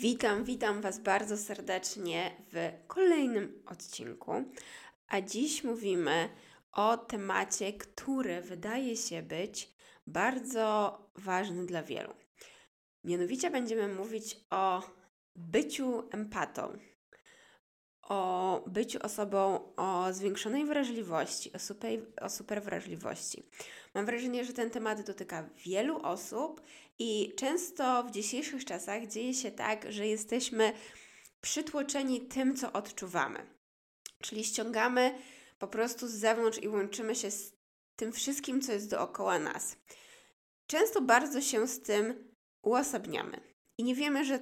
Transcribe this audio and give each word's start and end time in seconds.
Witam, 0.00 0.44
witam 0.44 0.80
Was 0.80 0.98
bardzo 0.98 1.36
serdecznie 1.36 2.36
w 2.52 2.86
kolejnym 2.86 3.62
odcinku. 3.66 4.32
A 5.08 5.20
dziś 5.20 5.64
mówimy 5.64 6.28
o 6.72 6.96
temacie, 6.96 7.72
który 7.72 8.40
wydaje 8.40 8.96
się 8.96 9.22
być 9.22 9.74
bardzo 10.06 10.98
ważny 11.16 11.66
dla 11.66 11.82
wielu. 11.82 12.14
Mianowicie 13.04 13.50
będziemy 13.50 13.94
mówić 13.94 14.36
o 14.50 14.82
byciu 15.36 16.08
empatą, 16.10 16.78
o 18.10 18.64
byciu 18.66 18.98
osobą 19.02 19.72
o 19.76 20.12
zwiększonej 20.12 20.64
wrażliwości, 20.64 21.52
o 21.52 21.58
super, 21.58 22.00
o 22.20 22.30
super 22.30 22.62
wrażliwości. 22.62 23.42
Mam 23.94 24.06
wrażenie, 24.06 24.44
że 24.44 24.52
ten 24.52 24.70
temat 24.70 25.02
dotyka 25.02 25.48
wielu 25.64 26.02
osób 26.02 26.60
i 26.98 27.32
często 27.36 28.04
w 28.04 28.10
dzisiejszych 28.10 28.64
czasach 28.64 29.06
dzieje 29.06 29.34
się 29.34 29.50
tak, 29.50 29.92
że 29.92 30.06
jesteśmy 30.06 30.72
przytłoczeni 31.40 32.20
tym, 32.20 32.56
co 32.56 32.72
odczuwamy. 32.72 33.46
Czyli 34.22 34.44
ściągamy 34.44 35.18
po 35.58 35.68
prostu 35.68 36.08
z 36.08 36.12
zewnątrz 36.12 36.58
i 36.58 36.68
łączymy 36.68 37.14
się 37.14 37.30
z 37.30 37.52
tym 37.96 38.12
wszystkim, 38.12 38.60
co 38.60 38.72
jest 38.72 38.90
dookoła 38.90 39.38
nas. 39.38 39.76
Często 40.66 41.00
bardzo 41.02 41.40
się 41.40 41.68
z 41.68 41.82
tym 41.82 42.34
uosobniamy 42.62 43.40
i 43.78 43.84
nie 43.84 43.94
wiemy, 43.94 44.24
że 44.24 44.40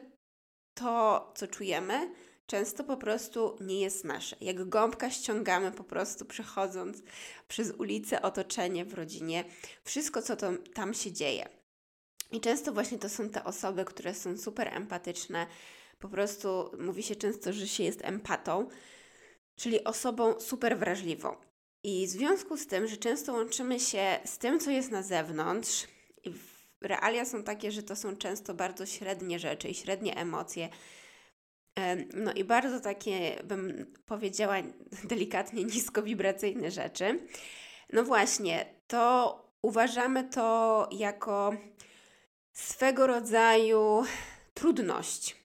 to, 0.74 1.32
co 1.36 1.46
czujemy, 1.46 2.10
często 2.48 2.84
po 2.84 2.96
prostu 2.96 3.56
nie 3.60 3.80
jest 3.80 4.04
nasze. 4.04 4.36
Jak 4.40 4.68
gąbka 4.68 5.10
ściągamy 5.10 5.72
po 5.72 5.84
prostu 5.84 6.24
przechodząc 6.24 7.02
przez 7.48 7.70
ulicę, 7.70 8.22
otoczenie 8.22 8.84
w 8.84 8.94
rodzinie, 8.94 9.44
wszystko, 9.84 10.22
co 10.22 10.36
to, 10.36 10.52
tam 10.74 10.94
się 10.94 11.12
dzieje. 11.12 11.48
I 12.32 12.40
często 12.40 12.72
właśnie 12.72 12.98
to 12.98 13.08
są 13.08 13.28
te 13.28 13.44
osoby, 13.44 13.84
które 13.84 14.14
są 14.14 14.38
super 14.38 14.68
empatyczne. 14.74 15.46
Po 15.98 16.08
prostu 16.08 16.70
mówi 16.78 17.02
się 17.02 17.16
często, 17.16 17.52
że 17.52 17.68
się 17.68 17.84
jest 17.84 18.04
empatą, 18.04 18.68
czyli 19.56 19.84
osobą 19.84 20.40
super 20.40 20.78
wrażliwą. 20.78 21.36
I 21.82 22.06
w 22.06 22.10
związku 22.10 22.56
z 22.56 22.66
tym, 22.66 22.86
że 22.86 22.96
często 22.96 23.32
łączymy 23.32 23.80
się 23.80 24.18
z 24.24 24.38
tym, 24.38 24.60
co 24.60 24.70
jest 24.70 24.90
na 24.90 25.02
zewnątrz, 25.02 25.86
realia 26.80 27.24
są 27.24 27.42
takie, 27.42 27.72
że 27.72 27.82
to 27.82 27.96
są 27.96 28.16
często 28.16 28.54
bardzo 28.54 28.86
średnie 28.86 29.38
rzeczy 29.38 29.68
i 29.68 29.74
średnie 29.74 30.16
emocje, 30.16 30.68
no 32.14 32.32
i 32.32 32.44
bardzo 32.44 32.80
takie, 32.80 33.42
bym 33.44 33.86
powiedziała 34.06 34.54
delikatnie, 35.10 35.64
niskowibracyjne 35.64 36.70
rzeczy. 36.70 37.20
No 37.92 38.04
właśnie, 38.04 38.66
to 38.86 39.34
uważamy 39.62 40.24
to 40.24 40.88
jako 40.92 41.52
swego 42.52 43.06
rodzaju 43.06 44.04
trudność, 44.54 45.36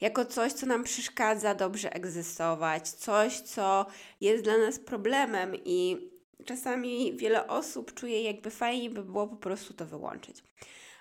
jako 0.00 0.24
coś, 0.24 0.52
co 0.52 0.66
nam 0.66 0.84
przeszkadza 0.84 1.54
dobrze 1.54 1.92
egzystować, 1.92 2.88
coś, 2.88 3.40
co 3.40 3.86
jest 4.20 4.44
dla 4.44 4.58
nas 4.58 4.78
problemem 4.78 5.52
i 5.64 6.10
czasami 6.44 7.16
wiele 7.16 7.46
osób 7.46 7.94
czuje, 7.94 8.22
jakby 8.22 8.50
fajnie 8.50 8.90
by 8.90 9.04
było 9.04 9.26
po 9.26 9.36
prostu 9.36 9.74
to 9.74 9.86
wyłączyć. 9.86 10.42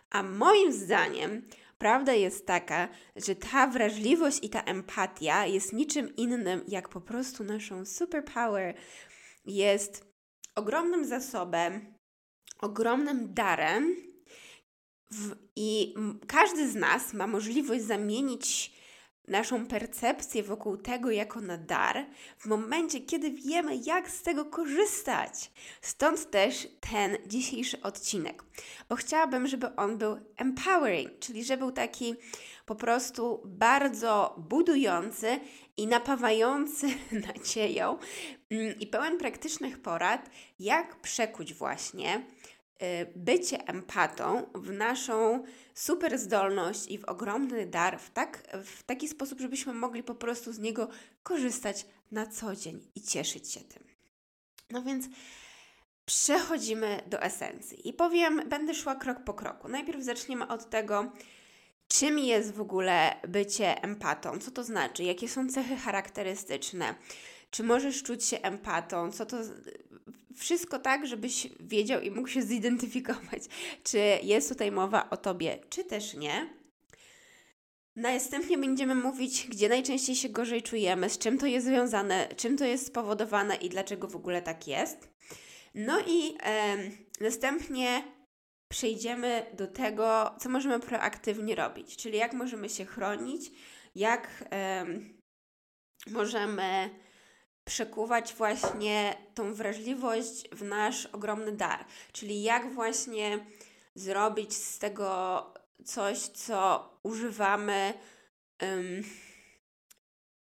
A 0.10 0.24
moim 0.24 0.74
zdaniem 0.74 1.48
prawda 1.78 2.14
jest 2.14 2.46
taka, 2.46 2.90
że 3.16 3.36
ta 3.36 3.68
wrażliwość 3.68 4.40
i 4.42 4.50
ta 4.50 4.62
empatia 4.64 5.46
jest 5.46 5.74
niczym 5.74 6.16
innym 6.16 6.64
jak 6.68 6.90
po 6.90 7.02
prostu 7.02 7.44
naszą 7.44 7.86
superpower. 7.86 8.76
Jest 9.46 10.06
ogromnym 10.56 11.06
zasobem, 11.06 11.94
ogromnym 12.60 13.34
darem, 13.34 13.96
w, 15.12 15.36
I 15.56 15.96
każdy 16.28 16.70
z 16.70 16.76
nas 16.76 17.14
ma 17.14 17.28
możliwość 17.28 17.84
zamienić 17.84 18.77
naszą 19.28 19.66
percepcję 19.66 20.44
wokół 20.44 20.78
tego 20.78 21.12
jako 21.12 21.42
na 21.42 21.58
dar 21.58 22.06
w 22.38 22.46
momencie, 22.46 23.00
kiedy 23.00 23.32
wiemy, 23.32 23.76
jak 23.86 24.10
z 24.10 24.22
tego 24.22 24.46
korzystać. 24.46 25.52
Stąd 25.82 26.32
też 26.32 26.68
ten 26.92 27.18
dzisiejszy 27.26 27.82
odcinek, 27.82 28.44
bo 28.90 28.96
chciałabym, 28.96 29.48
żeby 29.48 29.76
on 29.76 29.98
był 29.98 30.18
empowering, 30.38 31.20
czyli 31.20 31.44
żeby 31.44 31.58
był 31.58 31.72
taki 31.72 32.16
po 32.66 32.76
prostu 32.76 33.42
bardzo 33.46 34.36
budujący 34.38 35.40
i 35.78 35.88
napawający 35.88 36.88
nadzieją 37.28 37.98
mm, 38.50 38.80
i 38.80 38.88
pełen 38.88 39.18
praktycznych 39.18 39.82
porad, 39.82 40.30
jak 40.60 41.02
przekuć 41.02 41.54
właśnie 41.54 42.26
bycie 43.16 43.68
empatą 43.68 44.50
w 44.56 44.72
naszą 44.72 45.44
super 45.74 46.20
zdolność 46.20 46.88
i 46.88 46.98
w 46.98 47.06
ogromny 47.06 47.66
dar 47.66 48.00
w, 48.00 48.10
tak, 48.10 48.58
w 48.64 48.84
taki 48.84 49.08
sposób, 49.08 49.40
żebyśmy 49.40 49.74
mogli 49.74 50.04
po 50.04 50.16
prostu 50.16 50.54
z 50.54 50.60
niego 50.60 50.90
korzystać 51.24 51.86
na 52.12 52.28
co 52.28 52.56
dzień 52.56 52.88
i 52.96 53.02
cieszyć 53.02 53.52
się 53.52 53.60
tym. 53.60 53.84
No 54.70 54.82
więc 54.82 55.06
przechodzimy 56.06 57.02
do 57.08 57.22
esencji 57.22 57.90
i 57.90 57.94
powiem, 57.94 58.42
będę 58.50 58.74
szła 58.74 58.96
krok 58.96 59.24
po 59.24 59.34
kroku. 59.34 59.68
Najpierw 59.68 60.04
zaczniemy 60.04 60.48
od 60.48 60.70
tego, 60.70 61.12
czym 61.88 62.20
jest 62.20 62.54
w 62.54 62.62
ogóle 62.62 63.16
bycie 63.28 63.84
empatą, 63.84 64.40
co 64.40 64.52
to 64.52 64.64
znaczy, 64.64 65.04
jakie 65.04 65.30
są 65.30 65.50
cechy 65.50 65.76
charakterystyczne, 65.76 66.96
czy 67.50 67.64
możesz 67.64 68.04
czuć 68.04 68.26
się 68.26 68.42
empatą, 68.42 69.12
co 69.12 69.26
to 69.26 69.38
wszystko 70.36 70.80
tak, 70.80 71.08
żebyś 71.08 71.48
wiedział 71.60 72.02
i 72.02 72.12
mógł 72.12 72.28
się 72.28 72.42
zidentyfikować, 72.42 73.44
czy 73.84 74.00
jest 74.24 74.50
tutaj 74.50 74.72
mowa 74.72 75.10
o 75.10 75.18
tobie, 75.18 75.60
czy 75.70 75.84
też 75.84 76.14
nie. 76.14 76.58
Następnie 77.96 78.58
będziemy 78.58 78.96
mówić, 78.96 79.48
gdzie 79.50 79.70
najczęściej 79.70 80.16
się 80.16 80.30
gorzej 80.30 80.62
czujemy, 80.62 81.10
z 81.10 81.18
czym 81.18 81.38
to 81.38 81.46
jest 81.46 81.66
związane, 81.66 82.28
czym 82.36 82.58
to 82.58 82.66
jest 82.66 82.88
spowodowane 82.88 83.56
i 83.56 83.70
dlaczego 83.70 84.08
w 84.08 84.16
ogóle 84.16 84.42
tak 84.42 84.68
jest. 84.68 85.10
No 85.76 86.00
i 86.08 86.38
e, 86.44 86.78
następnie 87.22 88.04
przejdziemy 88.70 89.46
do 89.54 89.68
tego, 89.68 90.36
co 90.40 90.50
możemy 90.50 90.80
proaktywnie 90.80 91.56
robić, 91.56 91.98
czyli 91.98 92.18
jak 92.18 92.34
możemy 92.34 92.70
się 92.70 92.86
chronić, 92.86 93.52
jak 93.96 94.44
e, 94.52 94.86
możemy 96.08 96.90
przekuwać 97.68 98.34
właśnie 98.34 99.18
tą 99.34 99.54
wrażliwość 99.54 100.50
w 100.52 100.64
nasz 100.64 101.06
ogromny 101.06 101.52
dar. 101.52 101.86
Czyli 102.12 102.44
jak 102.44 102.74
właśnie 102.74 103.46
zrobić 103.96 104.54
z 104.54 104.80
tego 104.80 105.54
coś, 105.86 106.20
co 106.20 106.90
używamy, 107.04 107.94
um, 108.62 109.04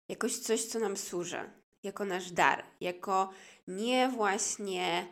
jakoś 0.08 0.38
coś, 0.38 0.64
co 0.64 0.78
nam 0.78 0.96
służy, 0.96 1.50
jako 1.82 2.04
nasz 2.04 2.30
dar, 2.30 2.64
jako 2.80 3.30
nie 3.68 4.08
właśnie 4.08 5.06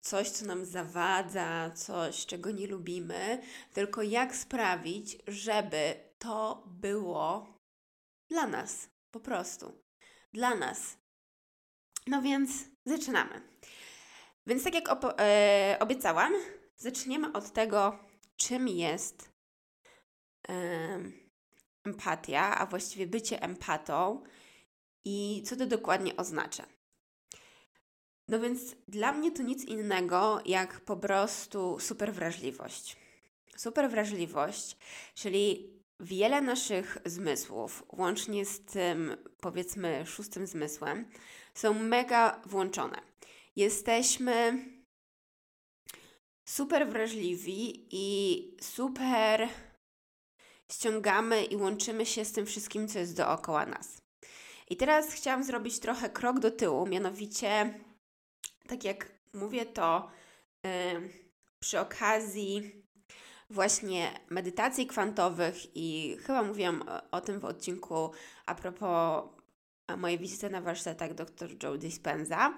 coś, 0.00 0.30
co 0.30 0.46
nam 0.46 0.64
zawadza, 0.64 1.70
coś, 1.70 2.26
czego 2.26 2.50
nie 2.50 2.66
lubimy, 2.66 3.42
tylko 3.72 4.02
jak 4.02 4.36
sprawić, 4.36 5.18
żeby 5.28 5.94
to 6.18 6.64
było 6.66 7.58
dla 8.28 8.46
nas, 8.46 8.88
po 9.10 9.20
prostu. 9.20 9.72
Dla 10.32 10.54
nas, 10.54 10.99
no 12.06 12.22
więc 12.22 12.50
zaczynamy. 12.84 13.42
Więc 14.46 14.64
tak 14.64 14.74
jak 14.74 14.88
e, 15.20 15.76
obiecałam, 15.80 16.32
zaczniemy 16.76 17.32
od 17.32 17.52
tego, 17.52 17.98
czym 18.36 18.68
jest 18.68 19.32
e, 20.48 20.54
empatia, 21.84 22.58
a 22.58 22.66
właściwie 22.66 23.06
bycie 23.06 23.42
empatą 23.42 24.22
i 25.04 25.42
co 25.46 25.56
to 25.56 25.66
dokładnie 25.66 26.16
oznacza. 26.16 26.66
No 28.28 28.40
więc 28.40 28.60
dla 28.88 29.12
mnie 29.12 29.32
to 29.32 29.42
nic 29.42 29.64
innego 29.64 30.40
jak 30.46 30.80
po 30.80 30.96
prostu 30.96 31.78
super 31.80 32.14
wrażliwość. 32.14 32.96
Super 33.56 33.90
wrażliwość, 33.90 34.76
czyli 35.14 35.72
wiele 36.00 36.40
naszych 36.40 36.98
zmysłów, 37.04 37.84
łącznie 37.92 38.44
z 38.46 38.64
tym 38.64 39.16
powiedzmy 39.40 40.06
szóstym 40.06 40.46
zmysłem, 40.46 41.10
są 41.54 41.74
mega 41.74 42.40
włączone. 42.46 43.02
Jesteśmy 43.56 44.64
super 46.48 46.88
wrażliwi 46.88 47.88
i 47.90 48.56
super 48.60 49.48
ściągamy 50.72 51.44
i 51.44 51.56
łączymy 51.56 52.06
się 52.06 52.24
z 52.24 52.32
tym 52.32 52.46
wszystkim, 52.46 52.88
co 52.88 52.98
jest 52.98 53.16
dookoła 53.16 53.66
nas. 53.66 54.02
I 54.70 54.76
teraz 54.76 55.12
chciałam 55.12 55.44
zrobić 55.44 55.78
trochę 55.78 56.10
krok 56.10 56.38
do 56.38 56.50
tyłu, 56.50 56.86
mianowicie, 56.86 57.74
tak 58.68 58.84
jak 58.84 59.12
mówię 59.32 59.66
to 59.66 60.10
yy, 60.64 60.70
przy 61.60 61.80
okazji 61.80 62.72
właśnie 63.50 64.20
medytacji 64.30 64.86
kwantowych 64.86 65.76
i 65.76 66.16
chyba 66.26 66.42
mówiłam 66.42 66.82
o, 66.88 67.10
o 67.10 67.20
tym 67.20 67.40
w 67.40 67.44
odcinku 67.44 68.10
a 68.46 68.54
propos 68.54 69.24
mojej 69.96 70.18
wizyty 70.18 70.50
na 70.50 70.60
warsztatach 70.60 71.14
dr 71.14 71.50
Joe 71.62 71.76
Dispenza. 71.76 72.54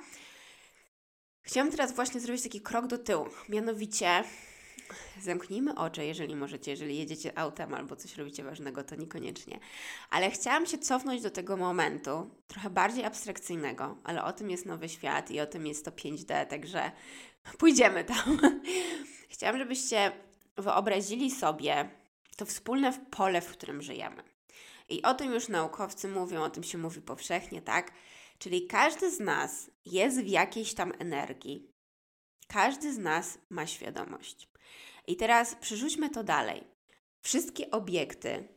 Chciałam 1.43 1.71
teraz 1.71 1.95
właśnie 1.95 2.21
zrobić 2.21 2.43
taki 2.43 2.61
krok 2.61 2.87
do 2.87 2.99
tyłu, 2.99 3.27
mianowicie 3.49 4.25
zamknijmy 5.21 5.75
oczy, 5.75 6.05
jeżeli 6.05 6.37
możecie, 6.37 6.71
jeżeli 6.71 6.99
jedziecie 6.99 7.39
autem 7.39 7.75
albo 7.75 7.97
coś 7.97 8.17
robicie 8.17 8.45
ważnego, 8.45 8.85
to 8.85 8.97
niekoniecznie. 8.97 9.59
Ale 10.11 10.31
chciałam 10.31 10.67
się 10.67 10.79
cofnąć 10.79 11.23
do 11.23 11.31
tego 11.31 11.57
momentu, 11.57 12.31
trochę 12.47 12.71
bardziej 12.71 13.05
abstrakcyjnego, 13.05 13.97
ale 14.05 14.25
o 14.25 14.33
tym 14.33 14.51
jest 14.51 14.67
nowy 14.67 14.89
świat 14.89 15.31
i 15.31 15.41
o 15.41 15.47
tym 15.47 15.67
jest 15.67 15.85
to 15.85 15.91
5D, 15.91 16.47
także 16.47 16.93
pójdziemy 17.59 18.05
tam. 18.05 18.39
Chciałam, 19.33 19.59
żebyście 19.59 20.13
wyobrazili 20.57 21.31
sobie 21.31 21.91
to 22.37 22.47
wspólne 22.47 22.93
pole, 23.11 23.41
w 23.41 23.53
którym 23.53 23.83
żyjemy. 23.83 24.32
I 24.93 25.03
o 25.03 25.15
tym 25.15 25.33
już 25.33 25.49
naukowcy 25.49 26.09
mówią, 26.09 26.43
o 26.43 26.51
tym 26.51 26.63
się 26.65 26.79
mówi 26.79 27.01
powszechnie, 27.01 27.63
tak? 27.63 27.93
Czyli 28.39 28.67
każdy 28.67 29.11
z 29.11 29.21
nas 29.21 29.71
jest 29.85 30.21
w 30.21 30.27
jakiejś 30.27 30.75
tam 30.75 30.93
energii. 30.99 31.71
Każdy 32.49 32.93
z 32.93 32.99
nas 32.99 33.39
ma 33.51 33.67
świadomość. 33.67 34.49
I 35.07 35.17
teraz 35.17 35.55
przerzućmy 35.55 36.11
to 36.11 36.25
dalej. 36.25 36.65
Wszystkie 37.25 37.71
obiekty, 37.71 38.49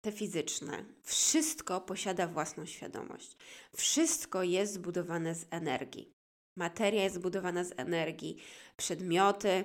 te 0.00 0.12
fizyczne, 0.12 0.84
wszystko 1.02 1.80
posiada 1.80 2.26
własną 2.26 2.66
świadomość. 2.66 3.36
Wszystko 3.76 4.42
jest 4.42 4.72
zbudowane 4.72 5.34
z 5.34 5.46
energii. 5.50 6.12
Materia 6.56 7.02
jest 7.02 7.16
zbudowana 7.16 7.64
z 7.64 7.72
energii, 7.76 8.36
przedmioty, 8.76 9.64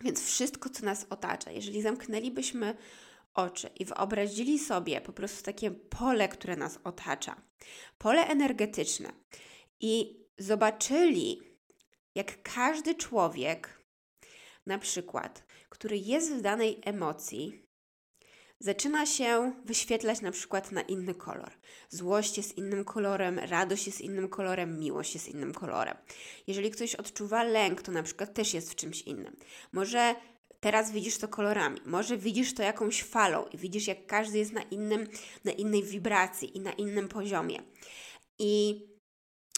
więc 0.00 0.26
wszystko, 0.26 0.70
co 0.70 0.84
nas 0.84 1.06
otacza. 1.10 1.50
Jeżeli 1.50 1.82
zamknęlibyśmy 1.82 2.76
oczy 3.36 3.70
i 3.78 3.84
wyobrazili 3.84 4.58
sobie 4.58 5.00
po 5.00 5.12
prostu 5.12 5.42
takie 5.42 5.70
pole, 5.70 6.28
które 6.28 6.56
nas 6.56 6.78
otacza, 6.84 7.42
pole 7.98 8.26
energetyczne 8.26 9.12
i 9.80 10.20
zobaczyli, 10.38 11.42
jak 12.14 12.42
każdy 12.42 12.94
człowiek, 12.94 13.82
na 14.66 14.78
przykład, 14.78 15.44
który 15.68 15.98
jest 15.98 16.32
w 16.32 16.40
danej 16.40 16.80
emocji, 16.84 17.66
zaczyna 18.60 19.06
się 19.06 19.52
wyświetlać 19.64 20.20
na 20.20 20.30
przykład 20.30 20.72
na 20.72 20.82
inny 20.82 21.14
kolor. 21.14 21.50
Złość 21.88 22.36
jest 22.36 22.58
innym 22.58 22.84
kolorem, 22.84 23.38
radość 23.38 23.86
jest 23.86 24.00
innym 24.00 24.28
kolorem, 24.28 24.78
miłość 24.78 25.14
jest 25.14 25.28
innym 25.28 25.54
kolorem. 25.54 25.96
Jeżeli 26.46 26.70
ktoś 26.70 26.94
odczuwa 26.94 27.42
lęk, 27.42 27.82
to 27.82 27.92
na 27.92 28.02
przykład 28.02 28.34
też 28.34 28.54
jest 28.54 28.72
w 28.72 28.74
czymś 28.74 29.02
innym. 29.02 29.36
Może 29.72 30.14
teraz 30.66 30.90
widzisz 30.90 31.18
to 31.18 31.28
kolorami, 31.28 31.80
może 31.84 32.16
widzisz 32.16 32.54
to 32.54 32.62
jakąś 32.62 33.02
falą 33.02 33.44
i 33.52 33.58
widzisz, 33.58 33.86
jak 33.86 34.06
każdy 34.06 34.38
jest 34.38 34.52
na 34.52 34.62
innym, 34.62 35.08
na 35.44 35.52
innej 35.52 35.82
wibracji 35.82 36.56
i 36.56 36.60
na 36.60 36.72
innym 36.72 37.08
poziomie. 37.08 37.62
I 38.38 38.82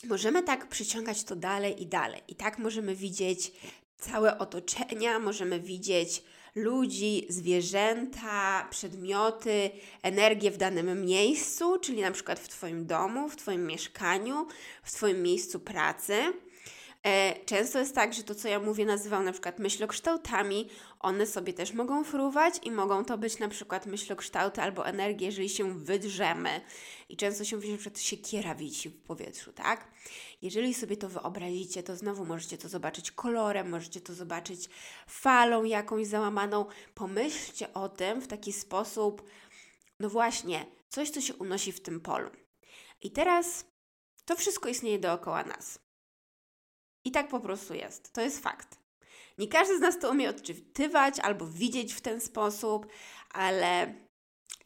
możemy 0.05 0.43
tak 0.43 0.69
przyciągać 0.69 1.25
to 1.25 1.37
dalej 1.37 1.82
i 1.82 1.87
dalej. 1.87 2.20
I 2.28 2.34
tak 2.34 2.58
możemy 2.58 2.94
widzieć 2.94 3.52
całe 3.99 4.38
otoczenia, 4.38 5.19
możemy 5.19 5.60
widzieć 5.60 6.22
ludzi, 6.55 7.26
zwierzęta, 7.28 8.69
przedmioty, 8.70 9.70
energię 10.02 10.50
w 10.50 10.56
danym 10.56 11.05
miejscu, 11.05 11.78
czyli 11.78 12.00
na 12.00 12.10
przykład 12.10 12.40
w 12.40 12.49
Twoim 12.49 12.87
domu, 12.87 13.28
w 13.28 13.37
Twoim 13.37 13.66
mieszkaniu, 13.66 14.46
w 14.82 14.93
Twoim 14.93 15.22
miejscu 15.22 15.60
pracy. 15.60 16.32
E, 17.03 17.45
często 17.45 17.79
jest 17.79 17.95
tak, 17.95 18.15
że 18.15 18.23
to, 18.23 18.35
co 18.35 18.49
ja 18.49 18.61
mówię, 18.61 18.85
nazywam 18.85 19.25
na 19.25 19.33
przykład 19.33 19.59
myślokształtami, 19.59 20.69
one 21.00 21.27
sobie 21.27 21.53
też 21.53 21.73
mogą 21.73 22.05
fruwać 22.05 22.55
i 22.62 22.71
mogą 22.71 23.05
to 23.05 23.19
być 23.19 23.39
na 23.39 23.49
przykład 23.49 23.87
myślokształty 23.87 24.62
albo 24.62 24.87
energie, 24.87 25.27
jeżeli 25.27 25.49
się 25.49 25.79
wydrzemy. 25.79 26.61
I 27.09 27.17
często 27.17 27.45
się 27.45 27.56
mówi, 27.56 27.71
że 27.71 27.79
przed 27.79 28.00
siekiera 28.00 28.55
wisi 28.55 28.89
w 28.89 29.03
powietrzu, 29.03 29.53
tak? 29.53 29.89
Jeżeli 30.43 30.75
sobie 30.75 30.97
to 30.97 31.09
wyobrazicie, 31.09 31.83
to 31.83 31.97
znowu 31.97 32.25
możecie 32.25 32.59
to 32.59 32.69
zobaczyć 32.69 33.11
kolorem, 33.11 33.69
możecie 33.69 34.01
to 34.01 34.15
zobaczyć 34.15 34.69
falą 35.06 35.65
jakąś 35.65 36.06
załamaną. 36.06 36.67
Pomyślcie 36.94 37.75
o 37.75 37.89
tym 37.89 38.21
w 38.21 38.27
taki 38.27 38.53
sposób, 38.53 39.31
no 40.01 40.09
właśnie, 40.09 40.67
coś, 40.89 41.11
co 41.11 41.21
się 41.21 41.35
unosi 41.35 41.73
w 41.73 41.83
tym 41.83 42.01
polu. 42.01 42.31
I 43.03 43.11
teraz 43.11 43.65
to 44.25 44.37
wszystko 44.37 44.69
istnieje 44.69 44.99
dookoła 44.99 45.44
nas. 45.44 45.88
I 47.08 47.10
tak 47.10 47.28
po 47.28 47.40
prostu 47.40 47.75
jest. 47.75 48.12
To 48.12 48.20
jest 48.20 48.43
fakt. 48.43 48.78
Nie 49.38 49.49
każdy 49.49 49.78
z 49.78 49.81
nas 49.81 49.99
to 49.99 50.10
umie 50.10 50.31
odczytywać 50.31 51.20
albo 51.20 51.46
widzieć 51.46 51.94
w 51.94 52.00
ten 52.00 52.20
sposób, 52.20 52.87
ale 53.31 53.94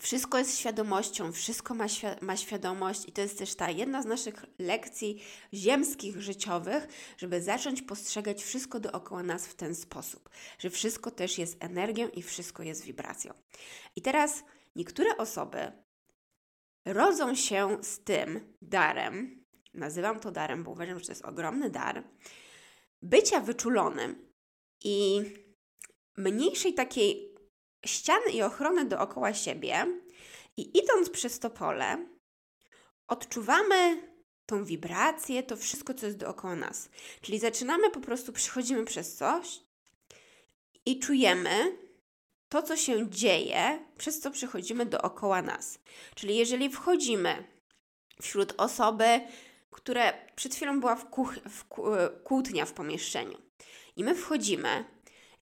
wszystko 0.00 0.38
jest 0.38 0.58
świadomością, 0.58 1.32
wszystko 1.32 1.74
ma, 1.74 1.88
świ 1.88 2.06
ma 2.20 2.36
świadomość, 2.36 3.08
i 3.08 3.12
to 3.12 3.20
jest 3.20 3.38
też 3.38 3.54
ta 3.54 3.70
jedna 3.70 4.02
z 4.02 4.06
naszych 4.06 4.44
lekcji 4.58 5.22
ziemskich, 5.54 6.22
życiowych, 6.22 6.88
żeby 7.18 7.42
zacząć 7.42 7.82
postrzegać 7.82 8.44
wszystko 8.44 8.80
dookoła 8.80 9.22
nas 9.22 9.46
w 9.46 9.54
ten 9.54 9.74
sposób, 9.74 10.30
że 10.58 10.70
wszystko 10.70 11.10
też 11.10 11.38
jest 11.38 11.64
energią 11.64 12.08
i 12.08 12.22
wszystko 12.22 12.62
jest 12.62 12.84
wibracją. 12.84 13.34
I 13.96 14.02
teraz 14.02 14.44
niektóre 14.76 15.16
osoby 15.16 15.72
rodzą 16.84 17.34
się 17.34 17.78
z 17.82 18.04
tym 18.04 18.54
darem, 18.62 19.41
nazywam 19.74 20.20
to 20.20 20.30
darem, 20.30 20.64
bo 20.64 20.70
uważam, 20.70 20.98
że 20.98 21.06
to 21.06 21.12
jest 21.12 21.24
ogromny 21.24 21.70
dar, 21.70 22.04
bycia 23.02 23.40
wyczulonym 23.40 24.32
i 24.84 25.22
mniejszej 26.16 26.74
takiej 26.74 27.34
ściany 27.86 28.30
i 28.32 28.42
ochrony 28.42 28.84
dookoła 28.84 29.34
siebie 29.34 29.86
i 30.56 30.78
idąc 30.78 31.10
przez 31.10 31.38
to 31.38 31.50
pole, 31.50 32.06
odczuwamy 33.08 34.12
tą 34.46 34.64
wibrację, 34.64 35.42
to 35.42 35.56
wszystko, 35.56 35.94
co 35.94 36.06
jest 36.06 36.18
dookoła 36.18 36.56
nas. 36.56 36.88
Czyli 37.20 37.38
zaczynamy 37.38 37.90
po 37.90 38.00
prostu, 38.00 38.32
przychodzimy 38.32 38.84
przez 38.84 39.16
coś 39.16 39.60
i 40.86 40.98
czujemy 40.98 41.78
to, 42.48 42.62
co 42.62 42.76
się 42.76 43.10
dzieje, 43.10 43.88
przez 43.98 44.20
co 44.20 44.30
przychodzimy 44.30 44.86
dookoła 44.86 45.42
nas. 45.42 45.78
Czyli 46.14 46.36
jeżeli 46.36 46.70
wchodzimy 46.70 47.44
wśród 48.22 48.54
osoby, 48.56 49.20
które 49.72 50.12
przed 50.36 50.54
chwilą 50.54 50.80
była 50.80 50.96
w, 50.96 51.10
kuch- 51.10 51.40
w 51.48 51.64
kłótnia 52.24 52.64
w 52.64 52.72
pomieszczeniu. 52.72 53.38
I 53.96 54.04
my 54.04 54.14
wchodzimy 54.14 54.84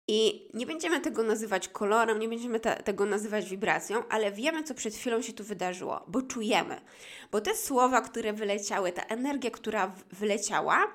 i 0.09 0.49
nie 0.55 0.67
będziemy 0.67 1.01
tego 1.01 1.23
nazywać 1.23 1.69
kolorem, 1.69 2.19
nie 2.19 2.29
będziemy 2.29 2.61
te, 2.61 2.77
tego 2.77 3.07
nazywać 3.07 3.51
wibracją, 3.51 4.09
ale 4.09 4.33
wiemy, 4.33 4.65
co 4.65 4.75
przed 4.75 4.95
chwilą 4.95 5.23
się 5.23 5.33
tu 5.33 5.45
wydarzyło, 5.45 6.05
bo 6.09 6.23
czujemy. 6.23 6.81
Bo 7.33 7.41
te 7.41 7.57
słowa, 7.57 8.01
które 8.01 8.33
wyleciały, 8.33 8.93
ta 8.93 9.03
energia, 9.03 9.51
która 9.51 9.95
wyleciała, 10.13 10.87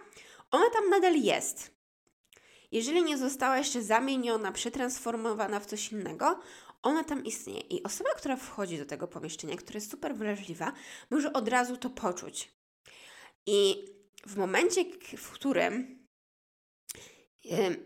ona 0.51 0.69
tam 0.69 0.89
nadal 0.89 1.15
jest. 1.15 1.75
Jeżeli 2.71 3.03
nie 3.03 3.17
została 3.17 3.57
jeszcze 3.57 3.81
zamieniona, 3.81 4.51
przetransformowana 4.51 5.59
w 5.59 5.65
coś 5.65 5.91
innego, 5.91 6.39
ona 6.83 7.03
tam 7.03 7.25
istnieje. 7.25 7.59
I 7.59 7.83
osoba, 7.83 8.09
która 8.09 8.35
wchodzi 8.35 8.77
do 8.77 8.85
tego 8.85 9.07
pomieszczenia, 9.07 9.55
która 9.57 9.77
jest 9.77 9.91
super 9.91 10.15
wrażliwa, 10.15 10.71
może 11.09 11.33
od 11.33 11.47
razu 11.47 11.77
to 11.77 11.89
poczuć. 11.89 12.54
I 13.47 13.85
w 14.25 14.37
momencie, 14.37 14.85
w 15.17 15.31
którym 15.31 16.05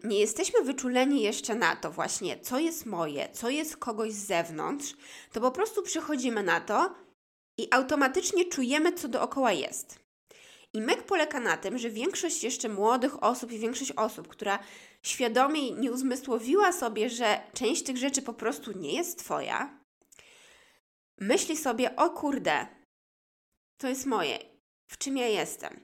nie 0.03 0.19
jesteśmy 0.19 0.61
wyczuleni 0.61 1.21
jeszcze 1.21 1.55
na 1.55 1.75
to 1.75 1.91
właśnie, 1.91 2.39
co 2.39 2.59
jest 2.59 2.85
moje, 2.85 3.29
co 3.31 3.49
jest 3.49 3.77
kogoś 3.77 4.11
z 4.13 4.27
zewnątrz, 4.27 4.93
to 5.31 5.41
po 5.41 5.51
prostu 5.51 5.83
przychodzimy 5.83 6.43
na 6.43 6.61
to 6.61 6.95
i 7.57 7.67
automatycznie 7.71 8.45
czujemy, 8.45 8.93
co 8.93 9.07
dookoła 9.07 9.51
jest. 9.51 9.99
I 10.73 10.81
myk 10.81 11.03
polega 11.03 11.39
na 11.39 11.57
tym, 11.57 11.77
że 11.77 11.89
większość 11.89 12.43
jeszcze 12.43 12.69
młodych 12.69 13.23
osób 13.23 13.51
i 13.51 13.59
większość 13.59 13.91
osób, 13.91 14.27
która 14.27 14.59
świadomie 15.03 15.71
nie 15.71 15.91
uzmysłowiła 15.91 16.71
sobie, 16.71 17.09
że 17.09 17.41
część 17.53 17.83
tych 17.83 17.97
rzeczy 17.97 18.21
po 18.21 18.33
prostu 18.33 18.71
nie 18.71 18.93
jest 18.93 19.19
Twoja, 19.19 19.79
myśli 21.19 21.57
sobie, 21.57 21.95
o 21.95 22.09
kurde, 22.09 22.67
to 23.77 23.87
jest 23.87 24.05
moje, 24.05 24.49
w 24.89 24.98
czym 24.98 25.17
ja 25.17 25.27
jestem. 25.27 25.79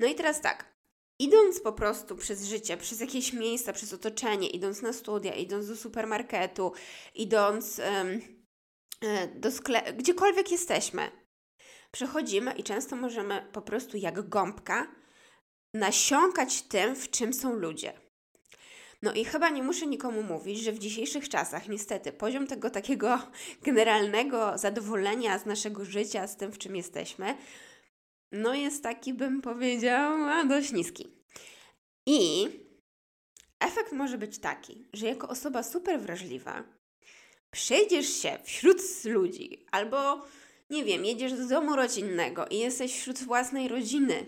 No 0.00 0.06
i 0.06 0.14
teraz 0.14 0.40
tak, 0.40 0.74
idąc 1.18 1.60
po 1.60 1.72
prostu 1.72 2.16
przez 2.16 2.44
życie, 2.44 2.76
przez 2.76 3.00
jakieś 3.00 3.32
miejsca, 3.32 3.72
przez 3.72 3.92
otoczenie, 3.92 4.48
idąc 4.48 4.82
na 4.82 4.92
studia, 4.92 5.34
idąc 5.34 5.68
do 5.68 5.76
supermarketu, 5.76 6.72
idąc 7.14 7.78
um, 7.78 8.20
do 9.34 9.50
sklepu, 9.50 9.96
gdziekolwiek 9.96 10.50
jesteśmy, 10.50 11.10
przechodzimy 11.90 12.52
i 12.52 12.62
często 12.62 12.96
możemy 12.96 13.48
po 13.52 13.62
prostu 13.62 13.96
jak 13.96 14.28
gąbka 14.28 14.86
nasiąkać 15.74 16.62
tym, 16.62 16.96
w 16.96 17.10
czym 17.10 17.32
są 17.32 17.52
ludzie. 17.52 17.92
No 19.02 19.12
i 19.12 19.24
chyba 19.24 19.48
nie 19.48 19.62
muszę 19.62 19.86
nikomu 19.86 20.22
mówić, 20.22 20.60
że 20.60 20.72
w 20.72 20.78
dzisiejszych 20.78 21.28
czasach 21.28 21.68
niestety 21.68 22.12
poziom 22.12 22.46
tego 22.46 22.70
takiego 22.70 23.18
generalnego 23.66 24.58
zadowolenia 24.58 25.38
z 25.38 25.46
naszego 25.46 25.84
życia, 25.84 26.26
z 26.26 26.36
tym, 26.36 26.52
w 26.52 26.58
czym 26.58 26.76
jesteśmy, 26.76 27.36
no 28.32 28.54
jest 28.54 28.82
taki, 28.82 29.14
bym 29.14 29.42
powiedziała, 29.42 30.44
dość 30.44 30.72
niski. 30.72 31.08
I 32.06 32.48
efekt 33.60 33.92
może 33.92 34.18
być 34.18 34.38
taki, 34.38 34.88
że 34.92 35.06
jako 35.06 35.28
osoba 35.28 35.62
super 35.62 36.00
wrażliwa 36.00 36.64
przejdziesz 37.50 38.22
się 38.22 38.38
wśród 38.44 38.78
ludzi 39.04 39.66
albo, 39.72 40.26
nie 40.70 40.84
wiem, 40.84 41.04
jedziesz 41.04 41.32
do 41.32 41.48
domu 41.48 41.76
rodzinnego 41.76 42.46
i 42.46 42.58
jesteś 42.58 42.92
wśród 42.92 43.18
własnej 43.18 43.68
rodziny 43.68 44.26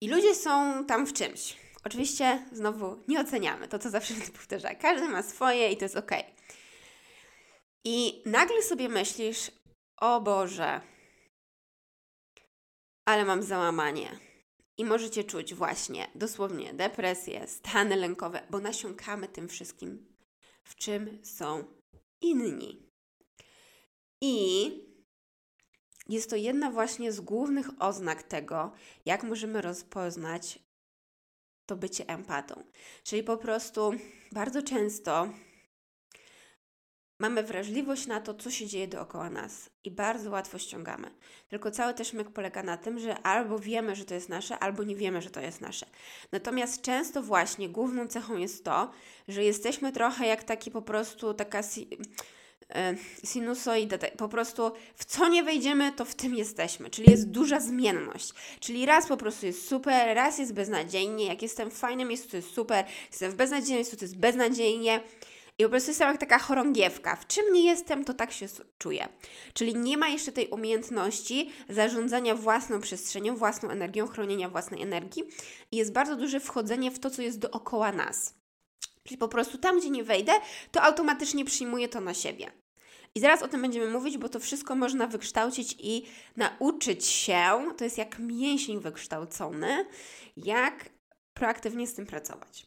i 0.00 0.08
ludzie 0.08 0.34
są 0.34 0.84
tam 0.86 1.06
w 1.06 1.12
czymś. 1.12 1.56
Oczywiście 1.84 2.46
znowu 2.52 3.04
nie 3.08 3.20
oceniamy, 3.20 3.68
to 3.68 3.78
co 3.78 3.90
zawsze 3.90 4.14
powtarza. 4.32 4.74
Każdy 4.74 5.08
ma 5.08 5.22
swoje 5.22 5.72
i 5.72 5.76
to 5.76 5.84
jest 5.84 5.96
ok. 5.96 6.10
I 7.84 8.22
nagle 8.26 8.62
sobie 8.62 8.88
myślisz, 8.88 9.50
o 10.00 10.20
Boże, 10.20 10.80
ale 13.06 13.24
mam 13.24 13.42
załamanie. 13.42 14.18
I 14.78 14.84
możecie 14.84 15.24
czuć 15.24 15.54
właśnie 15.54 16.10
dosłownie 16.14 16.74
depresję, 16.74 17.46
stany 17.46 17.96
lękowe, 17.96 18.42
bo 18.50 18.58
nasiąkamy 18.58 19.28
tym 19.28 19.48
wszystkim, 19.48 20.14
w 20.64 20.74
czym 20.74 21.18
są 21.24 21.64
inni. 22.20 22.90
I 24.20 24.70
jest 26.08 26.30
to 26.30 26.36
jedna 26.36 26.70
właśnie 26.70 27.12
z 27.12 27.20
głównych 27.20 27.82
oznak 27.82 28.22
tego, 28.22 28.72
jak 29.06 29.22
możemy 29.22 29.62
rozpoznać 29.62 30.58
to 31.66 31.76
bycie 31.76 32.08
empatą. 32.08 32.64
Czyli 33.04 33.22
po 33.22 33.36
prostu 33.36 33.92
bardzo 34.32 34.62
często 34.62 35.28
mamy 37.18 37.42
wrażliwość 37.42 38.06
na 38.06 38.20
to, 38.20 38.34
co 38.34 38.50
się 38.50 38.66
dzieje 38.66 38.88
dookoła 38.88 39.30
nas 39.30 39.70
i 39.84 39.90
bardzo 39.90 40.30
łatwo 40.30 40.58
ściągamy. 40.58 41.10
Tylko 41.48 41.70
cały 41.70 41.94
też 41.94 42.12
myk 42.12 42.30
polega 42.30 42.62
na 42.62 42.76
tym, 42.76 42.98
że 42.98 43.22
albo 43.22 43.58
wiemy, 43.58 43.96
że 43.96 44.04
to 44.04 44.14
jest 44.14 44.28
nasze, 44.28 44.58
albo 44.58 44.82
nie 44.82 44.96
wiemy, 44.96 45.22
że 45.22 45.30
to 45.30 45.40
jest 45.40 45.60
nasze. 45.60 45.86
Natomiast 46.32 46.82
często 46.82 47.22
właśnie 47.22 47.68
główną 47.68 48.06
cechą 48.06 48.36
jest 48.36 48.64
to, 48.64 48.90
że 49.28 49.44
jesteśmy 49.44 49.92
trochę 49.92 50.26
jak 50.26 50.44
taki 50.44 50.70
po 50.70 50.82
prostu 50.82 51.34
taka 51.34 51.60
e, 52.68 52.94
sinusoida, 53.24 53.98
po 54.18 54.28
prostu 54.28 54.72
w 54.94 55.04
co 55.04 55.28
nie 55.28 55.42
wejdziemy, 55.42 55.92
to 55.92 56.04
w 56.04 56.14
tym 56.14 56.34
jesteśmy, 56.34 56.90
czyli 56.90 57.10
jest 57.10 57.30
duża 57.30 57.60
zmienność. 57.60 58.32
Czyli 58.60 58.86
raz 58.86 59.06
po 59.06 59.16
prostu 59.16 59.46
jest 59.46 59.68
super, 59.68 60.16
raz 60.16 60.38
jest 60.38 60.54
beznadziejnie, 60.54 61.24
jak 61.26 61.42
jestem 61.42 61.70
w 61.70 61.74
fajnym 61.74 62.08
miejscu, 62.08 62.28
to 62.28 62.36
jest 62.36 62.50
super, 62.50 62.84
jestem 63.10 63.32
w 63.32 63.34
beznadziejnym 63.34 63.76
miejscu, 63.76 63.96
to 63.96 64.04
jest 64.04 64.16
beznadziejnie. 64.16 65.00
I 65.58 65.62
po 65.62 65.70
prostu 65.70 65.90
jestem 65.90 66.08
jak 66.08 66.20
taka 66.20 66.38
chorągiewka. 66.38 67.16
W 67.16 67.26
czym 67.26 67.52
nie 67.52 67.64
jestem, 67.64 68.04
to 68.04 68.14
tak 68.14 68.32
się 68.32 68.46
czuję. 68.78 69.08
Czyli 69.54 69.76
nie 69.76 69.96
ma 69.96 70.08
jeszcze 70.08 70.32
tej 70.32 70.48
umiejętności 70.48 71.50
zarządzania 71.68 72.34
własną 72.34 72.80
przestrzenią, 72.80 73.36
własną 73.36 73.68
energią, 73.70 74.06
chronienia 74.06 74.48
własnej 74.48 74.82
energii. 74.82 75.22
I 75.72 75.76
jest 75.76 75.92
bardzo 75.92 76.16
duże 76.16 76.40
wchodzenie 76.40 76.90
w 76.90 76.98
to, 76.98 77.10
co 77.10 77.22
jest 77.22 77.38
dookoła 77.38 77.92
nas. 77.92 78.34
Czyli 79.04 79.18
po 79.18 79.28
prostu 79.28 79.58
tam, 79.58 79.80
gdzie 79.80 79.90
nie 79.90 80.04
wejdę, 80.04 80.32
to 80.72 80.82
automatycznie 80.82 81.44
przyjmuję 81.44 81.88
to 81.88 82.00
na 82.00 82.14
siebie. 82.14 82.52
I 83.14 83.20
zaraz 83.20 83.42
o 83.42 83.48
tym 83.48 83.62
będziemy 83.62 83.90
mówić, 83.90 84.18
bo 84.18 84.28
to 84.28 84.40
wszystko 84.40 84.76
można 84.76 85.06
wykształcić 85.06 85.76
i 85.78 86.06
nauczyć 86.36 87.06
się, 87.06 87.72
to 87.76 87.84
jest 87.84 87.98
jak 87.98 88.18
mięsień 88.18 88.80
wykształcony, 88.80 89.86
jak 90.36 90.90
proaktywnie 91.34 91.86
z 91.86 91.94
tym 91.94 92.06
pracować. 92.06 92.66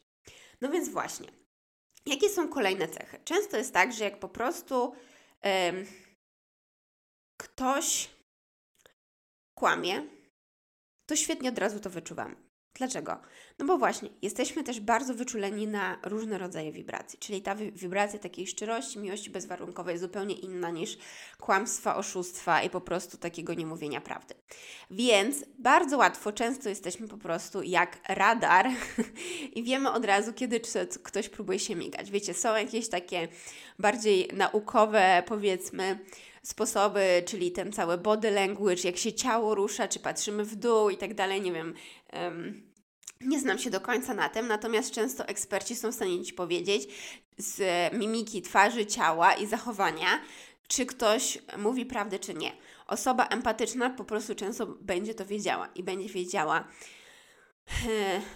No 0.61 0.69
więc 0.69 0.89
właśnie, 0.89 1.27
Jakie 2.05 2.29
są 2.29 2.49
kolejne 2.49 2.87
cechy? 2.87 3.19
Często 3.25 3.57
jest 3.57 3.73
tak, 3.73 3.93
że 3.93 4.03
jak 4.03 4.19
po 4.19 4.29
prostu 4.29 4.95
ktoś 7.37 8.09
kłamie, 9.57 10.07
to 11.05 11.15
świetnie 11.15 11.49
od 11.49 11.57
razu 11.57 11.79
to 11.79 11.89
wyczuwamy. 11.89 12.35
Dlaczego? 12.73 13.21
No 13.59 13.65
bo 13.65 13.77
właśnie, 13.77 14.09
jesteśmy 14.21 14.63
też 14.63 14.79
bardzo 14.79 15.13
wyczuleni 15.13 15.67
na 15.67 15.97
różne 16.03 16.37
rodzaje 16.37 16.71
wibracji, 16.71 17.19
czyli 17.19 17.41
ta 17.41 17.55
wibracja 17.55 18.19
takiej 18.19 18.47
szczerości, 18.47 18.99
miłości 18.99 19.29
bezwarunkowej 19.29 19.93
jest 19.93 20.03
zupełnie 20.03 20.35
inna 20.35 20.69
niż 20.69 20.97
kłamstwa, 21.39 21.95
oszustwa 21.95 22.63
i 22.63 22.69
po 22.69 22.81
prostu 22.81 23.17
takiego 23.17 23.53
niemówienia 23.53 24.01
prawdy. 24.01 24.35
Więc 24.91 25.45
bardzo 25.57 25.97
łatwo, 25.97 26.31
często 26.31 26.69
jesteśmy 26.69 27.07
po 27.07 27.17
prostu 27.17 27.61
jak 27.63 27.97
radar 28.07 28.67
i 29.55 29.63
wiemy 29.63 29.91
od 29.91 30.05
razu, 30.05 30.33
kiedy 30.33 30.59
ktoś 31.03 31.29
próbuje 31.29 31.59
się 31.59 31.75
migać. 31.75 32.11
Wiecie, 32.11 32.33
są 32.33 32.55
jakieś 32.55 32.89
takie 32.89 33.27
bardziej 33.79 34.29
naukowe, 34.33 35.23
powiedzmy, 35.25 35.99
sposoby, 36.43 37.23
czyli 37.25 37.51
ten 37.51 37.73
cały 37.73 37.97
body 37.97 38.31
language, 38.31 38.81
jak 38.83 38.97
się 38.97 39.13
ciało 39.13 39.55
rusza, 39.55 39.87
czy 39.87 39.99
patrzymy 39.99 40.45
w 40.45 40.55
dół 40.55 40.89
i 40.89 40.97
tak 40.97 41.13
dalej, 41.13 41.41
nie 41.41 41.51
wiem. 41.51 41.73
Um, 42.13 42.68
nie 43.21 43.39
znam 43.39 43.59
się 43.59 43.69
do 43.69 43.81
końca 43.81 44.13
na 44.13 44.29
tym, 44.29 44.47
natomiast 44.47 44.91
często 44.91 45.25
eksperci 45.27 45.75
są 45.75 45.91
w 45.91 45.95
stanie 45.95 46.23
Ci 46.23 46.33
powiedzieć 46.33 46.89
z 47.37 47.61
mimiki 47.93 48.41
twarzy, 48.41 48.85
ciała 48.85 49.33
i 49.33 49.47
zachowania, 49.47 50.21
czy 50.67 50.85
ktoś 50.85 51.37
mówi 51.57 51.85
prawdę, 51.85 52.19
czy 52.19 52.33
nie. 52.33 52.51
Osoba 52.87 53.27
empatyczna 53.27 53.89
po 53.89 54.03
prostu 54.03 54.35
często 54.35 54.65
będzie 54.65 55.13
to 55.13 55.25
wiedziała 55.25 55.69
i 55.75 55.83
będzie 55.83 56.09
wiedziała, 56.09 56.67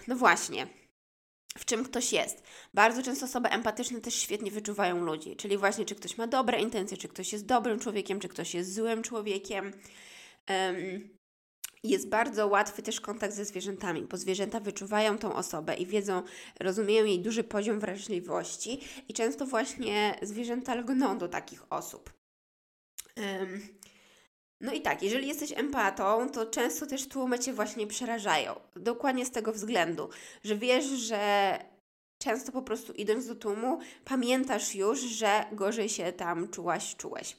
no 0.08 0.16
właśnie, 0.16 0.66
w 1.58 1.64
czym 1.64 1.84
ktoś 1.84 2.12
jest. 2.12 2.42
Bardzo 2.74 3.02
często 3.02 3.26
osoby 3.26 3.48
empatyczne 3.48 4.00
też 4.00 4.14
świetnie 4.14 4.50
wyczuwają 4.50 5.04
ludzi, 5.04 5.36
czyli 5.36 5.58
właśnie 5.58 5.84
czy 5.84 5.94
ktoś 5.94 6.18
ma 6.18 6.26
dobre 6.26 6.60
intencje, 6.60 6.96
czy 6.96 7.08
ktoś 7.08 7.32
jest 7.32 7.46
dobrym 7.46 7.80
człowiekiem, 7.80 8.20
czy 8.20 8.28
ktoś 8.28 8.54
jest 8.54 8.74
złym 8.74 9.02
człowiekiem. 9.02 9.72
Jest 11.84 12.08
bardzo 12.08 12.46
łatwy 12.46 12.82
też 12.82 13.00
kontakt 13.00 13.34
ze 13.34 13.44
zwierzętami, 13.44 14.02
bo 14.02 14.16
zwierzęta 14.16 14.60
wyczuwają 14.60 15.18
tą 15.18 15.34
osobę 15.34 15.74
i 15.74 15.86
wiedzą, 15.86 16.22
rozumieją 16.60 17.04
jej 17.04 17.20
duży 17.20 17.44
poziom 17.44 17.80
wrażliwości 17.80 18.80
i 19.08 19.14
często 19.14 19.46
właśnie 19.46 20.18
zwierzęta 20.22 20.74
lgną 20.74 21.18
do 21.18 21.28
takich 21.28 21.72
osób. 21.72 22.12
Um, 23.16 23.68
no 24.60 24.72
i 24.72 24.80
tak, 24.80 25.02
jeżeli 25.02 25.28
jesteś 25.28 25.52
empatą, 25.52 26.30
to 26.30 26.46
często 26.46 26.86
też 26.86 27.08
tłumy 27.08 27.38
cię 27.38 27.52
właśnie 27.52 27.86
przerażają. 27.86 28.60
Dokładnie 28.76 29.26
z 29.26 29.30
tego 29.30 29.52
względu, 29.52 30.08
że 30.44 30.56
wiesz, 30.56 30.84
że 30.84 31.58
często 32.18 32.52
po 32.52 32.62
prostu 32.62 32.92
idąc 32.92 33.26
do 33.26 33.34
tłumu, 33.34 33.78
pamiętasz 34.04 34.74
już, 34.74 35.00
że 35.00 35.44
gorzej 35.52 35.88
się 35.88 36.12
tam 36.12 36.48
czułaś, 36.48 36.96
czułeś. 36.96 37.36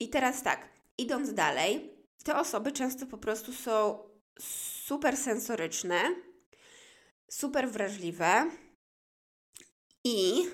I 0.00 0.08
teraz 0.08 0.42
tak, 0.42 0.68
idąc 0.98 1.34
dalej, 1.34 1.91
te 2.22 2.36
osoby 2.36 2.72
często 2.72 3.06
po 3.06 3.18
prostu 3.18 3.52
są 3.52 3.98
super 4.40 5.16
sensoryczne, 5.16 6.00
super 7.30 7.70
wrażliwe 7.70 8.50
i 10.04 10.48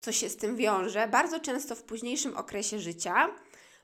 co 0.00 0.12
się 0.12 0.28
z 0.28 0.36
tym 0.36 0.56
wiąże, 0.56 1.08
bardzo 1.08 1.40
często 1.40 1.76
w 1.76 1.82
późniejszym 1.82 2.36
okresie 2.36 2.78
życia 2.78 3.34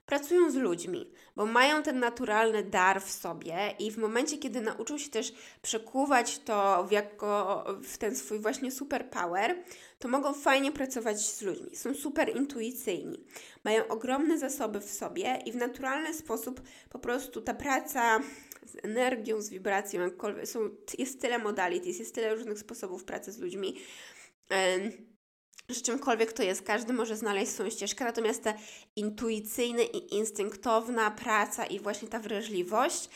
pracują 0.09 0.51
z 0.51 0.55
ludźmi, 0.55 1.11
bo 1.37 1.47
mają 1.47 1.83
ten 1.83 1.99
naturalny 1.99 2.63
dar 2.63 3.03
w 3.03 3.11
sobie 3.11 3.75
i 3.79 3.91
w 3.91 3.99
momencie, 3.99 4.39
kiedy 4.39 4.61
nauczą 4.61 4.99
się 4.99 5.11
też 5.11 5.33
przekuwać 5.63 6.39
to 6.39 6.85
w, 6.85 6.93
jako, 6.93 7.65
w 7.83 7.99
ten 7.99 8.17
swój 8.17 8.39
właśnie 8.39 8.73
superpower, 8.73 9.57
to 9.99 10.09
mogą 10.09 10.35
fajnie 10.35 10.73
pracować 10.73 11.21
z 11.21 11.43
ludźmi. 11.43 11.77
Są 11.77 11.95
super 11.95 12.37
intuicyjni, 12.37 13.25
mają 13.65 13.89
ogromne 13.89 14.39
zasoby 14.39 14.81
w 14.81 14.91
sobie 14.91 15.43
i 15.47 15.53
w 15.53 15.57
naturalny 15.57 16.15
sposób 16.15 16.61
po 16.91 16.99
prostu 16.99 17.41
ta 17.41 17.55
praca 17.55 18.21
z 18.67 18.85
energią, 18.85 19.41
z 19.41 19.49
wibracją, 19.49 20.01
jakkolwiek, 20.01 20.49
są, 20.49 20.71
jest 20.99 21.21
tyle 21.21 21.39
modalities, 21.39 21.99
jest 21.99 22.15
tyle 22.15 22.35
różnych 22.35 22.59
sposobów 22.59 23.05
pracy 23.05 23.33
z 23.33 23.39
ludźmi 23.39 23.77
że 25.69 25.81
czymkolwiek 25.81 26.33
to 26.33 26.43
jest, 26.43 26.63
każdy 26.63 26.93
może 26.93 27.17
znaleźć 27.17 27.53
swoją 27.53 27.71
ścieżkę, 27.71 28.05
natomiast 28.05 28.45
ta 28.45 28.55
intuicyjna 28.97 29.83
i 29.83 30.15
instynktowna 30.15 31.11
praca 31.11 31.67
i 31.67 31.81
właśnie 31.81 32.09
ta 32.09 32.19
wrażliwość 32.19 33.09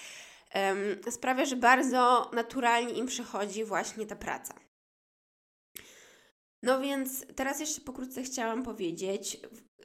um, 0.55 1.13
sprawia, 1.13 1.45
że 1.45 1.57
bardzo 1.57 2.31
naturalnie 2.33 2.93
im 2.93 3.07
przychodzi 3.07 3.65
właśnie 3.65 4.07
ta 4.07 4.17
praca. 4.17 4.55
No 6.63 6.81
więc 6.81 7.27
teraz 7.37 7.61
jeszcze 7.61 7.81
pokrótce 7.81 8.23
chciałam 8.23 8.63
powiedzieć, 8.63 9.41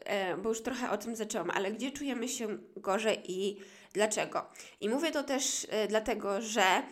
e, 0.06 0.38
bo 0.38 0.50
już 0.50 0.62
trochę 0.62 0.90
o 0.90 0.98
tym 0.98 1.16
zaczęłam, 1.16 1.50
ale 1.50 1.72
gdzie 1.72 1.92
czujemy 1.92 2.30
się 2.30 2.58
gorzej 2.76 3.32
i 3.32 3.58
dlaczego? 3.94 4.50
I 4.82 4.90
mówię 4.90 5.12
to 5.12 5.24
też 5.24 5.68
e, 5.70 5.88
dlatego, 5.88 6.42
że 6.42 6.84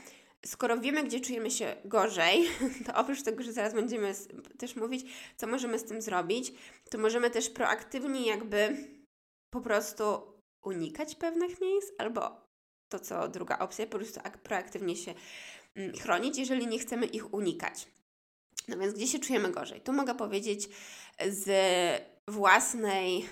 skoro 0.46 0.78
wiemy, 0.78 1.04
gdzie 1.04 1.20
czujemy 1.20 1.52
się 1.52 1.76
gorzej, 1.86 2.48
to 2.86 2.96
oprócz 2.96 3.22
tego, 3.22 3.44
że 3.44 3.54
zaraz 3.54 3.74
będziemy 3.74 4.14
też 4.58 4.76
mówić, 4.76 5.06
co 5.38 5.48
możemy 5.48 5.80
z 5.80 5.84
tym 5.84 6.02
zrobić, 6.02 6.54
to 6.90 6.98
możemy 6.98 7.30
też 7.30 7.50
proaktywnie 7.50 8.26
jakby 8.26 8.78
po 9.54 9.62
prostu 9.62 10.04
unikać 10.64 11.16
pewnych 11.16 11.62
miejsc, 11.62 11.92
albo 11.98 12.46
to, 12.90 13.00
co 13.00 13.28
druga 13.28 13.60
opcja, 13.60 13.88
po 13.88 13.98
prostu 13.98 14.20
proaktywnie 14.44 14.96
się 14.96 15.14
mm, 15.76 15.98
chronić, 15.98 16.38
jeżeli 16.38 16.68
nie 16.68 16.80
chcemy 16.80 17.06
ich 17.06 17.34
unikać. 17.34 17.88
No 18.68 18.78
więc 18.78 18.94
gdzie 18.94 19.08
się 19.08 19.20
czujemy 19.20 19.52
gorzej? 19.52 19.82
Tu 19.82 19.94
mogę 19.94 20.16
powiedzieć 20.16 20.70
z 21.28 21.50
własnej, 22.28 23.30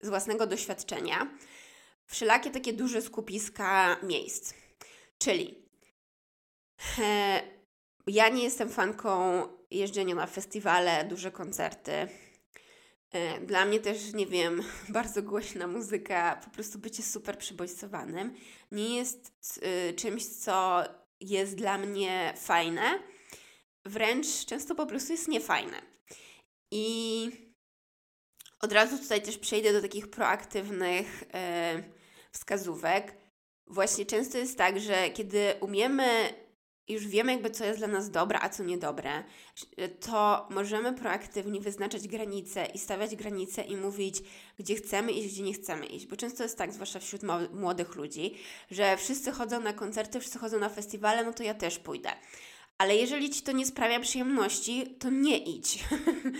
z 0.00 0.08
własnego 0.08 0.46
doświadczenia 0.46 1.30
wszelakie 2.06 2.50
takie 2.50 2.72
duże 2.72 3.02
skupiska 3.02 3.96
miejsc. 4.02 4.54
Czyli 5.18 5.59
ja 8.06 8.28
nie 8.28 8.42
jestem 8.42 8.68
fanką 8.68 9.42
jeżdżenia 9.70 10.14
na 10.14 10.26
festiwale, 10.26 11.04
duże 11.04 11.30
koncerty. 11.30 11.92
E, 13.12 13.40
dla 13.40 13.64
mnie 13.64 13.80
też, 13.80 14.12
nie 14.12 14.26
wiem, 14.26 14.62
bardzo 14.88 15.22
głośna 15.22 15.66
muzyka, 15.66 16.40
po 16.44 16.50
prostu 16.50 16.78
bycie 16.78 17.02
super 17.02 17.38
przybodźcowanym 17.38 18.34
nie 18.72 18.96
jest 18.96 19.32
y, 19.90 19.94
czymś, 19.94 20.26
co 20.26 20.84
jest 21.20 21.54
dla 21.54 21.78
mnie 21.78 22.34
fajne. 22.36 23.02
Wręcz 23.84 24.44
często 24.46 24.74
po 24.74 24.86
prostu 24.86 25.12
jest 25.12 25.28
niefajne. 25.28 25.82
I 26.70 27.30
od 28.60 28.72
razu 28.72 28.98
tutaj 28.98 29.22
też 29.22 29.38
przejdę 29.38 29.72
do 29.72 29.82
takich 29.82 30.10
proaktywnych 30.10 31.24
e, 31.34 31.82
wskazówek. 32.32 33.16
Właśnie 33.66 34.06
często 34.06 34.38
jest 34.38 34.58
tak, 34.58 34.80
że 34.80 35.10
kiedy 35.10 35.54
umiemy 35.60 36.34
już 36.88 37.06
wiemy 37.06 37.32
jakby 37.32 37.50
co 37.50 37.64
jest 37.64 37.78
dla 37.78 37.88
nas 37.88 38.10
dobre, 38.10 38.38
a 38.42 38.48
co 38.48 38.64
niedobre, 38.64 39.24
to 40.00 40.48
możemy 40.50 40.92
proaktywnie 40.92 41.60
wyznaczać 41.60 42.08
granice 42.08 42.66
i 42.66 42.78
stawiać 42.78 43.16
granice 43.16 43.62
i 43.62 43.76
mówić, 43.76 44.22
gdzie 44.58 44.74
chcemy 44.74 45.12
iść, 45.12 45.34
gdzie 45.34 45.42
nie 45.42 45.52
chcemy 45.52 45.86
iść. 45.86 46.06
Bo 46.06 46.16
często 46.16 46.42
jest 46.42 46.58
tak, 46.58 46.72
zwłaszcza 46.72 47.00
wśród 47.00 47.22
młodych 47.52 47.94
ludzi, 47.94 48.34
że 48.70 48.96
wszyscy 48.96 49.32
chodzą 49.32 49.60
na 49.60 49.72
koncerty, 49.72 50.20
wszyscy 50.20 50.38
chodzą 50.38 50.58
na 50.58 50.68
festiwale, 50.68 51.24
no 51.24 51.32
to 51.32 51.42
ja 51.42 51.54
też 51.54 51.78
pójdę. 51.78 52.10
Ale 52.80 52.96
jeżeli 52.96 53.30
ci 53.30 53.42
to 53.42 53.52
nie 53.52 53.66
sprawia 53.66 54.00
przyjemności, 54.00 54.96
to 54.98 55.10
nie 55.10 55.38
idź. 55.38 55.84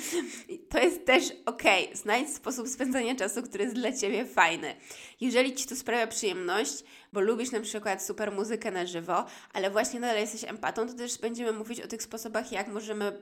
to 0.70 0.78
jest 0.78 1.06
też 1.06 1.24
ok. 1.46 1.62
Znajdź 1.94 2.34
sposób 2.34 2.68
spędzania 2.68 3.14
czasu, 3.14 3.42
który 3.42 3.64
jest 3.64 3.76
dla 3.76 3.92
ciebie 3.92 4.24
fajny. 4.24 4.76
Jeżeli 5.20 5.54
ci 5.54 5.66
to 5.66 5.76
sprawia 5.76 6.06
przyjemność, 6.06 6.84
bo 7.12 7.20
lubisz 7.20 7.50
na 7.50 7.60
przykład 7.60 8.04
super 8.04 8.32
muzykę 8.32 8.70
na 8.70 8.86
żywo, 8.86 9.26
ale 9.52 9.70
właśnie 9.70 10.00
nadal 10.00 10.20
jesteś 10.20 10.44
empatą, 10.44 10.86
to 10.86 10.94
też 10.94 11.18
będziemy 11.18 11.52
mówić 11.52 11.80
o 11.80 11.88
tych 11.88 12.02
sposobach, 12.02 12.52
jak 12.52 12.68
możemy, 12.68 13.20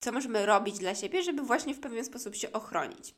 co 0.00 0.12
możemy 0.12 0.46
robić 0.46 0.78
dla 0.78 0.94
siebie, 0.94 1.22
żeby 1.22 1.42
właśnie 1.42 1.74
w 1.74 1.80
pewien 1.80 2.04
sposób 2.04 2.34
się 2.34 2.52
ochronić. 2.52 3.14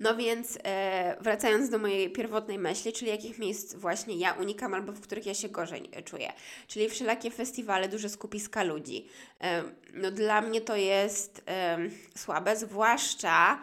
No 0.00 0.16
więc 0.16 0.58
e, 0.64 1.16
wracając 1.20 1.70
do 1.70 1.78
mojej 1.78 2.10
pierwotnej 2.10 2.58
myśli, 2.58 2.92
czyli 2.92 3.10
jakich 3.10 3.38
miejsc 3.38 3.74
właśnie 3.74 4.16
ja 4.16 4.32
unikam 4.32 4.74
albo 4.74 4.92
w 4.92 5.00
których 5.00 5.26
ja 5.26 5.34
się 5.34 5.48
gorzej 5.48 5.90
e, 5.92 6.02
czuję. 6.02 6.32
Czyli 6.66 6.88
wszelakie 6.88 7.30
festiwale, 7.30 7.88
duże 7.88 8.08
skupiska 8.08 8.62
ludzi. 8.62 9.06
E, 9.40 9.62
no 9.94 10.10
dla 10.10 10.40
mnie 10.40 10.60
to 10.60 10.76
jest 10.76 11.42
e, 11.46 11.78
słabe, 12.16 12.56
zwłaszcza 12.56 13.58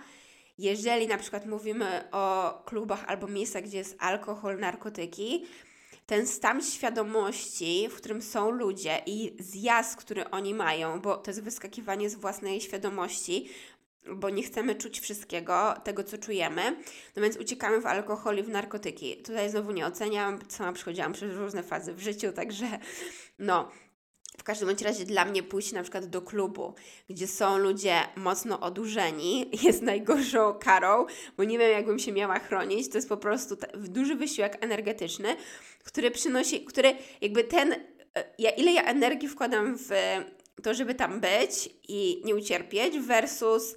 jeżeli 0.60 1.08
na 1.08 1.18
przykład 1.18 1.46
mówimy 1.46 2.04
o 2.12 2.54
klubach 2.66 3.04
albo 3.08 3.28
miejscach, 3.28 3.64
gdzie 3.64 3.78
jest 3.78 3.96
alkohol, 4.00 4.60
narkotyki, 4.60 5.46
ten 6.06 6.28
stan 6.28 6.64
świadomości, 6.64 7.88
w 7.90 7.96
którym 7.96 8.22
są 8.22 8.52
ludzie 8.52 9.02
i 9.06 9.36
zjazd, 9.40 9.96
który 9.96 10.30
oni 10.30 10.54
mają, 10.54 11.02
bo 11.02 11.18
to 11.18 11.32
jest 11.32 11.44
wyskakiwanie 11.44 12.10
z 12.10 12.16
własnej 12.16 12.62
świadomości, 12.62 13.50
bo 14.16 14.30
nie 14.30 14.44
chcemy 14.44 14.76
czuć 14.76 15.00
wszystkiego, 15.00 15.74
tego 15.84 16.04
co 16.04 16.18
czujemy, 16.18 16.76
no 17.16 17.22
więc 17.22 17.38
uciekamy 17.38 17.82
w 17.82 17.86
alkohol 17.86 18.38
i 18.38 18.44
w 18.44 18.50
narkotyki. 18.50 19.18
Tutaj 19.18 19.50
znowu 19.50 19.72
nie 19.72 19.86
oceniam, 19.86 20.40
sama 20.48 20.74
przechodziłam 20.74 21.14
przez 21.14 21.36
różne 21.36 21.64
fazy 21.64 21.94
w 21.94 22.00
życiu, 22.00 22.32
także 22.32 22.68
no. 23.40 23.72
W 24.38 24.44
każdym 24.44 24.70
razie 24.84 25.06
dla 25.06 25.26
mnie 25.26 25.44
pójść 25.44 25.72
na 25.72 25.82
przykład 25.82 26.06
do 26.06 26.22
klubu, 26.22 26.74
gdzie 27.10 27.28
są 27.28 27.58
ludzie 27.58 27.94
mocno 28.16 28.60
odurzeni, 28.60 29.50
jest 29.64 29.82
najgorszą 29.82 30.54
karą, 30.54 31.06
bo 31.38 31.44
nie 31.44 31.58
wiem, 31.60 31.72
jakbym 31.72 32.00
się 32.00 32.12
miała 32.12 32.40
chronić. 32.40 32.90
To 32.90 32.98
jest 32.98 33.10
po 33.10 33.18
prostu 33.18 33.58
duży 33.78 34.16
wysiłek 34.16 34.58
energetyczny, 34.62 35.36
który 35.84 36.12
przynosi, 36.12 36.66
który 36.66 36.96
jakby 37.22 37.44
ten, 37.44 37.74
e, 37.74 37.80
ja, 38.38 38.52
ile 38.52 38.72
ja 38.72 38.84
energii 38.84 39.30
wkładam 39.30 39.78
w 39.78 39.90
to, 40.62 40.74
żeby 40.74 40.96
tam 40.96 41.20
być 41.20 41.70
i 41.88 42.22
nie 42.26 42.36
ucierpieć, 42.36 43.00
versus 43.00 43.76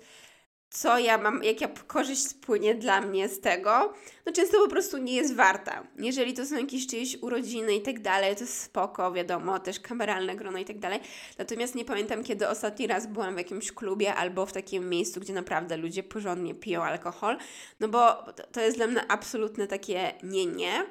co 0.73 0.99
ja 0.99 1.19
mam, 1.19 1.45
jaka 1.45 1.69
korzyść 1.87 2.35
płynie 2.35 2.75
dla 2.75 3.01
mnie 3.01 3.29
z 3.29 3.41
tego, 3.41 3.93
no 4.27 4.33
często 4.33 4.59
po 4.59 4.69
prostu 4.69 4.99
nie 4.99 5.15
jest 5.15 5.35
warta. 5.35 5.87
Jeżeli 5.99 6.35
to 6.35 6.47
są 6.47 6.57
jakieś 6.57 6.87
czyjeś 6.87 7.19
urodziny 7.23 7.75
i 7.75 7.83
tak 7.83 8.01
dalej, 8.01 8.37
to 8.37 8.47
spoko, 8.47 9.13
wiadomo, 9.13 9.59
też 9.59 9.81
kameralne 9.81 10.37
grono 10.37 10.59
i 10.59 10.65
tak 10.65 10.79
dalej. 10.79 11.01
Natomiast 11.39 11.75
nie 11.75 11.85
pamiętam, 11.85 12.25
kiedy 12.25 12.49
ostatni 12.49 12.87
raz 12.87 13.07
byłam 13.07 13.35
w 13.35 13.39
jakimś 13.39 13.73
klubie 13.73 14.15
albo 14.15 14.47
w 14.47 14.53
takim 14.53 14.89
miejscu, 14.89 15.21
gdzie 15.21 15.33
naprawdę 15.33 15.77
ludzie 15.77 16.03
porządnie 16.03 16.55
piją 16.55 16.83
alkohol, 16.83 17.37
no 17.81 17.89
bo 17.89 18.25
to 18.53 18.61
jest 18.61 18.77
dla 18.77 18.87
mnie 18.87 19.01
absolutne 19.09 19.67
takie 19.67 20.13
nie, 20.23 20.47
nie, 20.47 20.87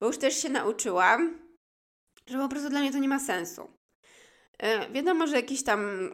bo 0.00 0.06
już 0.06 0.18
też 0.18 0.42
się 0.42 0.48
nauczyłam, 0.48 1.38
że 2.26 2.38
po 2.38 2.48
prostu 2.48 2.70
dla 2.70 2.80
mnie 2.80 2.92
to 2.92 2.98
nie 2.98 3.08
ma 3.08 3.20
sensu. 3.20 3.81
E, 4.62 4.92
wiadomo, 4.92 5.26
że 5.26 5.36
jakiś 5.36 5.64
tam 5.64 6.10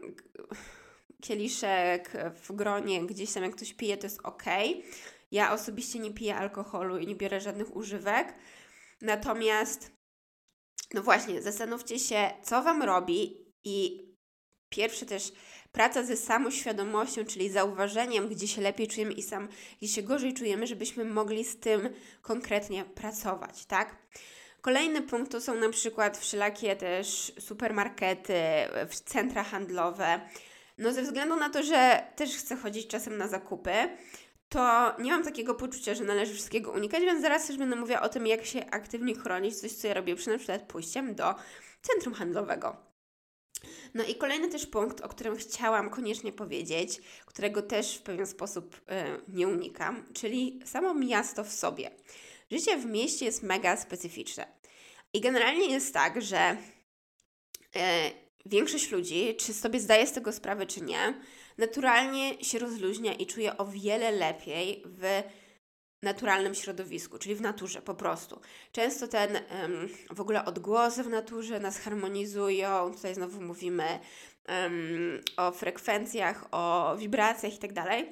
kieliszek 1.22 2.12
w 2.34 2.52
gronie, 2.52 3.06
gdzieś 3.06 3.32
tam 3.32 3.42
jak 3.42 3.56
ktoś 3.56 3.74
pije, 3.74 3.96
to 3.96 4.06
jest 4.06 4.20
ok. 4.22 4.44
Ja 5.30 5.52
osobiście 5.52 5.98
nie 5.98 6.14
piję 6.14 6.36
alkoholu 6.36 6.98
i 6.98 7.06
nie 7.06 7.14
biorę 7.14 7.40
żadnych 7.40 7.76
używek. 7.76 8.34
Natomiast, 9.00 9.90
no 10.94 11.02
właśnie, 11.02 11.42
zastanówcie 11.42 11.98
się, 11.98 12.30
co 12.42 12.62
Wam 12.62 12.82
robi 12.82 13.36
i 13.64 14.08
pierwsze 14.68 15.06
też 15.06 15.32
praca 15.72 16.04
ze 16.04 16.16
samoświadomością, 16.16 17.24
czyli 17.24 17.50
zauważeniem, 17.50 18.28
gdzie 18.28 18.48
się 18.48 18.62
lepiej 18.62 18.88
czujemy 18.88 19.12
i 19.12 19.22
sam, 19.22 19.48
gdzie 19.78 19.88
się 19.88 20.02
gorzej 20.02 20.34
czujemy, 20.34 20.66
żebyśmy 20.66 21.04
mogli 21.04 21.44
z 21.44 21.60
tym 21.60 21.88
konkretnie 22.22 22.84
pracować, 22.84 23.66
tak? 23.66 23.96
Kolejny 24.60 25.02
punkt 25.02 25.32
to 25.32 25.40
są 25.40 25.54
na 25.54 25.70
przykład 25.70 26.18
wszelakie 26.18 26.76
też 26.76 27.32
supermarkety, 27.38 28.42
centra 29.04 29.44
handlowe. 29.44 30.20
No 30.78 30.92
ze 30.92 31.02
względu 31.02 31.36
na 31.36 31.50
to, 31.50 31.62
że 31.62 32.02
też 32.16 32.36
chcę 32.36 32.56
chodzić 32.56 32.86
czasem 32.86 33.18
na 33.18 33.28
zakupy, 33.28 33.72
to 34.48 34.94
nie 34.98 35.10
mam 35.10 35.24
takiego 35.24 35.54
poczucia, 35.54 35.94
że 35.94 36.04
należy 36.04 36.34
wszystkiego 36.34 36.72
unikać, 36.72 37.00
więc 37.00 37.22
zaraz 37.22 37.46
też 37.46 37.56
będę 37.56 37.76
mówiła 37.76 38.02
o 38.02 38.08
tym, 38.08 38.26
jak 38.26 38.44
się 38.44 38.66
aktywnie 38.70 39.14
chronić, 39.14 39.60
coś 39.60 39.72
co 39.72 39.88
ja 39.88 39.94
robię 39.94 40.16
przy 40.16 40.30
na 40.30 40.38
przykład 40.38 40.62
pójściem 40.62 41.14
do 41.14 41.34
centrum 41.82 42.14
handlowego. 42.14 42.76
No 43.94 44.04
i 44.04 44.14
kolejny 44.14 44.48
też 44.48 44.66
punkt, 44.66 45.00
o 45.00 45.08
którym 45.08 45.36
chciałam 45.36 45.90
koniecznie 45.90 46.32
powiedzieć, 46.32 47.00
którego 47.26 47.62
też 47.62 47.96
w 47.96 48.02
pewien 48.02 48.26
sposób 48.26 48.76
y, 48.76 48.80
nie 49.28 49.48
unikam, 49.48 50.04
czyli 50.14 50.60
samo 50.64 50.94
miasto 50.94 51.44
w 51.44 51.52
sobie. 51.52 51.90
Życie 52.50 52.76
w 52.76 52.86
mieście 52.86 53.24
jest 53.24 53.42
mega 53.42 53.76
specyficzne. 53.76 54.46
I 55.12 55.20
generalnie 55.20 55.70
jest 55.70 55.94
tak, 55.94 56.22
że 56.22 56.56
e, 57.76 58.10
większość 58.46 58.90
ludzi, 58.90 59.36
czy 59.36 59.54
sobie 59.54 59.80
zdaje 59.80 60.06
z 60.06 60.12
tego 60.12 60.32
sprawę, 60.32 60.66
czy 60.66 60.80
nie, 60.80 61.20
naturalnie 61.58 62.44
się 62.44 62.58
rozluźnia 62.58 63.12
i 63.12 63.26
czuje 63.26 63.56
o 63.56 63.66
wiele 63.66 64.10
lepiej 64.10 64.82
w 64.86 65.22
naturalnym 66.02 66.54
środowisku, 66.54 67.18
czyli 67.18 67.34
w 67.34 67.40
naturze 67.40 67.82
po 67.82 67.94
prostu. 67.94 68.40
Często 68.72 69.08
ten 69.08 69.30
um, 69.62 69.88
w 70.10 70.20
ogóle 70.20 70.44
odgłosy 70.44 71.04
w 71.04 71.08
naturze 71.08 71.60
nas 71.60 71.78
harmonizują. 71.78 72.92
Tutaj 72.94 73.14
znowu 73.14 73.40
mówimy 73.40 73.98
um, 74.48 75.20
o 75.36 75.52
frekwencjach, 75.52 76.48
o 76.50 76.96
wibracjach 76.98 77.52
itd. 77.52 78.04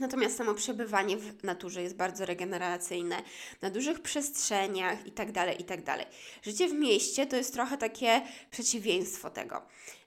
Natomiast 0.00 0.36
samo 0.36 0.54
przebywanie 0.54 1.16
w 1.16 1.44
naturze 1.44 1.82
jest 1.82 1.96
bardzo 1.96 2.26
regeneracyjne, 2.26 3.22
na 3.62 3.70
dużych 3.70 4.00
przestrzeniach 4.00 5.06
itd., 5.06 5.32
tak 5.32 5.60
itd. 5.60 5.82
Tak 5.84 6.06
Życie 6.42 6.68
w 6.68 6.72
mieście 6.72 7.26
to 7.26 7.36
jest 7.36 7.52
trochę 7.52 7.78
takie 7.78 8.22
przeciwieństwo 8.50 9.30
tego. 9.30 9.62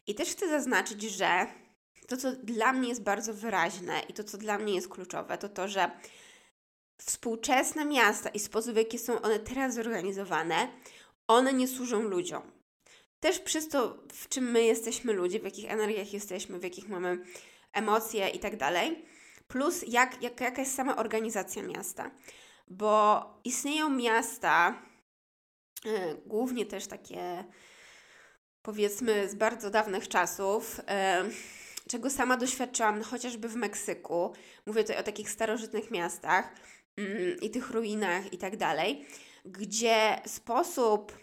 I 0.08 0.16
też 0.16 0.30
chcę 0.30 0.50
zaznaczyć, 0.50 1.02
że 1.02 1.48
to, 2.08 2.18
co 2.18 2.32
dla 2.32 2.74
mnie 2.74 2.90
jest 2.90 3.04
bardzo 3.04 3.34
wyraźne 3.34 4.02
i 4.10 4.14
to, 4.14 4.24
co 4.24 4.38
dla 4.38 4.58
mnie 4.58 4.76
jest 4.76 4.90
kluczowe, 4.90 5.38
to 5.38 5.50
to, 5.50 5.68
że 5.68 5.92
współczesne 6.98 7.86
miasta 7.86 8.30
i 8.30 8.40
sposób, 8.40 8.74
w 8.74 8.78
jaki 8.78 9.00
są 9.00 9.22
one 9.22 9.40
teraz 9.40 9.74
zorganizowane, 9.74 10.68
one 11.28 11.54
nie 11.54 11.68
służą 11.68 12.02
ludziom. 12.02 12.52
Też 13.20 13.40
przez 13.40 13.70
to, 13.70 13.98
w 14.14 14.30
czym 14.30 14.52
my 14.52 14.64
jesteśmy 14.64 15.14
ludzie, 15.14 15.40
w 15.40 15.44
jakich 15.44 15.72
energiach 15.72 16.14
jesteśmy, 16.14 16.60
w 16.60 16.64
jakich 16.64 16.90
mamy 16.90 17.18
emocje 17.74 18.30
i 18.30 18.40
tak 18.40 18.58
dalej, 18.58 19.06
plus 19.48 19.84
jak, 19.88 20.22
jak, 20.22 20.42
jaka 20.42 20.62
jest 20.62 20.76
sama 20.76 20.96
organizacja 20.96 21.64
miasta. 21.64 22.12
Bo 22.68 23.26
istnieją 23.44 23.90
miasta, 23.90 24.82
yy, 25.86 26.22
głównie 26.26 26.66
też 26.66 26.88
takie 26.88 27.44
powiedzmy 28.62 29.30
z 29.30 29.36
bardzo 29.36 29.70
dawnych 29.70 30.08
czasów, 30.08 30.78
yy, 30.78 31.34
czego 31.88 32.10
sama 32.10 32.38
doświadczyłam 32.38 33.02
chociażby 33.02 33.50
w 33.50 33.56
Meksyku. 33.56 34.34
Mówię 34.66 34.82
tutaj 34.82 34.98
o 34.98 35.04
takich 35.04 35.30
starożytnych 35.30 35.92
miastach 35.92 36.54
yy, 36.98 37.38
i 37.42 37.50
tych 37.50 37.70
ruinach 37.70 38.34
i 38.34 38.38
tak 38.38 38.58
dalej, 38.58 39.06
gdzie 39.46 40.22
sposób 40.26 41.18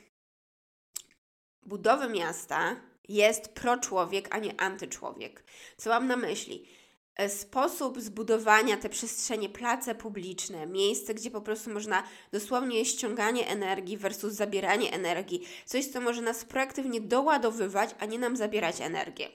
budowy 1.63 2.09
miasta 2.09 2.77
jest 3.09 3.49
proczłowiek, 3.49 4.35
a 4.35 4.39
nie 4.39 4.61
antyczłowiek. 4.61 5.45
Co 5.77 5.91
mam 5.91 6.07
na 6.07 6.17
myśli? 6.17 6.69
E, 7.21 7.29
sposób 7.29 8.01
zbudowania 8.01 8.77
te 8.77 8.89
przestrzenie, 8.89 9.49
place 9.49 9.95
publiczne, 9.95 10.67
miejsce, 10.67 11.15
gdzie 11.15 11.31
po 11.31 11.41
prostu 11.41 11.71
można 11.71 12.03
dosłownie 12.33 12.85
ściąganie 12.85 13.49
energii 13.49 13.97
versus 13.97 14.33
zabieranie 14.33 14.93
energii, 14.93 15.47
coś, 15.67 15.87
co 15.87 16.01
może 16.01 16.23
nas 16.23 16.45
proaktywnie 16.45 17.01
doładowywać, 17.01 17.91
a 17.99 18.07
nie 18.07 18.19
nam 18.19 18.37
zabierać 18.37 18.81
energię. 18.81 19.29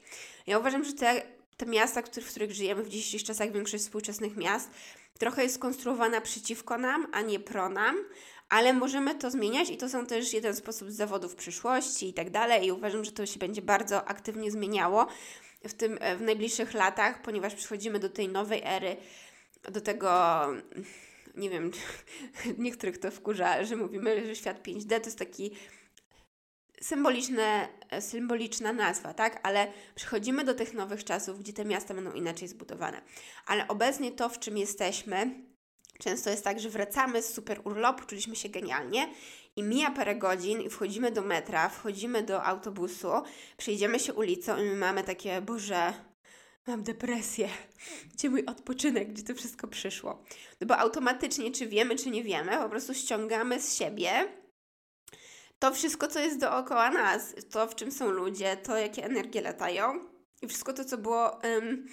Ja 0.48 0.60
uważam, 0.60 0.84
że 0.84 0.94
te, 0.94 1.22
te 1.58 1.66
miasta, 1.66 2.02
w 2.02 2.30
których 2.30 2.52
żyjemy 2.52 2.84
w 2.84 2.90
dzisiejszych 2.90 3.28
czasach, 3.28 3.52
większość 3.52 3.84
współczesnych 3.84 4.38
miast, 4.38 4.70
trochę 5.20 5.44
jest 5.44 5.56
skonstruowana 5.56 6.22
przeciwko 6.22 6.78
nam, 6.78 7.08
a 7.12 7.22
nie 7.22 7.40
pro 7.40 7.70
nam, 7.70 7.96
ale 8.50 8.74
możemy 8.74 9.16
to 9.16 9.32
zmieniać 9.32 9.70
i 9.70 9.78
to 9.78 9.90
są 9.90 10.06
też 10.06 10.34
jeden 10.34 10.56
sposób 10.56 10.92
zawodów 10.92 11.36
przyszłości 11.36 12.10
i 12.10 12.14
tak 12.14 12.30
dalej. 12.30 12.68
I 12.68 12.72
uważam, 12.72 13.06
że 13.06 13.12
to 13.12 13.26
się 13.26 13.40
będzie 13.40 13.62
bardzo 13.62 14.06
aktywnie 14.08 14.52
zmieniało 14.52 15.08
w, 15.68 15.74
tym, 15.74 16.00
w 16.18 16.22
najbliższych 16.22 16.74
latach, 16.74 17.22
ponieważ 17.22 17.56
przechodzimy 17.56 18.00
do 18.00 18.10
tej 18.10 18.30
nowej 18.30 18.62
ery, 18.64 18.98
do 19.72 19.82
tego, 19.82 20.42
nie 21.36 21.50
wiem, 21.50 21.72
niektórych 22.58 22.98
to 22.98 23.12
wkurza, 23.12 23.64
że 23.64 23.76
mówimy, 23.76 24.26
że 24.26 24.36
świat 24.36 24.68
5D 24.68 25.00
to 25.00 25.06
jest 25.06 25.20
taki 25.20 25.52
symboliczne, 26.82 27.68
symboliczna 28.00 28.74
nazwa, 28.74 29.14
tak? 29.14 29.40
Ale 29.44 29.68
przechodzimy 29.96 30.44
do 30.44 30.54
tych 30.54 30.74
nowych 30.74 31.04
czasów, 31.04 31.40
gdzie 31.40 31.54
te 31.54 31.66
miasta 31.66 31.94
będą 31.94 32.12
inaczej 32.12 32.48
zbudowane. 32.48 33.02
Ale 33.46 33.68
obecnie 33.68 34.12
to, 34.12 34.30
w 34.30 34.40
czym 34.40 34.58
jesteśmy, 34.58 35.46
często 36.00 36.30
jest 36.30 36.44
tak, 36.44 36.60
że 36.60 36.70
wracamy 36.70 37.22
z 37.22 37.34
super 37.34 37.62
urlopu, 37.64 38.06
czuliśmy 38.06 38.36
się 38.36 38.50
genialnie 38.50 39.08
i 39.56 39.64
mija 39.64 39.92
parę 39.92 40.16
godzin 40.16 40.62
i 40.62 40.70
wchodzimy 40.70 41.12
do 41.12 41.22
metra, 41.22 41.70
wchodzimy 41.70 42.24
do 42.24 42.44
autobusu, 42.44 43.12
przejdziemy 43.58 44.00
się 44.00 44.14
ulicą 44.14 44.58
i 44.58 44.64
my 44.64 44.76
mamy 44.76 45.04
takie, 45.04 45.42
Boże, 45.42 45.94
mam 46.68 46.84
depresję, 46.84 47.50
gdzie 48.14 48.30
mój 48.30 48.46
odpoczynek, 48.46 49.14
gdzie 49.14 49.24
to 49.24 49.36
wszystko 49.36 49.68
przyszło. 49.68 50.24
No 50.62 50.68
bo 50.68 50.78
automatycznie, 50.78 51.52
czy 51.52 51.68
wiemy, 51.68 51.96
czy 51.96 52.10
nie 52.10 52.24
wiemy, 52.24 52.58
po 52.58 52.70
prostu 52.70 52.94
ściągamy 52.94 53.62
z 53.62 53.76
siebie 53.78 54.28
to 55.60 55.74
wszystko, 55.74 56.08
co 56.08 56.20
jest 56.20 56.40
dookoła 56.40 56.90
nas, 56.90 57.36
to 57.52 57.68
w 57.68 57.76
czym 57.76 57.92
są 57.92 58.10
ludzie, 58.10 58.58
to 58.58 58.78
jakie 58.78 59.04
energie 59.04 59.42
latają 59.42 60.00
i 60.42 60.48
wszystko 60.48 60.74
to, 60.74 60.86
co 60.86 60.98
było 60.98 61.40
um, 61.44 61.86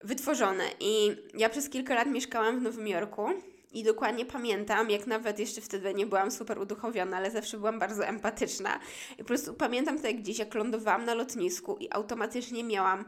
wytworzone. 0.00 0.64
I 0.80 1.16
ja 1.34 1.48
przez 1.48 1.68
kilka 1.68 1.94
lat 1.94 2.08
mieszkałam 2.08 2.60
w 2.60 2.62
Nowym 2.62 2.88
Jorku 2.88 3.28
i 3.74 3.82
dokładnie 3.82 4.24
pamiętam, 4.24 4.90
jak 4.90 5.06
nawet 5.06 5.38
jeszcze 5.38 5.60
wtedy 5.60 5.94
nie 5.94 6.06
byłam 6.06 6.30
super 6.30 6.58
uduchowiona, 6.58 7.16
ale 7.16 7.30
zawsze 7.30 7.58
byłam 7.58 7.78
bardzo 7.78 8.06
empatyczna. 8.06 8.80
I 9.12 9.16
po 9.16 9.24
prostu 9.24 9.54
pamiętam 9.54 10.00
to 10.00 10.06
jak 10.06 10.22
dziś, 10.22 10.38
jak 10.38 10.54
lądowałam 10.54 11.04
na 11.04 11.14
lotnisku 11.14 11.76
i 11.76 11.88
automatycznie 11.90 12.64
miałam 12.64 13.04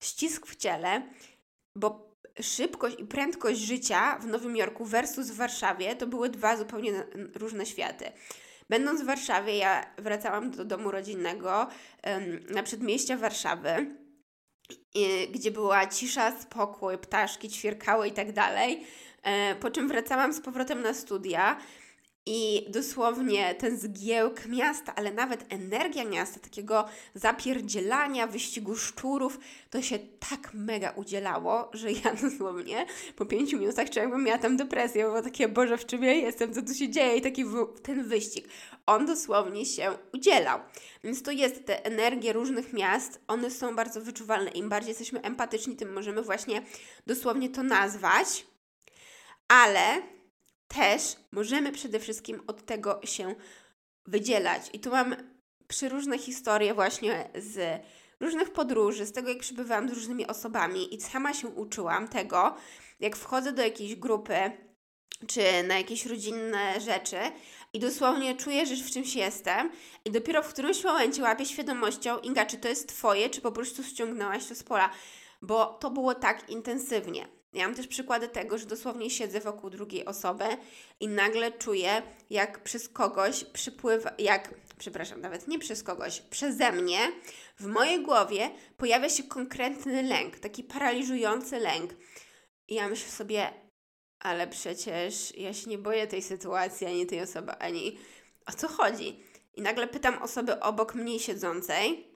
ścisk 0.00 0.46
w 0.46 0.56
ciele, 0.56 1.02
bo 1.76 2.14
szybkość 2.40 2.96
i 3.00 3.04
prędkość 3.04 3.60
życia 3.60 4.18
w 4.18 4.26
Nowym 4.26 4.56
Jorku 4.56 4.84
versus 4.84 5.30
w 5.30 5.36
Warszawie 5.36 5.96
to 5.96 6.06
były 6.06 6.28
dwa 6.28 6.56
zupełnie 6.56 6.92
różne 7.34 7.66
światy. 7.66 8.12
Będąc 8.70 9.02
w 9.02 9.06
Warszawie, 9.06 9.56
ja 9.56 9.86
wracałam 9.98 10.50
do 10.50 10.64
domu 10.64 10.90
rodzinnego 10.90 11.66
na 12.50 12.62
przedmieścia 12.62 13.16
Warszawy, 13.16 13.96
gdzie 15.30 15.50
była 15.50 15.86
cisza, 15.86 16.40
spokój, 16.40 16.98
ptaszki 16.98 17.48
ćwierkały 17.48 18.08
i 18.08 18.12
tak 18.12 18.32
dalej. 18.32 18.86
E, 19.24 19.54
po 19.54 19.70
czym 19.70 19.88
wracałam 19.88 20.32
z 20.32 20.40
powrotem 20.40 20.82
na 20.82 20.94
studia 20.94 21.56
i 22.26 22.66
dosłownie 22.68 23.54
ten 23.54 23.78
zgiełk 23.78 24.46
miasta, 24.46 24.94
ale 24.94 25.12
nawet 25.12 25.44
energia 25.48 26.04
miasta, 26.04 26.40
takiego 26.40 26.84
zapierdzielania, 27.14 28.26
wyścigu 28.26 28.76
szczurów, 28.76 29.38
to 29.70 29.82
się 29.82 29.98
tak 30.28 30.50
mega 30.54 30.90
udzielało, 30.90 31.70
że 31.72 31.92
ja 31.92 32.14
dosłownie 32.22 32.86
po 33.16 33.26
pięciu 33.26 33.58
minutach 33.58 33.90
czułam, 33.90 34.08
jakbym 34.08 34.24
miała 34.24 34.38
tam 34.38 34.56
depresję, 34.56 35.04
bo 35.04 35.22
takie, 35.22 35.48
Boże, 35.48 35.78
w 35.78 35.86
czym 35.86 36.02
ja 36.02 36.12
jestem, 36.12 36.54
co 36.54 36.62
tu 36.62 36.74
się 36.74 36.88
dzieje 36.88 37.16
i 37.16 37.20
taki 37.20 37.44
ten 37.82 38.04
wyścig. 38.04 38.48
On 38.86 39.06
dosłownie 39.06 39.66
się 39.66 39.90
udzielał. 40.14 40.58
Więc 41.04 41.22
to 41.22 41.30
jest 41.30 41.66
te 41.66 41.84
energie 41.84 42.32
różnych 42.32 42.72
miast, 42.72 43.20
one 43.28 43.50
są 43.50 43.76
bardzo 43.76 44.00
wyczuwalne. 44.00 44.50
Im 44.50 44.68
bardziej 44.68 44.88
jesteśmy 44.88 45.22
empatyczni, 45.22 45.76
tym 45.76 45.92
możemy 45.92 46.22
właśnie 46.22 46.62
dosłownie 47.06 47.48
to 47.50 47.62
nazwać, 47.62 48.46
ale 49.48 50.02
też 50.68 51.16
możemy 51.32 51.72
przede 51.72 52.00
wszystkim 52.00 52.42
od 52.46 52.66
tego 52.66 53.00
się 53.04 53.34
wydzielać. 54.06 54.62
I 54.72 54.80
tu 54.80 54.90
mam 54.90 55.16
przeróżne 55.68 56.18
historie 56.18 56.74
właśnie 56.74 57.30
z 57.34 57.82
różnych 58.20 58.52
podróży, 58.52 59.06
z 59.06 59.12
tego 59.12 59.28
jak 59.28 59.38
przybywałam 59.38 59.88
z 59.88 59.92
różnymi 59.92 60.26
osobami 60.26 60.94
i 60.94 61.00
sama 61.00 61.34
się 61.34 61.48
uczyłam 61.48 62.08
tego, 62.08 62.54
jak 63.00 63.16
wchodzę 63.16 63.52
do 63.52 63.62
jakiejś 63.62 63.96
grupy 63.96 64.36
czy 65.26 65.40
na 65.68 65.78
jakieś 65.78 66.06
rodzinne 66.06 66.80
rzeczy 66.80 67.16
i 67.72 67.78
dosłownie 67.78 68.36
czuję, 68.36 68.66
że 68.66 68.76
w 68.76 68.90
czymś 68.90 69.14
jestem 69.14 69.70
i 70.04 70.10
dopiero 70.10 70.42
w 70.42 70.48
którymś 70.48 70.84
momencie 70.84 71.22
łapię 71.22 71.46
świadomością, 71.46 72.18
Inga, 72.18 72.46
czy 72.46 72.58
to 72.58 72.68
jest 72.68 72.88
Twoje, 72.88 73.30
czy 73.30 73.40
po 73.40 73.52
prostu 73.52 73.84
ściągnęłaś 73.84 74.46
to 74.46 74.54
z 74.54 74.62
pola, 74.62 74.90
bo 75.42 75.66
to 75.66 75.90
było 75.90 76.14
tak 76.14 76.50
intensywnie. 76.50 77.28
Ja 77.54 77.66
mam 77.66 77.76
też 77.76 77.86
przykłady 77.86 78.28
tego, 78.28 78.58
że 78.58 78.66
dosłownie 78.66 79.10
siedzę 79.10 79.40
wokół 79.40 79.70
drugiej 79.70 80.04
osoby 80.04 80.44
i 81.00 81.08
nagle 81.08 81.52
czuję, 81.52 82.02
jak 82.30 82.62
przez 82.62 82.88
kogoś 82.88 83.44
przypływa, 83.44 84.10
jak, 84.18 84.54
przepraszam, 84.78 85.20
nawet 85.20 85.48
nie 85.48 85.58
przez 85.58 85.82
kogoś, 85.82 86.20
przeze 86.20 86.72
mnie, 86.72 87.12
w 87.58 87.66
mojej 87.66 88.02
głowie 88.02 88.50
pojawia 88.76 89.08
się 89.08 89.22
konkretny 89.22 90.02
lęk, 90.02 90.38
taki 90.38 90.64
paraliżujący 90.64 91.58
lęk. 91.58 91.90
I 92.68 92.74
ja 92.74 92.88
myślę 92.88 93.10
sobie, 93.10 93.50
ale 94.18 94.46
przecież 94.46 95.36
ja 95.36 95.54
się 95.54 95.70
nie 95.70 95.78
boję 95.78 96.06
tej 96.06 96.22
sytuacji, 96.22 96.86
ani 96.86 97.06
tej 97.06 97.20
osoby, 97.20 97.52
ani 97.52 97.98
o 98.46 98.52
co 98.52 98.68
chodzi. 98.68 99.20
I 99.54 99.62
nagle 99.62 99.86
pytam 99.86 100.22
osoby 100.22 100.60
obok 100.60 100.94
mnie 100.94 101.20
siedzącej, 101.20 102.14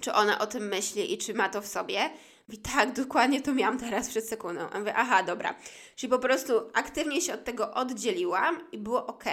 czy 0.00 0.12
ona 0.12 0.38
o 0.38 0.46
tym 0.46 0.68
myśli 0.68 1.12
i 1.12 1.18
czy 1.18 1.34
ma 1.34 1.48
to 1.48 1.62
w 1.62 1.66
sobie. 1.66 2.10
I 2.48 2.58
tak, 2.58 2.92
dokładnie 2.92 3.40
to 3.40 3.54
miałam 3.54 3.78
teraz 3.78 4.08
przed 4.08 4.28
sekundą. 4.28 4.68
A 4.70 4.78
mówię, 4.78 4.94
aha, 4.96 5.22
dobra. 5.22 5.54
Czyli 5.96 6.10
po 6.10 6.18
prostu 6.18 6.52
aktywnie 6.74 7.20
się 7.20 7.34
od 7.34 7.44
tego 7.44 7.74
oddzieliłam 7.74 8.60
i 8.72 8.78
było 8.78 9.06
ok. 9.06 9.24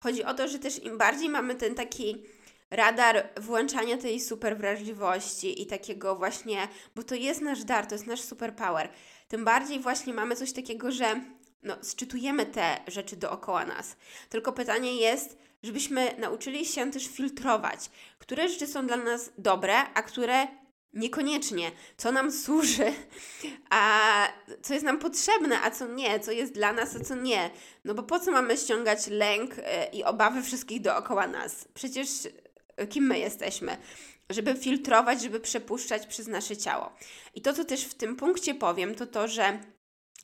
Chodzi 0.00 0.24
o 0.24 0.34
to, 0.34 0.48
że 0.48 0.58
też 0.58 0.82
im 0.82 0.98
bardziej 0.98 1.28
mamy 1.28 1.54
ten 1.54 1.74
taki 1.74 2.24
radar 2.70 3.28
włączania 3.36 3.96
tej 3.96 4.20
super 4.20 4.58
wrażliwości 4.58 5.62
i 5.62 5.66
takiego 5.66 6.16
właśnie, 6.16 6.68
bo 6.96 7.02
to 7.02 7.14
jest 7.14 7.40
nasz 7.40 7.64
dar, 7.64 7.86
to 7.86 7.94
jest 7.94 8.06
nasz 8.06 8.20
superpower, 8.20 8.88
tym 9.28 9.44
bardziej 9.44 9.80
właśnie 9.80 10.14
mamy 10.14 10.36
coś 10.36 10.52
takiego, 10.52 10.92
że 10.92 11.20
no, 11.62 11.76
sczytujemy 11.82 12.46
te 12.46 12.76
rzeczy 12.86 13.16
dookoła 13.16 13.66
nas. 13.66 13.96
Tylko 14.28 14.52
pytanie 14.52 14.96
jest, 14.96 15.38
żebyśmy 15.62 16.14
nauczyli 16.18 16.66
się 16.66 16.90
też 16.90 17.08
filtrować, 17.08 17.90
które 18.18 18.48
rzeczy 18.48 18.66
są 18.66 18.86
dla 18.86 18.96
nas 18.96 19.30
dobre, 19.38 19.74
a 19.94 20.02
które 20.02 20.46
Niekoniecznie. 20.94 21.72
Co 21.96 22.12
nam 22.12 22.32
służy, 22.32 22.92
a 23.70 24.28
co 24.62 24.74
jest 24.74 24.86
nam 24.86 24.98
potrzebne, 24.98 25.60
a 25.62 25.70
co 25.70 25.86
nie, 25.86 26.20
co 26.20 26.32
jest 26.32 26.52
dla 26.52 26.72
nas, 26.72 26.96
a 26.96 27.04
co 27.04 27.14
nie. 27.14 27.50
No 27.84 27.94
bo 27.94 28.02
po 28.02 28.20
co 28.20 28.32
mamy 28.32 28.56
ściągać 28.56 29.06
lęk 29.06 29.54
e, 29.58 29.86
i 29.92 30.04
obawy 30.04 30.42
wszystkich 30.42 30.80
dookoła 30.80 31.26
nas? 31.26 31.68
Przecież 31.74 32.08
e, 32.76 32.86
kim 32.86 33.06
my 33.06 33.18
jesteśmy? 33.18 33.76
Żeby 34.30 34.54
filtrować, 34.54 35.22
żeby 35.22 35.40
przepuszczać 35.40 36.06
przez 36.06 36.26
nasze 36.26 36.56
ciało. 36.56 36.92
I 37.34 37.42
to, 37.42 37.52
co 37.52 37.64
też 37.64 37.84
w 37.84 37.94
tym 37.94 38.16
punkcie 38.16 38.54
powiem, 38.54 38.94
to 38.94 39.06
to, 39.06 39.28
że 39.28 39.58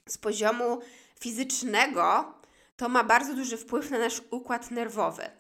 z 0.09 0.19
poziomu 0.19 0.81
fizycznego 1.21 2.35
to 2.77 2.89
ma 2.89 3.05
bardzo 3.05 3.35
duży 3.35 3.57
wpływ 3.57 3.91
na 3.91 3.99
nasz 3.99 4.23
układ 4.31 4.71
nerwowy. 4.71 5.31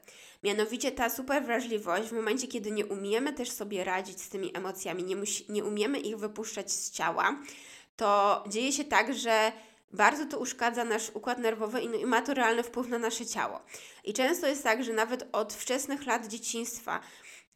Mianowicie 0.42 0.92
ta 0.92 1.10
super 1.10 1.44
wrażliwość, 1.44 2.08
w 2.08 2.12
momencie, 2.12 2.46
kiedy 2.46 2.70
nie 2.70 2.86
umiemy 2.86 3.32
też 3.32 3.50
sobie 3.50 3.84
radzić 3.84 4.20
z 4.20 4.28
tymi 4.28 4.56
emocjami, 4.56 5.04
nie, 5.04 5.16
musi, 5.16 5.52
nie 5.52 5.64
umiemy 5.64 5.98
ich 5.98 6.16
wypuszczać 6.16 6.72
z 6.72 6.90
ciała, 6.90 7.40
to 7.96 8.44
dzieje 8.48 8.72
się 8.72 8.84
tak, 8.84 9.14
że 9.14 9.52
bardzo 9.92 10.26
to 10.26 10.38
uszkadza 10.38 10.84
nasz 10.84 11.10
układ 11.14 11.38
nerwowy 11.38 11.80
i, 11.80 12.00
i 12.00 12.06
ma 12.06 12.22
to 12.22 12.34
realny 12.34 12.62
wpływ 12.62 12.88
na 12.88 12.98
nasze 12.98 13.26
ciało. 13.26 13.60
I 14.04 14.12
często 14.12 14.46
jest 14.46 14.62
tak, 14.62 14.84
że 14.84 14.92
nawet 14.92 15.28
od 15.32 15.52
wczesnych 15.52 16.06
lat 16.06 16.26
dzieciństwa 16.26 17.00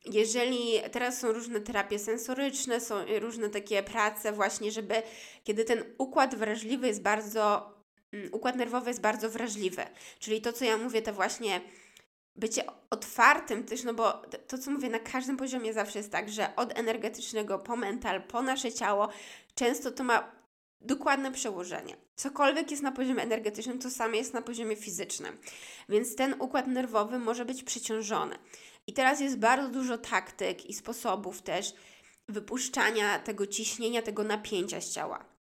jeżeli 0.05 0.81
teraz 0.93 1.21
są 1.21 1.33
różne 1.33 1.61
terapie 1.61 1.99
sensoryczne, 1.99 2.81
są 2.81 2.95
różne 3.21 3.49
takie 3.49 3.83
prace, 3.83 4.33
właśnie, 4.33 4.71
żeby 4.71 5.03
kiedy 5.45 5.65
ten 5.65 5.85
układ 5.99 6.35
wrażliwy 6.35 6.87
jest 6.87 7.03
bardzo, 7.03 7.73
mm, 8.13 8.29
układ 8.33 8.57
nerwowy 8.57 8.91
jest 8.91 9.01
bardzo 9.01 9.31
wrażliwy, 9.31 9.83
czyli 10.19 10.41
to, 10.41 10.53
co 10.53 10.65
ja 10.65 10.77
mówię, 10.77 11.03
to 11.03 11.13
właśnie 11.13 11.61
bycie 12.37 12.65
otwartym 12.91 13.65
też, 13.65 13.83
no 13.83 13.95
bo 13.95 14.23
to, 14.49 14.59
co 14.59 14.71
mówię, 14.71 14.91
na 14.91 14.99
każdym 14.99 15.37
poziomie 15.37 15.73
zawsze 15.73 15.99
jest 15.99 16.13
tak, 16.13 16.29
że 16.29 16.57
od 16.57 16.79
energetycznego 16.79 17.59
po 17.59 17.77
mental, 17.77 18.23
po 18.23 18.43
nasze 18.43 18.73
ciało, 18.73 19.09
często 19.55 19.91
to 19.91 20.05
ma 20.05 20.33
dokładne 20.81 21.33
przełożenie. 21.33 21.97
Cokolwiek 22.17 22.71
jest 22.71 22.83
na 22.83 22.93
poziomie 22.93 23.23
energetycznym, 23.23 23.79
to 23.79 23.91
samo 23.91 24.15
jest 24.15 24.35
na 24.35 24.43
poziomie 24.43 24.77
fizycznym. 24.77 25.39
Więc 25.89 26.17
ten 26.17 26.35
układ 26.39 26.67
nerwowy 26.67 27.19
może 27.19 27.45
być 27.45 27.63
przeciążony. 27.63 28.39
I 28.87 28.93
teraz 28.93 29.21
jest 29.21 29.39
bardzo 29.39 29.69
dużo 29.69 29.99
taktyk 29.99 30.67
i 30.67 30.75
sposobów 30.75 31.43
też 31.43 31.75
wypuszczania 32.29 33.19
tego 33.19 33.47
ciśnienia, 33.47 34.03
tego 34.03 34.25
napięcia 34.25 34.81
z 34.81 34.91
ciała 34.91 35.34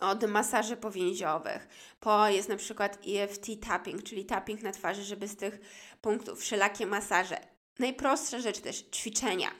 od 0.00 0.24
masaży 0.24 0.76
powięziowych, 0.76 1.68
po 2.00 2.28
jest 2.28 2.48
na 2.48 2.56
przykład 2.56 2.98
EFT 3.08 3.46
tapping, 3.68 4.02
czyli 4.02 4.24
tapping 4.24 4.62
na 4.62 4.72
twarzy, 4.72 5.04
żeby 5.04 5.28
z 5.28 5.36
tych 5.36 5.58
punktów 6.00 6.40
wszelakie 6.40 6.86
masaże. 6.86 7.38
Najprostsza 7.78 8.40
rzecz 8.40 8.60
też 8.60 8.84
ćwiczenia. 8.94 9.50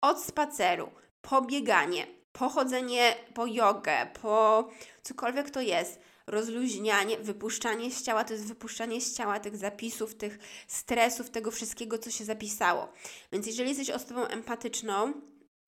Od 0.00 0.20
spaceru, 0.20 0.90
pobieganie, 1.22 2.06
pochodzenie 2.32 3.14
po 3.34 3.46
jogę, 3.46 4.06
po 4.22 4.68
cokolwiek 5.02 5.50
to 5.50 5.60
jest, 5.60 6.00
rozluźnianie, 6.26 7.18
wypuszczanie 7.18 7.90
z 7.90 8.02
ciała, 8.02 8.24
to 8.24 8.32
jest 8.32 8.46
wypuszczanie 8.46 9.00
z 9.00 9.14
ciała 9.14 9.40
tych 9.40 9.56
zapisów, 9.56 10.14
tych 10.14 10.38
stresów, 10.68 11.30
tego 11.30 11.50
wszystkiego, 11.50 11.98
co 11.98 12.10
się 12.10 12.24
zapisało. 12.24 12.92
Więc 13.32 13.46
jeżeli 13.46 13.68
jesteś 13.68 13.90
osobą 13.90 14.24
empatyczną, 14.26 15.12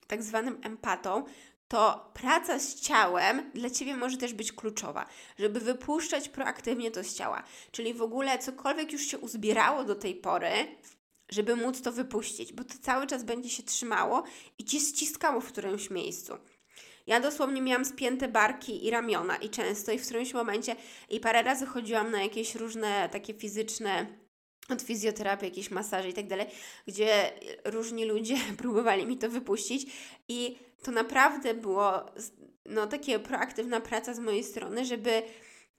tak 0.07 0.23
zwanym 0.23 0.59
empatą, 0.63 1.23
to 1.67 2.11
praca 2.13 2.59
z 2.59 2.75
ciałem 2.75 3.51
dla 3.53 3.69
Ciebie 3.69 3.95
może 3.95 4.17
też 4.17 4.33
być 4.33 4.51
kluczowa, 4.51 5.05
żeby 5.39 5.59
wypuszczać 5.59 6.29
proaktywnie 6.29 6.91
to 6.91 7.03
z 7.03 7.13
ciała. 7.13 7.43
Czyli 7.71 7.93
w 7.93 8.01
ogóle 8.01 8.39
cokolwiek 8.39 8.91
już 8.91 9.01
się 9.01 9.17
uzbierało 9.17 9.83
do 9.83 9.95
tej 9.95 10.15
pory, 10.15 10.51
żeby 11.29 11.55
móc 11.55 11.81
to 11.81 11.91
wypuścić, 11.91 12.53
bo 12.53 12.63
to 12.63 12.73
cały 12.81 13.07
czas 13.07 13.23
będzie 13.23 13.49
się 13.49 13.63
trzymało 13.63 14.23
i 14.57 14.65
Ci 14.65 14.79
ściskało 14.79 15.41
w 15.41 15.47
którymś 15.47 15.89
miejscu. 15.89 16.37
Ja 17.07 17.19
dosłownie 17.19 17.61
miałam 17.61 17.85
spięte 17.85 18.27
barki 18.27 18.85
i 18.85 18.89
ramiona 18.89 19.35
i 19.35 19.49
często 19.49 19.91
i 19.91 19.99
w 19.99 20.05
którymś 20.05 20.33
momencie 20.33 20.75
i 21.09 21.19
parę 21.19 21.43
razy 21.43 21.65
chodziłam 21.65 22.11
na 22.11 22.23
jakieś 22.23 22.55
różne 22.55 23.09
takie 23.09 23.33
fizyczne 23.33 24.07
od 24.69 24.81
fizjoterapii, 24.81 25.49
jakieś 25.49 25.71
masaże 25.71 26.09
i 26.09 26.13
tak 26.13 26.27
dalej, 26.27 26.47
gdzie 26.87 27.31
różni 27.65 28.05
ludzie 28.05 28.35
próbowali 28.57 29.05
mi 29.05 29.17
to 29.17 29.29
wypuścić 29.29 29.93
i 30.27 30.57
to 30.83 30.91
naprawdę 30.91 31.53
było 31.53 32.05
no, 32.65 32.87
takie 32.87 33.19
proaktywna 33.19 33.81
praca 33.81 34.13
z 34.13 34.19
mojej 34.19 34.43
strony, 34.43 34.85
żeby 34.85 35.23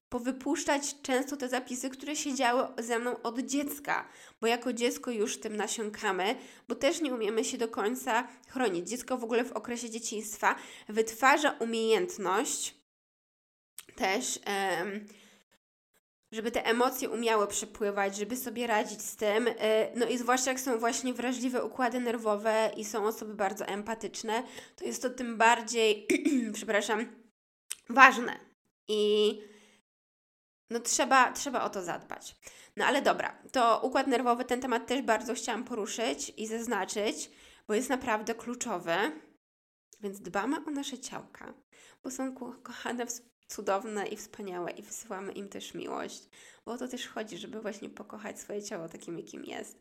powypuszczać 0.09 1.03
często 1.03 1.37
te 1.37 1.49
zapisy, 1.49 1.91
które 1.91 2.17
się 2.17 2.35
działy 2.35 2.63
ze 2.79 2.99
mną 2.99 3.23
od 3.23 3.39
dziecka, 3.39 4.09
bo 4.41 4.47
jako 4.47 4.73
dziecko 4.73 5.11
już 5.11 5.41
tym 5.41 5.57
nasiąkamy, 5.57 6.37
bo 6.69 6.75
też 6.75 7.01
nie 7.01 7.15
umiemy 7.15 7.45
się 7.45 7.59
do 7.59 7.69
końca 7.69 8.29
chronić. 8.49 8.89
Dziecko 8.89 9.19
w 9.19 9.25
ogóle 9.25 9.45
w 9.45 9.53
okresie 9.53 9.91
dzieciństwa 9.91 10.57
wytwarza 10.89 11.51
umiejętność 11.51 12.75
też. 13.97 14.41
Um, 14.79 15.07
żeby 16.35 16.51
te 16.51 16.65
emocje 16.65 17.11
umiały 17.11 17.47
przepływać, 17.47 18.17
żeby 18.17 18.37
sobie 18.37 18.67
radzić 18.67 19.03
z 19.03 19.17
tym. 19.17 19.49
Y, 19.49 19.55
no 19.97 20.07
i 20.07 20.19
zwłaszcza 20.19 20.51
jak 20.51 20.61
są 20.61 20.79
właśnie 20.79 21.15
wrażliwe 21.15 21.65
układy 21.65 22.01
nerwowe 22.01 22.71
i 22.77 22.85
są 22.85 23.07
osoby 23.07 23.35
bardzo 23.35 23.67
empatyczne, 23.67 24.43
to 24.77 24.85
jest 24.85 25.03
to 25.03 25.11
tym 25.11 25.37
bardziej, 25.37 26.07
przepraszam, 26.55 27.07
ważne. 27.89 28.39
I 28.89 29.41
no 30.71 30.81
trzeba, 30.81 31.33
trzeba 31.33 31.65
o 31.65 31.71
to 31.71 31.83
zadbać. 31.83 32.37
No 32.77 32.85
ale 32.85 33.03
dobra, 33.03 33.43
to 33.53 33.81
układ 33.83 34.07
nerwowy, 34.07 34.45
ten 34.45 34.61
temat 34.61 34.87
też 34.87 35.03
bardzo 35.03 35.35
chciałam 35.35 35.65
poruszyć 35.65 36.33
i 36.37 36.47
zaznaczyć, 36.47 37.31
bo 37.69 37.75
jest 37.75 37.89
naprawdę 37.89 38.35
kluczowy. 38.35 38.97
Więc 40.01 40.21
dbamy 40.21 40.57
o 40.67 40.71
nasze 40.71 40.99
ciałka, 40.99 41.55
bo 42.03 42.11
są 42.11 42.35
kochane 42.63 43.07
cudowne 43.49 44.07
i 44.07 44.17
wspaniałe 44.17 44.71
i 44.71 44.83
wysyłamy 44.83 45.33
im 45.33 45.49
też 45.49 45.75
miłość, 45.75 46.29
bo 46.67 46.73
o 46.73 46.79
to 46.79 46.89
też 46.89 47.09
chodzi, 47.09 47.39
żeby 47.39 47.61
właśnie 47.61 47.89
pokochać 47.89 48.41
swoje 48.41 48.63
ciało 48.63 48.89
takim, 48.89 49.19
jakim 49.19 49.45
jest. 49.45 49.81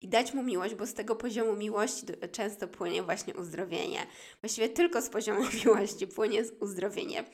I 0.00 0.08
dać 0.08 0.34
mu 0.34 0.42
miłość, 0.42 0.74
bo 0.74 0.86
z 0.86 0.94
tego 0.94 1.16
poziomu 1.16 1.56
miłości 1.56 2.06
często 2.32 2.68
płynie 2.68 3.02
właśnie 3.02 3.34
uzdrowienie. 3.34 4.06
Właściwie 4.40 4.68
tylko 4.68 5.02
z 5.02 5.08
poziomu 5.08 5.40
miłości 5.64 6.06
płynie 6.06 6.42
uzdrowienie. 6.60 7.24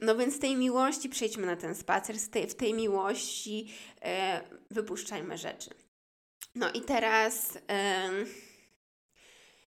No 0.00 0.16
więc 0.16 0.36
z 0.36 0.38
tej 0.38 0.56
miłości 0.56 1.08
przejdźmy 1.08 1.46
na 1.46 1.56
ten 1.56 1.74
spacer, 1.74 2.18
z 2.18 2.30
tej, 2.30 2.46
w 2.46 2.54
tej 2.54 2.74
miłości 2.74 3.72
e, 4.02 4.40
wypuszczajmy 4.70 5.38
rzeczy. 5.38 5.70
No 6.54 6.72
i 6.72 6.80
teraz. 6.80 7.58
E, 7.68 8.10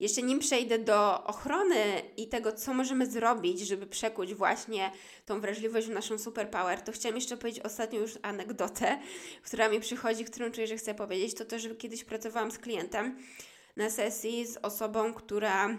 jeszcze 0.01 0.23
nim 0.23 0.39
przejdę 0.39 0.79
do 0.79 1.25
ochrony 1.25 2.03
i 2.17 2.29
tego, 2.29 2.53
co 2.53 2.75
możemy 2.75 3.07
zrobić, 3.11 3.61
żeby 3.61 3.87
przekuć 3.87 4.35
właśnie 4.35 4.93
tą 5.25 5.41
wrażliwość 5.41 5.87
w 5.87 5.91
naszą 5.91 6.19
superpower, 6.19 6.81
to 6.81 6.93
chciałam 6.93 7.17
jeszcze 7.17 7.37
powiedzieć 7.37 7.65
ostatnią 7.65 8.01
już 8.01 8.19
anegdotę, 8.23 8.99
która 9.43 9.69
mi 9.69 9.81
przychodzi, 9.81 10.25
którą 10.25 10.51
czuję, 10.51 10.67
że 10.67 10.77
chcę 10.77 10.95
powiedzieć. 10.95 11.35
To 11.35 11.45
to, 11.45 11.59
że 11.59 11.75
kiedyś 11.75 12.05
pracowałam 12.05 12.51
z 12.51 12.59
klientem 12.59 13.19
na 13.77 13.91
sesji 13.91 14.47
z 14.47 14.57
osobą, 14.57 15.15
która 15.15 15.79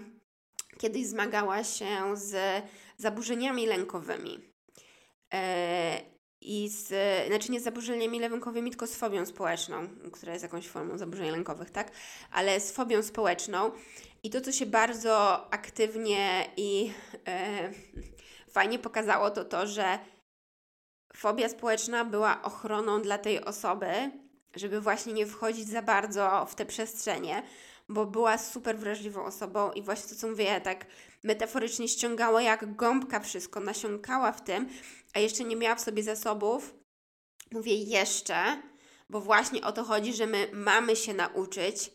kiedyś 0.78 1.06
zmagała 1.06 1.64
się 1.64 1.88
z 2.14 2.64
zaburzeniami 2.98 3.66
lękowymi. 3.66 4.40
E, 6.46 6.48
i 6.48 6.70
z, 6.70 6.88
znaczy 7.28 7.52
nie 7.52 7.60
z 7.60 7.64
zaburzeniami 7.64 8.20
lękowymi, 8.20 8.70
tylko 8.70 8.88
z 8.88 8.96
fobią 8.96 9.26
społeczną, 9.26 9.88
która 10.14 10.34
jest 10.34 10.44
jakąś 10.44 10.68
formą 10.68 10.98
zaburzeń 10.98 11.32
lękowych, 11.32 11.72
tak? 11.72 11.92
Ale 12.32 12.60
z 12.60 12.72
fobią 12.72 13.04
społeczną. 13.04 13.72
I 14.24 14.30
to, 14.30 14.42
co 14.42 14.52
się 14.52 14.66
bardzo 14.66 15.46
aktywnie 15.54 16.50
i 16.58 16.92
e, 17.28 17.72
fajnie 18.50 18.80
pokazało, 18.80 19.32
to 19.32 19.46
to, 19.46 19.68
że 19.68 20.00
fobia 21.16 21.50
społeczna 21.50 22.06
była 22.06 22.42
ochroną 22.42 23.02
dla 23.02 23.18
tej 23.18 23.46
osoby, 23.46 24.12
żeby 24.56 24.82
właśnie 24.82 25.14
nie 25.14 25.28
wchodzić 25.28 25.68
za 25.68 25.82
bardzo 25.82 26.46
w 26.50 26.56
te 26.56 26.66
przestrzenie, 26.66 27.44
bo 27.90 28.06
była 28.06 28.38
super 28.38 28.78
wrażliwą 28.78 29.26
osobą 29.26 29.72
i 29.72 29.82
właśnie 29.82 30.10
to, 30.10 30.16
co 30.16 30.28
mówię, 30.28 30.62
tak 30.62 30.86
metaforycznie 31.24 31.88
ściągała 31.88 32.42
jak 32.42 32.76
gąbka 32.76 33.20
wszystko, 33.20 33.60
nasiąkała 33.60 34.32
w 34.32 34.44
tym, 34.44 34.70
a 35.16 35.20
jeszcze 35.20 35.44
nie 35.44 35.56
miała 35.56 35.76
w 35.76 35.82
sobie 35.82 36.04
zasobów. 36.04 36.76
Mówię 37.52 37.76
jeszcze, 37.76 38.62
bo 39.10 39.22
właśnie 39.22 39.62
o 39.62 39.72
to 39.72 39.84
chodzi, 39.84 40.14
że 40.14 40.28
my 40.28 40.50
mamy 40.54 40.96
się 40.96 41.14
nauczyć, 41.14 41.92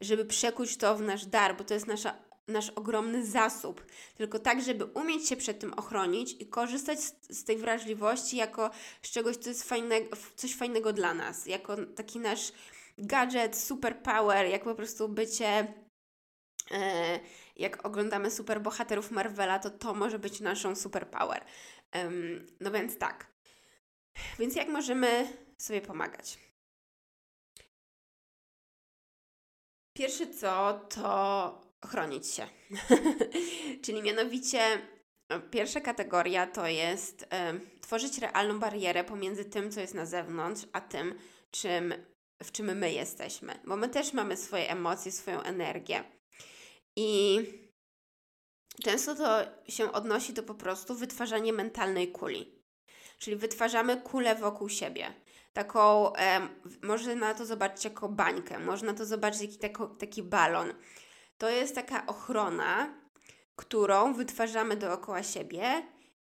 żeby 0.00 0.24
przekuć 0.24 0.76
to 0.76 0.96
w 0.96 1.00
nasz 1.00 1.26
dar, 1.26 1.56
bo 1.56 1.64
to 1.64 1.74
jest 1.74 1.86
nasza, 1.86 2.16
nasz 2.48 2.70
ogromny 2.70 3.26
zasób. 3.26 3.86
Tylko 4.16 4.38
tak, 4.38 4.62
żeby 4.62 4.84
umieć 4.84 5.28
się 5.28 5.36
przed 5.36 5.58
tym 5.58 5.72
ochronić 5.72 6.36
i 6.40 6.46
korzystać 6.46 7.00
z, 7.00 7.14
z 7.28 7.44
tej 7.44 7.56
wrażliwości 7.56 8.36
jako 8.36 8.70
z 9.02 9.10
czegoś, 9.10 9.36
co 9.36 9.48
jest 9.48 9.68
fajnego, 9.68 10.16
coś 10.36 10.56
fajnego 10.56 10.92
dla 10.92 11.14
nas, 11.14 11.46
jako 11.46 11.76
taki 11.96 12.18
nasz 12.18 12.52
gadżet, 12.98 13.58
superpower, 13.58 14.46
jak 14.46 14.64
po 14.64 14.74
prostu 14.74 15.08
bycie. 15.08 15.74
E, 16.70 17.20
jak 17.56 17.86
oglądamy 17.86 18.30
superbohaterów 18.30 19.10
Marvela, 19.10 19.58
to 19.58 19.70
to 19.70 19.94
może 19.94 20.18
być 20.18 20.40
naszą 20.40 20.76
superpower. 20.76 21.44
No 22.60 22.70
więc 22.70 22.98
tak. 22.98 23.34
Więc 24.38 24.56
jak 24.56 24.68
możemy 24.68 25.38
sobie 25.58 25.80
pomagać? 25.80 26.38
Pierwsze 29.96 30.26
co, 30.26 30.80
to 30.94 31.60
chronić 31.86 32.26
się. 32.26 32.48
Czyli 33.84 34.02
mianowicie 34.02 34.58
no, 35.30 35.40
pierwsza 35.40 35.80
kategoria 35.80 36.46
to 36.46 36.66
jest 36.66 37.26
tworzyć 37.80 38.18
realną 38.18 38.58
barierę 38.58 39.04
pomiędzy 39.04 39.44
tym, 39.44 39.70
co 39.70 39.80
jest 39.80 39.94
na 39.94 40.06
zewnątrz, 40.06 40.66
a 40.72 40.80
tym, 40.80 41.14
czym, 41.50 41.94
w 42.42 42.52
czym 42.52 42.78
my 42.78 42.92
jesteśmy. 42.92 43.58
Bo 43.66 43.76
my 43.76 43.88
też 43.88 44.12
mamy 44.12 44.36
swoje 44.36 44.70
emocje, 44.70 45.12
swoją 45.12 45.42
energię. 45.42 46.04
I 46.96 47.38
często 48.82 49.14
to 49.14 49.40
się 49.68 49.92
odnosi 49.92 50.32
do 50.32 50.42
po 50.42 50.54
prostu 50.54 50.94
wytwarzania 50.94 51.52
mentalnej 51.52 52.12
kuli. 52.12 52.62
Czyli 53.18 53.36
wytwarzamy 53.36 53.96
kulę 53.96 54.34
wokół 54.34 54.68
siebie. 54.68 55.14
Taką, 55.52 56.14
e, 56.16 56.48
można 56.82 57.14
na 57.14 57.34
to 57.34 57.46
zobaczyć 57.46 57.84
jako 57.84 58.08
bańkę, 58.08 58.58
można 58.58 58.94
to 58.94 59.06
zobaczyć 59.06 59.62
jako 59.62 59.86
taki, 59.86 59.98
taki 59.98 60.22
balon. 60.22 60.74
To 61.38 61.48
jest 61.48 61.74
taka 61.74 62.06
ochrona, 62.06 62.94
którą 63.56 64.14
wytwarzamy 64.14 64.76
dookoła 64.76 65.22
siebie 65.22 65.82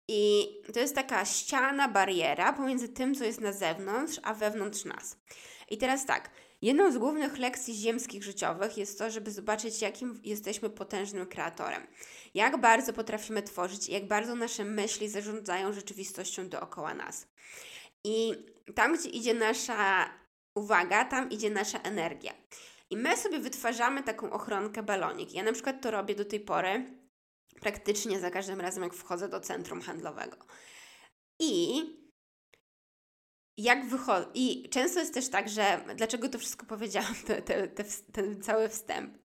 i 0.08 0.48
to 0.74 0.80
jest 0.80 0.94
taka 0.94 1.24
ściana, 1.24 1.88
bariera 1.88 2.52
pomiędzy 2.52 2.88
tym, 2.88 3.14
co 3.14 3.24
jest 3.24 3.40
na 3.40 3.52
zewnątrz, 3.52 4.20
a 4.22 4.34
wewnątrz 4.34 4.84
nas. 4.84 5.16
I 5.70 5.78
teraz 5.78 6.06
tak, 6.06 6.30
Jedną 6.62 6.92
z 6.92 6.98
głównych 6.98 7.38
lekcji 7.38 7.74
ziemskich 7.74 8.24
życiowych 8.24 8.78
jest 8.78 8.98
to, 8.98 9.10
żeby 9.10 9.30
zobaczyć, 9.30 9.82
jakim 9.82 10.20
jesteśmy 10.24 10.70
potężnym 10.70 11.26
kreatorem. 11.26 11.86
Jak 12.34 12.60
bardzo 12.60 12.92
potrafimy 12.92 13.42
tworzyć 13.42 13.88
i 13.88 13.92
jak 13.92 14.08
bardzo 14.08 14.34
nasze 14.34 14.64
myśli 14.64 15.08
zarządzają 15.08 15.72
rzeczywistością 15.72 16.48
dookoła 16.48 16.94
nas. 16.94 17.26
I 18.04 18.32
tam, 18.74 18.96
gdzie 18.96 19.08
idzie 19.08 19.34
nasza 19.34 20.10
uwaga, 20.54 21.04
tam 21.04 21.30
idzie 21.30 21.50
nasza 21.50 21.78
energia. 21.78 22.32
I 22.90 22.96
my 22.96 23.16
sobie 23.16 23.38
wytwarzamy 23.38 24.02
taką 24.02 24.30
ochronkę 24.30 24.82
balonik. 24.82 25.32
Ja 25.32 25.42
na 25.42 25.52
przykład 25.52 25.82
to 25.82 25.90
robię 25.90 26.14
do 26.14 26.24
tej 26.24 26.40
pory 26.40 26.84
praktycznie 27.60 28.20
za 28.20 28.30
każdym 28.30 28.60
razem, 28.60 28.82
jak 28.82 28.94
wchodzę 28.94 29.28
do 29.28 29.40
centrum 29.40 29.80
handlowego. 29.80 30.36
I 31.40 31.82
jak 33.56 33.86
wychodzę. 33.86 34.26
I 34.34 34.68
często 34.68 35.00
jest 35.00 35.14
też 35.14 35.28
tak, 35.28 35.48
że 35.48 35.84
dlaczego 35.96 36.28
to 36.28 36.38
wszystko 36.38 36.66
powiedziałam, 36.66 37.14
te, 37.26 37.42
te, 37.42 37.68
te, 37.68 37.84
ten 38.12 38.42
cały 38.42 38.68
wstęp. 38.68 39.18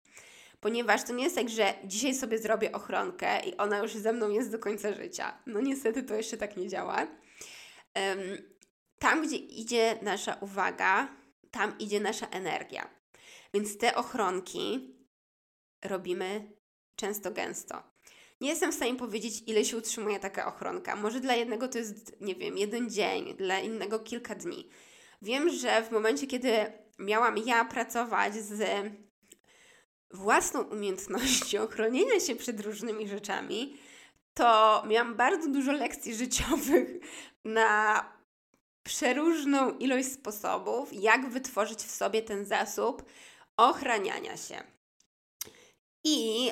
Ponieważ 0.59 1.03
to 1.03 1.13
nie 1.13 1.23
jest 1.23 1.35
tak, 1.35 1.49
że 1.49 1.73
dzisiaj 1.85 2.15
sobie 2.15 2.37
zrobię 2.37 2.71
ochronkę 2.71 3.39
i 3.39 3.57
ona 3.57 3.77
już 3.77 3.93
ze 3.93 4.13
mną 4.13 4.29
jest 4.29 4.51
do 4.51 4.59
końca 4.59 4.93
życia. 4.93 5.37
No 5.45 5.59
niestety 5.61 6.03
to 6.03 6.15
jeszcze 6.15 6.37
tak 6.37 6.57
nie 6.57 6.67
działa. 6.67 7.07
Tam, 8.99 9.27
gdzie 9.27 9.35
idzie 9.35 9.99
nasza 10.01 10.37
uwaga, 10.41 11.07
tam 11.51 11.77
idzie 11.79 11.99
nasza 11.99 12.27
energia. 12.27 12.89
Więc 13.53 13.77
te 13.77 13.95
ochronki 13.95 14.95
robimy 15.85 16.51
często 16.95 17.31
gęsto. 17.31 17.83
Nie 18.41 18.49
jestem 18.49 18.71
w 18.71 18.75
stanie 18.75 18.95
powiedzieć, 18.95 19.43
ile 19.47 19.65
się 19.65 19.77
utrzymuje 19.77 20.19
taka 20.19 20.47
ochronka. 20.47 20.95
Może 20.95 21.19
dla 21.19 21.35
jednego 21.35 21.67
to 21.67 21.77
jest, 21.77 22.21
nie 22.21 22.35
wiem, 22.35 22.57
jeden 22.57 22.89
dzień, 22.89 23.35
dla 23.37 23.59
innego 23.59 23.99
kilka 23.99 24.35
dni. 24.35 24.69
Wiem, 25.21 25.49
że 25.49 25.83
w 25.83 25.91
momencie, 25.91 26.27
kiedy 26.27 26.51
miałam 26.99 27.37
ja 27.37 27.65
pracować 27.65 28.33
z 28.35 28.91
własną 30.11 30.61
umiejętnością 30.61 31.67
chronienia 31.73 32.19
się 32.19 32.35
przed 32.35 32.61
różnymi 32.61 33.07
rzeczami, 33.07 33.77
to 34.33 34.83
miałam 34.87 35.15
bardzo 35.15 35.49
dużo 35.49 35.71
lekcji 35.71 36.15
życiowych 36.15 36.87
na 37.45 38.03
przeróżną 38.83 39.77
ilość 39.77 40.11
sposobów, 40.11 40.89
jak 40.91 41.29
wytworzyć 41.29 41.79
w 41.79 41.91
sobie 41.91 42.21
ten 42.21 42.45
zasób 42.45 43.03
ochraniania 43.57 44.37
się. 44.37 44.63
I 46.03 46.51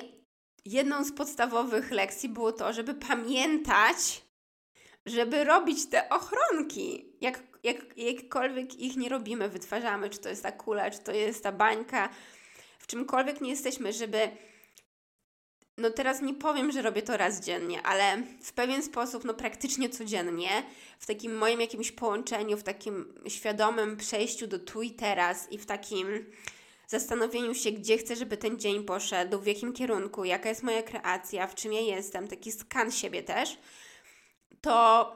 jedną 0.65 1.03
z 1.03 1.11
podstawowych 1.11 1.91
lekcji 1.91 2.29
było 2.29 2.51
to, 2.51 2.73
żeby 2.73 2.93
pamiętać, 2.93 4.21
żeby 5.05 5.43
robić 5.43 5.89
te 5.89 6.09
ochronki. 6.09 7.05
Jak, 7.21 7.43
jak, 7.63 7.97
jakkolwiek 7.97 8.79
ich 8.79 8.97
nie 8.97 9.09
robimy, 9.09 9.49
wytwarzamy, 9.49 10.09
czy 10.09 10.19
to 10.19 10.29
jest 10.29 10.43
ta 10.43 10.51
kula, 10.51 10.91
czy 10.91 10.99
to 10.99 11.11
jest 11.11 11.43
ta 11.43 11.51
bańka, 11.51 12.09
w 12.79 12.87
czymkolwiek 12.87 13.41
nie 13.41 13.49
jesteśmy, 13.49 13.93
żeby. 13.93 14.29
No 15.77 15.89
teraz 15.89 16.21
nie 16.21 16.33
powiem, 16.33 16.71
że 16.71 16.81
robię 16.81 17.01
to 17.01 17.17
raz 17.17 17.39
dziennie, 17.39 17.81
ale 17.81 18.23
w 18.41 18.53
pewien 18.53 18.83
sposób, 18.83 19.23
no 19.23 19.33
praktycznie 19.33 19.89
codziennie, 19.89 20.49
w 20.99 21.05
takim 21.05 21.37
moim 21.37 21.61
jakimś 21.61 21.91
połączeniu, 21.91 22.57
w 22.57 22.63
takim 22.63 23.13
świadomym 23.27 23.97
przejściu 23.97 24.47
do 24.47 24.59
tu 24.59 24.81
i 24.81 24.91
teraz 24.91 25.51
i 25.51 25.57
w 25.57 25.65
takim 25.65 26.25
zastanowieniu 26.87 27.53
się, 27.53 27.71
gdzie 27.71 27.97
chcę, 27.97 28.15
żeby 28.15 28.37
ten 28.37 28.59
dzień 28.59 28.83
poszedł, 28.83 29.39
w 29.39 29.47
jakim 29.47 29.73
kierunku, 29.73 30.25
jaka 30.25 30.49
jest 30.49 30.63
moja 30.63 30.83
kreacja, 30.83 31.47
w 31.47 31.55
czym 31.55 31.73
ja 31.73 31.79
jestem, 31.79 32.27
taki 32.27 32.51
skan 32.51 32.91
siebie 32.91 33.23
też, 33.23 33.57
to 34.61 35.11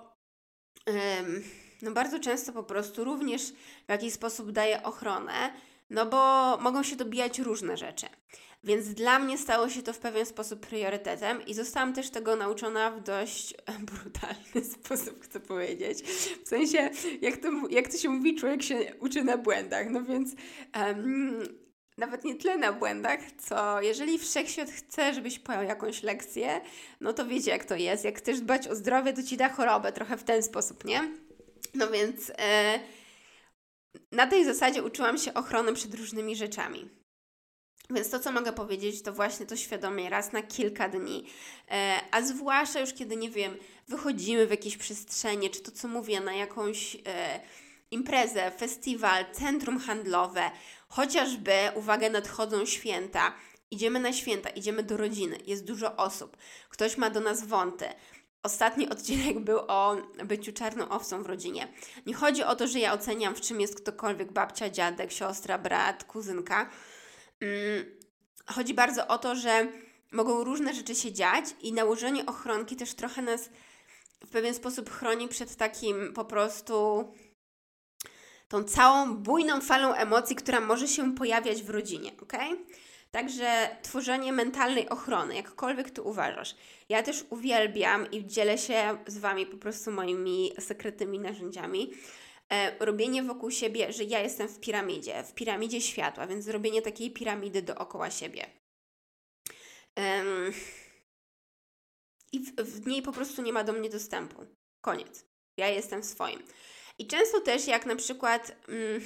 ym, 0.90 1.44
no 1.82 1.92
bardzo 1.92 2.20
często 2.20 2.54
po 2.54 2.64
prostu 2.64 3.04
również 3.04 3.42
w 3.88 3.90
jakiś 3.90 4.14
sposób 4.14 4.52
daję 4.52 4.84
ochronę, 4.84 5.54
no 5.90 6.06
bo 6.06 6.58
mogą 6.58 6.84
się 6.84 6.96
dobijać 6.96 7.40
różne 7.40 7.78
rzeczy. 7.78 8.06
Więc 8.64 8.94
dla 8.94 9.20
mnie 9.20 9.38
stało 9.38 9.70
się 9.70 9.82
to 9.82 9.94
w 9.94 10.00
pewien 10.00 10.26
sposób 10.26 10.68
priorytetem 10.68 11.46
i 11.46 11.54
zostałam 11.54 11.94
też 11.94 12.10
tego 12.10 12.36
nauczona 12.36 12.92
w 12.92 13.02
dość 13.02 13.54
brutalny 13.80 14.70
sposób, 14.76 15.24
chcę 15.24 15.40
powiedzieć. 15.40 16.02
W 16.46 16.48
sensie, 16.48 16.90
jak 17.22 17.38
to, 17.38 17.50
jak 17.70 17.88
to 17.88 17.98
się 17.98 18.10
mówi, 18.10 18.36
człowiek 18.36 18.64
się 18.64 18.94
uczy 19.00 19.24
na 19.24 19.38
błędach. 19.38 19.90
No 19.90 20.04
więc 20.04 20.36
um, 20.76 21.44
nawet 21.98 22.24
nie 22.24 22.36
tyle 22.36 22.58
na 22.58 22.74
błędach, 22.74 23.20
co 23.38 23.82
jeżeli 23.82 24.20
wszechświat 24.20 24.70
chce, 24.72 25.14
żebyś 25.14 25.40
pojął 25.40 25.64
jakąś 25.64 26.04
lekcję, 26.04 26.62
no 27.02 27.14
to 27.14 27.26
wiecie 27.26 27.52
jak 27.52 27.66
to 27.66 27.76
jest. 27.76 28.06
Jak 28.06 28.18
chcesz 28.18 28.40
dbać 28.40 28.68
o 28.68 28.76
zdrowie, 28.76 29.14
to 29.14 29.24
ci 29.24 29.38
da 29.38 29.50
chorobę, 29.50 29.92
trochę 29.92 30.18
w 30.18 30.24
ten 30.24 30.44
sposób, 30.44 30.86
nie? 30.86 31.12
No 31.74 31.88
więc 31.88 32.32
e, 32.38 32.80
na 34.12 34.28
tej 34.28 34.46
zasadzie 34.46 34.84
uczyłam 34.84 35.18
się 35.18 35.34
ochrony 35.34 35.74
przed 35.74 35.96
różnymi 35.96 36.36
rzeczami. 36.36 36.90
Więc 37.90 38.10
to, 38.10 38.20
co 38.20 38.32
mogę 38.32 38.54
powiedzieć, 38.54 39.02
to 39.02 39.14
właśnie 39.14 39.46
to 39.46 39.56
świadomie 39.58 40.10
raz 40.10 40.32
na 40.32 40.42
kilka 40.42 40.90
dni. 40.90 41.26
E, 41.72 42.00
a 42.12 42.22
zwłaszcza 42.22 42.80
już 42.80 42.94
kiedy, 42.94 43.16
nie 43.16 43.30
wiem, 43.30 43.58
wychodzimy 43.88 44.48
w 44.48 44.52
jakieś 44.52 44.78
przestrzenie, 44.78 45.50
czy 45.50 45.62
to, 45.62 45.72
co 45.72 45.88
mówię, 45.88 46.22
na 46.22 46.34
jakąś 46.34 46.96
e, 46.96 47.40
imprezę, 47.92 48.52
festiwal, 48.52 49.26
centrum 49.34 49.80
handlowe, 49.80 50.52
chociażby, 50.88 51.54
uwaga, 51.76 52.10
nadchodzą 52.10 52.66
święta. 52.66 53.34
Idziemy 53.72 54.00
na 54.00 54.14
święta, 54.14 54.50
idziemy 54.50 54.84
do 54.84 54.98
rodziny, 54.98 55.38
jest 55.46 55.66
dużo 55.66 55.96
osób, 55.96 56.38
ktoś 56.70 56.98
ma 56.98 57.10
do 57.10 57.20
nas 57.20 57.46
wąty. 57.46 57.86
Ostatni 58.44 58.90
odcinek 58.90 59.40
był 59.40 59.60
o 59.68 59.98
byciu 60.26 60.54
czarną 60.54 60.90
owcą 60.90 61.24
w 61.24 61.26
rodzinie. 61.26 61.68
Nie 62.06 62.14
chodzi 62.14 62.44
o 62.44 62.56
to, 62.56 62.68
że 62.68 62.80
ja 62.80 62.94
oceniam, 62.94 63.36
w 63.36 63.42
czym 63.42 63.62
jest 63.62 63.82
ktokolwiek 63.82 64.32
babcia, 64.32 64.70
dziadek, 64.70 65.12
siostra, 65.12 65.58
brat, 65.58 66.04
kuzynka 66.04 66.70
chodzi 68.46 68.74
bardzo 68.74 69.08
o 69.08 69.18
to, 69.18 69.36
że 69.36 69.68
mogą 70.12 70.44
różne 70.44 70.74
rzeczy 70.74 70.96
się 70.96 71.14
dziać 71.14 71.46
i 71.62 71.74
nałożenie 71.74 72.26
ochronki 72.26 72.76
też 72.76 72.94
trochę 72.94 73.22
nas 73.22 73.50
w 74.26 74.30
pewien 74.30 74.54
sposób 74.54 74.90
chroni 74.90 75.28
przed 75.28 75.56
takim 75.56 76.14
po 76.14 76.26
prostu 76.26 77.06
tą 78.48 78.64
całą 78.64 79.16
bujną 79.16 79.62
falą 79.62 79.94
emocji, 79.94 80.36
która 80.36 80.60
może 80.60 80.88
się 80.88 81.16
pojawiać 81.16 81.64
w 81.64 81.70
rodzinie, 81.70 82.12
ok? 82.22 82.34
Także 83.12 83.78
tworzenie 83.82 84.34
mentalnej 84.34 84.90
ochrony, 84.90 85.36
jakkolwiek 85.36 85.92
to 85.92 86.04
uważasz. 86.04 86.56
Ja 86.90 87.04
też 87.04 87.26
uwielbiam 87.30 88.12
i 88.12 88.26
dzielę 88.26 88.58
się 88.58 88.98
z 89.08 89.18
Wami 89.18 89.46
po 89.46 89.58
prostu 89.58 89.92
moimi 89.92 90.52
sekretnymi 90.60 91.20
narzędziami 91.20 91.94
robienie 92.80 93.24
wokół 93.24 93.52
siebie, 93.52 93.94
że 93.94 94.04
ja 94.04 94.20
jestem 94.20 94.48
w 94.48 94.60
piramidzie, 94.60 95.24
w 95.24 95.34
piramidzie 95.34 95.82
światła, 95.82 96.28
więc 96.28 96.46
zrobienie 96.46 96.82
takiej 96.82 97.12
piramidy 97.12 97.62
dookoła 97.62 98.12
siebie. 98.12 98.46
I 102.32 102.40
w, 102.40 102.56
w 102.56 102.88
niej 102.88 103.02
po 103.02 103.12
prostu 103.12 103.42
nie 103.42 103.54
ma 103.54 103.64
do 103.64 103.74
mnie 103.74 103.90
dostępu. 103.90 104.46
Koniec. 104.82 105.26
Ja 105.58 105.68
jestem 105.68 106.04
swoim. 106.04 106.44
I 107.00 107.08
często 107.08 107.42
też, 107.42 107.68
jak 107.68 107.86
na 107.86 107.96
przykład, 107.96 108.56
mm, 108.68 109.02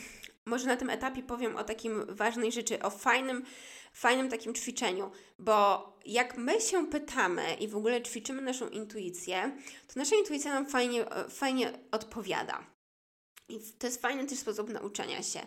może 0.46 0.68
na 0.68 0.78
tym 0.78 0.90
etapie 0.90 1.24
powiem 1.24 1.56
o 1.56 1.64
takim 1.64 2.06
ważnej 2.16 2.52
rzeczy, 2.52 2.80
o 2.82 2.90
fajnym, 2.90 3.46
fajnym 3.94 4.30
takim 4.30 4.54
ćwiczeniu, 4.54 5.12
bo 5.40 5.88
jak 6.06 6.38
my 6.38 6.62
się 6.62 6.88
pytamy 6.88 7.54
i 7.54 7.68
w 7.68 7.76
ogóle 7.76 8.02
ćwiczymy 8.02 8.42
naszą 8.42 8.70
intuicję, 8.70 9.58
to 9.88 9.94
nasza 9.96 10.16
intuicja 10.16 10.54
nam 10.54 10.66
fajnie, 10.66 11.06
fajnie 11.30 11.80
odpowiada. 11.92 12.73
I 13.50 13.60
to 13.80 13.88
jest 13.88 14.02
fajny 14.02 14.26
też 14.26 14.40
sposób 14.40 14.70
nauczania 14.70 15.24
się 15.24 15.40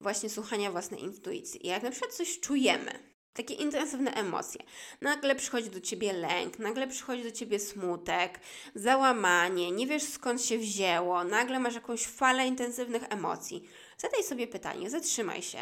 właśnie 0.00 0.30
słuchania 0.30 0.70
własnej 0.70 1.02
intuicji. 1.02 1.66
Jak 1.66 1.82
na 1.82 1.90
przykład 1.90 2.14
coś 2.14 2.40
czujemy, 2.40 2.92
takie 3.32 3.54
intensywne 3.54 4.14
emocje, 4.14 4.60
nagle 5.00 5.34
przychodzi 5.34 5.70
do 5.70 5.80
ciebie 5.80 6.12
lęk, 6.12 6.58
nagle 6.58 6.88
przychodzi 6.88 7.22
do 7.22 7.32
ciebie 7.32 7.58
smutek, 7.58 8.40
załamanie, 8.74 9.70
nie 9.70 9.86
wiesz 9.86 10.02
skąd 10.02 10.42
się 10.42 10.58
wzięło, 10.58 11.24
nagle 11.24 11.58
masz 11.58 11.74
jakąś 11.74 12.06
falę 12.06 12.46
intensywnych 12.46 13.02
emocji. 13.08 13.68
Zadaj 13.98 14.24
sobie 14.24 14.46
pytanie, 14.46 14.90
zatrzymaj 14.90 15.42
się. 15.42 15.58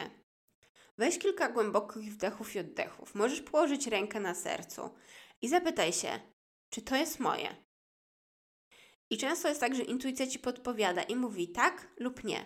Weź 0.98 1.18
kilka 1.18 1.48
głębokich 1.48 2.12
wdechów 2.12 2.54
i 2.54 2.58
oddechów. 2.58 3.14
Możesz 3.14 3.40
położyć 3.40 3.86
rękę 3.86 4.20
na 4.20 4.34
sercu 4.34 4.90
i 5.42 5.48
zapytaj 5.48 5.92
się, 5.92 6.20
czy 6.70 6.82
to 6.82 6.96
jest 6.96 7.20
moje? 7.20 7.67
I 9.10 9.18
często 9.18 9.48
jest 9.48 9.60
tak, 9.60 9.74
że 9.74 9.82
intuicja 9.82 10.26
ci 10.26 10.38
podpowiada 10.38 11.02
i 11.02 11.16
mówi 11.16 11.48
tak 11.48 11.88
lub 11.98 12.24
nie. 12.24 12.44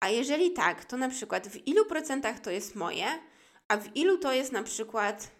A 0.00 0.08
jeżeli 0.08 0.52
tak, 0.52 0.84
to 0.84 0.96
na 0.96 1.08
przykład 1.08 1.48
w 1.48 1.66
ilu 1.68 1.84
procentach 1.84 2.40
to 2.40 2.50
jest 2.50 2.76
moje, 2.76 3.06
a 3.68 3.76
w 3.76 3.96
ilu 3.96 4.18
to 4.18 4.32
jest 4.32 4.52
na 4.52 4.62
przykład, 4.62 5.30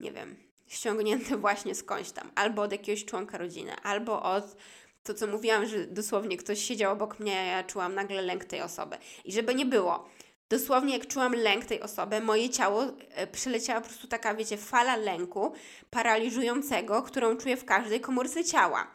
nie 0.00 0.12
wiem, 0.12 0.36
ściągnięte 0.66 1.36
właśnie 1.36 1.74
skądś 1.74 2.10
tam, 2.10 2.30
albo 2.34 2.62
od 2.62 2.72
jakiegoś 2.72 3.04
członka 3.04 3.38
rodziny, 3.38 3.76
albo 3.82 4.22
od 4.22 4.56
to, 5.02 5.14
co 5.14 5.26
mówiłam, 5.26 5.66
że 5.66 5.86
dosłownie 5.86 6.36
ktoś 6.36 6.62
siedział 6.62 6.92
obok 6.92 7.20
mnie, 7.20 7.40
a 7.40 7.42
ja 7.42 7.64
czułam 7.64 7.94
nagle 7.94 8.22
lęk 8.22 8.44
tej 8.44 8.60
osoby. 8.60 8.96
I 9.24 9.32
żeby 9.32 9.54
nie 9.54 9.66
było, 9.66 10.08
dosłownie 10.48 10.98
jak 10.98 11.06
czułam 11.06 11.34
lęk 11.34 11.64
tej 11.64 11.80
osoby, 11.80 12.20
moje 12.20 12.50
ciało 12.50 12.84
e, 13.10 13.26
przeleciała 13.26 13.80
po 13.80 13.86
prostu 13.86 14.08
taka, 14.08 14.34
wiecie, 14.34 14.56
fala 14.56 14.96
lęku 14.96 15.52
paraliżującego, 15.90 17.02
którą 17.02 17.36
czuję 17.36 17.56
w 17.56 17.64
każdej 17.64 18.00
komórce 18.00 18.44
ciała. 18.44 18.94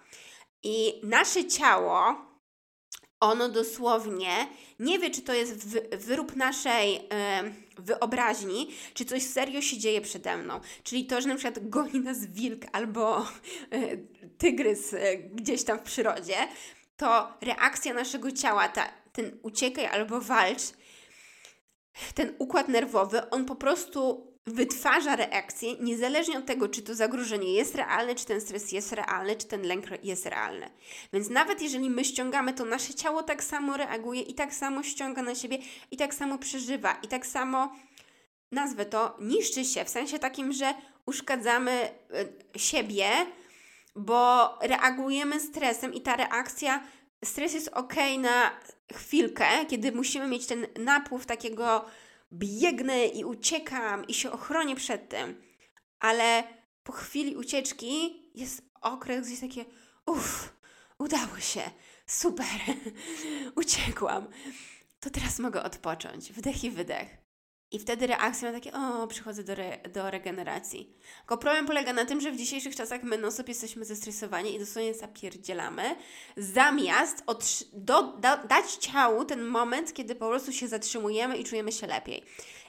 I 0.64 0.94
nasze 1.04 1.46
ciało, 1.46 2.16
ono 3.20 3.50
dosłownie 3.50 4.48
nie 4.80 5.00
wie, 5.00 5.10
czy 5.10 5.22
to 5.22 5.34
jest 5.34 5.80
wyrób 5.98 6.36
naszej 6.36 6.96
y, 6.96 7.02
wyobraźni, 7.78 8.70
czy 8.94 9.06
coś 9.06 9.24
serio 9.24 9.62
się 9.62 9.78
dzieje 9.78 10.02
przede 10.02 10.38
mną. 10.38 10.60
Czyli 10.84 11.06
to, 11.06 11.22
że 11.22 11.28
na 11.28 11.36
przykład 11.36 11.70
goni 11.70 12.00
nas 12.00 12.26
wilk 12.26 12.66
albo 12.72 13.28
y, 13.74 14.08
tygrys 14.38 14.94
y, 14.94 15.30
gdzieś 15.34 15.64
tam 15.64 15.80
w 15.80 15.82
przyrodzie, 15.82 16.36
to 16.98 17.38
reakcja 17.42 17.94
naszego 17.94 18.32
ciała, 18.32 18.68
ta, 18.68 18.90
ten 19.12 19.40
uciekaj 19.44 19.86
albo 19.86 20.22
walcz, 20.22 20.62
ten 22.16 22.36
układ 22.40 22.68
nerwowy, 22.68 23.30
on 23.30 23.46
po 23.46 23.56
prostu 23.56 24.33
wytwarza 24.46 25.16
reakcję, 25.16 25.76
niezależnie 25.80 26.38
od 26.38 26.46
tego, 26.46 26.70
czy 26.70 26.82
to 26.82 26.96
zagrożenie 26.96 27.54
jest 27.54 27.76
realne, 27.76 28.16
czy 28.16 28.26
ten 28.26 28.42
stres 28.42 28.72
jest 28.72 28.92
realny, 28.92 29.36
czy 29.36 29.48
ten 29.48 29.62
lęk 29.62 29.86
jest 30.04 30.26
realny. 30.26 30.70
Więc 31.14 31.30
nawet 31.30 31.62
jeżeli 31.62 31.90
my 31.90 32.06
ściągamy, 32.06 32.54
to 32.54 32.66
nasze 32.66 32.94
ciało 32.94 33.24
tak 33.24 33.44
samo 33.44 33.78
reaguje 33.78 34.22
i 34.22 34.34
tak 34.34 34.54
samo 34.54 34.84
ściąga 34.84 35.22
na 35.22 35.36
siebie, 35.36 35.58
i 35.92 35.98
tak 35.98 36.14
samo 36.14 36.38
przeżywa, 36.38 36.94
i 37.04 37.08
tak 37.08 37.26
samo, 37.26 37.76
nazwę 38.52 38.86
to, 38.86 39.18
niszczy 39.22 39.66
się, 39.66 39.86
w 39.86 39.90
sensie 39.90 40.20
takim, 40.20 40.54
że 40.54 40.74
uszkadzamy 41.06 41.90
y, 42.56 42.60
siebie, 42.60 43.10
bo 43.96 44.50
reagujemy 44.62 45.40
stresem 45.40 45.94
i 45.94 46.02
ta 46.02 46.16
reakcja, 46.16 46.84
stres 47.26 47.54
jest 47.54 47.68
ok 47.68 47.94
na 48.20 48.52
chwilkę, 48.94 49.46
kiedy 49.68 49.92
musimy 49.92 50.28
mieć 50.28 50.46
ten 50.46 50.68
napływ 50.80 51.26
takiego 51.26 51.86
biegnę 52.34 53.06
i 53.06 53.26
uciekam 53.26 54.08
i 54.08 54.14
się 54.14 54.32
ochronię 54.32 54.76
przed 54.76 55.10
tym. 55.10 55.42
Ale 56.00 56.44
po 56.84 56.92
chwili 56.92 57.36
ucieczki 57.36 58.24
jest 58.36 58.62
okres, 58.82 59.28
gdzie 59.28 59.42
takie 59.42 59.66
uff, 60.06 60.54
udało 61.00 61.40
się, 61.40 61.62
super, 62.08 62.60
uciekłam. 63.56 64.28
To 65.00 65.10
teraz 65.10 65.40
mogę 65.40 65.64
odpocząć. 65.64 66.32
Wdech 66.32 66.64
i 66.64 66.72
wydech. 66.72 67.23
I 67.74 67.80
wtedy 67.80 68.08
reakcja 68.08 68.52
ma 68.52 68.58
takie, 68.58 68.74
o, 68.74 69.08
przychodzę 69.08 69.44
do, 69.44 69.54
re, 69.54 69.78
do 69.94 70.12
regeneracji. 70.12 70.98
Tylko 71.20 71.38
problem 71.38 71.66
polega 71.66 71.94
na 71.94 72.06
tym, 72.06 72.22
że 72.22 72.32
w 72.32 72.38
dzisiejszych 72.38 72.76
czasach 72.76 73.04
my 73.04 73.18
non 73.18 73.32
jesteśmy 73.48 73.86
zestresowani 73.86 74.56
i 74.56 74.60
dosłownie 74.60 74.94
zapierdzielamy, 74.94 75.96
zamiast 76.38 77.24
do, 77.74 78.04
da, 78.04 78.38
dać 78.38 78.72
ciału 78.76 79.26
ten 79.26 79.44
moment, 79.44 79.94
kiedy 79.94 80.16
po 80.16 80.30
prostu 80.30 80.52
się 80.52 80.68
zatrzymujemy 80.68 81.38
i 81.38 81.44
czujemy 81.44 81.72
się 81.72 81.88
lepiej. 81.88 82.24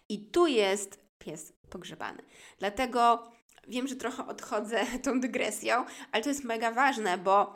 I 0.08 0.30
tu 0.30 0.46
jest 0.46 1.00
pies 1.18 1.52
pogrzebany. 1.70 2.22
Dlatego 2.58 3.32
wiem, 3.68 3.88
że 3.88 3.96
trochę 3.96 4.26
odchodzę 4.26 4.86
tą 5.04 5.20
dygresją, 5.20 5.84
ale 6.12 6.22
to 6.22 6.28
jest 6.28 6.44
mega 6.44 6.70
ważne, 6.70 7.18
bo 7.18 7.54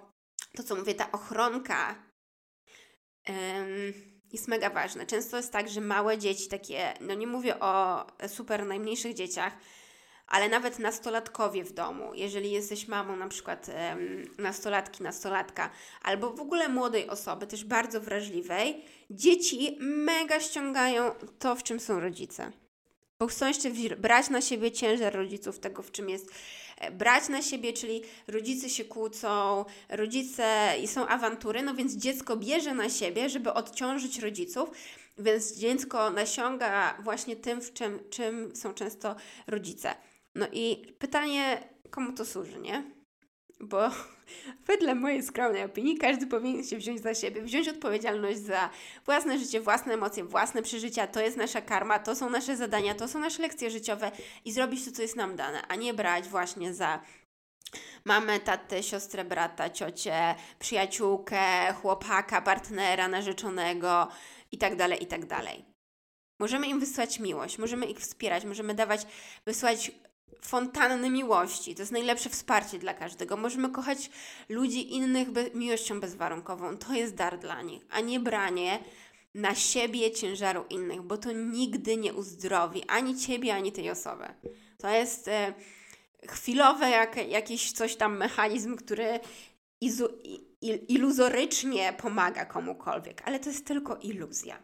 to, 0.56 0.62
co 0.62 0.76
mówię, 0.76 0.94
ta 0.94 1.12
ochronka 1.12 1.94
jest 4.32 4.48
mega 4.48 4.70
ważne. 4.70 5.06
Często 5.06 5.36
jest 5.36 5.52
tak, 5.52 5.68
że 5.68 5.80
małe 5.80 6.18
dzieci, 6.18 6.48
takie, 6.48 6.94
no 7.00 7.14
nie 7.14 7.26
mówię 7.26 7.60
o 7.60 8.06
super 8.28 8.66
najmniejszych 8.66 9.14
dzieciach, 9.14 9.52
ale 10.26 10.48
nawet 10.48 10.78
nastolatkowie 10.78 11.64
w 11.64 11.72
domu, 11.72 12.14
jeżeli 12.14 12.50
jesteś 12.50 12.88
mamą 12.88 13.16
na 13.16 13.28
przykład 13.28 13.66
nastolatki, 14.38 15.02
nastolatka, 15.02 15.70
albo 16.02 16.30
w 16.30 16.40
ogóle 16.40 16.68
młodej 16.68 17.08
osoby, 17.08 17.46
też 17.46 17.64
bardzo 17.64 18.00
wrażliwej, 18.00 18.84
dzieci 19.10 19.76
mega 19.80 20.40
ściągają 20.40 21.10
to, 21.38 21.56
w 21.56 21.62
czym 21.62 21.80
są 21.80 22.00
rodzice. 22.00 22.52
Bo 23.18 23.26
chcą 23.26 23.46
jeszcze 23.46 23.70
brać 23.96 24.30
na 24.30 24.40
siebie 24.40 24.72
ciężar 24.72 25.14
rodziców, 25.14 25.58
tego 25.58 25.82
w 25.82 25.90
czym 25.90 26.08
jest 26.08 26.32
brać 26.92 27.28
na 27.28 27.42
siebie, 27.42 27.72
czyli 27.72 28.02
rodzice 28.26 28.70
się 28.70 28.84
kłócą, 28.84 29.64
rodzice 29.88 30.74
i 30.82 30.88
są 30.88 31.06
awantury, 31.06 31.62
no 31.62 31.74
więc 31.74 31.96
dziecko 31.96 32.36
bierze 32.36 32.74
na 32.74 32.90
siebie, 32.90 33.28
żeby 33.28 33.52
odciążyć 33.52 34.18
rodziców, 34.18 34.70
więc 35.18 35.56
dziecko 35.56 36.10
nasiąga 36.10 36.98
właśnie 37.02 37.36
tym, 37.36 37.60
w 37.60 37.72
czym, 37.72 38.00
czym 38.10 38.56
są 38.56 38.74
często 38.74 39.16
rodzice. 39.46 39.94
No 40.34 40.46
i 40.52 40.92
pytanie, 40.98 41.68
komu 41.90 42.12
to 42.12 42.24
służy, 42.24 42.58
nie? 42.58 42.84
Bo 43.60 43.90
wedle 44.66 44.94
mojej 44.94 45.22
skromnej 45.22 45.64
opinii 45.64 45.98
każdy 45.98 46.26
powinien 46.26 46.64
się 46.64 46.76
wziąć 46.76 47.00
za 47.00 47.14
siebie, 47.14 47.42
wziąć 47.42 47.68
odpowiedzialność 47.68 48.38
za 48.38 48.70
własne 49.06 49.38
życie, 49.38 49.60
własne 49.60 49.94
emocje, 49.94 50.24
własne 50.24 50.62
przeżycia. 50.62 51.06
To 51.06 51.20
jest 51.20 51.36
nasza 51.36 51.60
karma, 51.60 51.98
to 51.98 52.14
są 52.14 52.30
nasze 52.30 52.56
zadania, 52.56 52.94
to 52.94 53.08
są 53.08 53.18
nasze 53.18 53.42
lekcje 53.42 53.70
życiowe 53.70 54.12
i 54.44 54.52
zrobić 54.52 54.84
to, 54.84 54.92
co 54.92 55.02
jest 55.02 55.16
nam 55.16 55.36
dane, 55.36 55.62
a 55.68 55.74
nie 55.74 55.94
brać 55.94 56.28
właśnie 56.28 56.74
za 56.74 57.00
mamę, 58.04 58.40
tatę, 58.40 58.82
siostrę, 58.82 59.24
brata, 59.24 59.70
ciocię, 59.70 60.34
przyjaciółkę, 60.58 61.72
chłopaka, 61.72 62.42
partnera, 62.42 63.08
narzeczonego 63.08 64.08
itd., 64.52 64.88
tak 64.88 65.00
itd. 65.00 65.26
Tak 65.26 65.44
możemy 66.38 66.66
im 66.66 66.80
wysłać 66.80 67.20
miłość, 67.20 67.58
możemy 67.58 67.86
ich 67.86 67.98
wspierać, 67.98 68.44
możemy 68.44 68.74
dawać, 68.74 69.06
wysłać 69.46 69.92
fontanny 70.40 71.10
miłości. 71.10 71.74
To 71.74 71.82
jest 71.82 71.92
najlepsze 71.92 72.30
wsparcie 72.30 72.78
dla 72.78 72.94
każdego. 72.94 73.36
Możemy 73.36 73.70
kochać 73.70 74.10
ludzi 74.48 74.94
innych 74.94 75.30
be 75.30 75.50
miłością 75.54 76.00
bezwarunkową. 76.00 76.76
To 76.76 76.92
jest 76.92 77.14
dar 77.14 77.38
dla 77.38 77.62
nich, 77.62 77.86
a 77.90 78.00
nie 78.00 78.20
branie 78.20 78.78
na 79.34 79.54
siebie 79.54 80.10
ciężaru 80.10 80.64
innych, 80.70 81.02
bo 81.02 81.18
to 81.18 81.32
nigdy 81.32 81.96
nie 81.96 82.14
uzdrowi 82.14 82.84
ani 82.88 83.16
ciebie, 83.16 83.54
ani 83.54 83.72
tej 83.72 83.90
osoby. 83.90 84.24
To 84.78 84.88
jest 84.88 85.28
e, 85.28 85.54
chwilowe 86.28 86.90
jak, 86.90 87.28
jakiś 87.28 87.72
coś 87.72 87.96
tam 87.96 88.16
mechanizm, 88.16 88.76
który 88.76 89.20
izu, 89.80 90.08
iluzorycznie 90.88 91.92
pomaga 91.92 92.44
komukolwiek, 92.44 93.22
ale 93.24 93.40
to 93.40 93.48
jest 93.48 93.66
tylko 93.66 93.96
iluzja. 93.96 94.62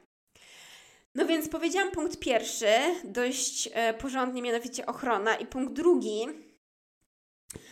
No 1.14 1.26
więc 1.26 1.48
powiedziałam 1.48 1.90
punkt 1.90 2.18
pierwszy, 2.18 2.66
dość 3.04 3.68
e, 3.72 3.94
porządnie, 3.94 4.42
mianowicie 4.42 4.86
ochrona, 4.86 5.36
i 5.36 5.46
punkt 5.46 5.72
drugi, 5.72 6.26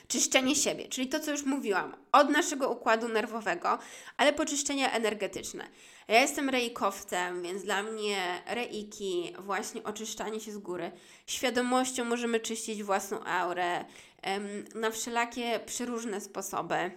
czyszczenie 0.08 0.56
siebie, 0.56 0.88
czyli 0.88 1.08
to, 1.08 1.20
co 1.20 1.30
już 1.30 1.44
mówiłam, 1.44 1.96
od 2.12 2.30
naszego 2.30 2.70
układu 2.70 3.08
nerwowego, 3.08 3.78
ale 4.16 4.32
poczyszczenia 4.32 4.92
energetyczne. 4.92 5.68
Ja 6.08 6.20
jestem 6.20 6.48
reikowcem, 6.48 7.42
więc 7.42 7.62
dla 7.62 7.82
mnie 7.82 8.42
reiki, 8.46 9.34
właśnie 9.38 9.82
oczyszczanie 9.82 10.40
się 10.40 10.52
z 10.52 10.58
góry, 10.58 10.92
świadomością 11.26 12.04
możemy 12.04 12.40
czyścić 12.40 12.82
własną 12.82 13.24
aurę 13.24 13.84
na 14.74 14.90
wszelakie 14.90 15.60
przeróżne 15.66 16.20
sposoby. 16.20 16.90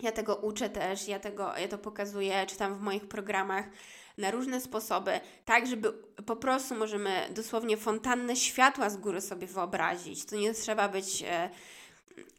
Ja 0.00 0.12
tego 0.12 0.36
uczę 0.36 0.70
też, 0.70 1.08
ja, 1.08 1.18
tego, 1.18 1.56
ja 1.56 1.68
to 1.68 1.78
pokazuję, 1.78 2.46
czytam 2.46 2.78
w 2.78 2.80
moich 2.80 3.08
programach 3.08 3.64
na 4.18 4.30
różne 4.30 4.60
sposoby, 4.60 5.20
tak 5.44 5.66
żeby 5.66 5.92
po 6.26 6.36
prostu 6.36 6.74
możemy 6.74 7.28
dosłownie 7.30 7.76
fontannę 7.76 8.36
światła 8.36 8.90
z 8.90 8.96
góry 8.96 9.20
sobie 9.20 9.46
wyobrazić. 9.46 10.24
To 10.24 10.36
nie 10.36 10.54
trzeba 10.54 10.88
być 10.88 11.22
e, 11.26 11.50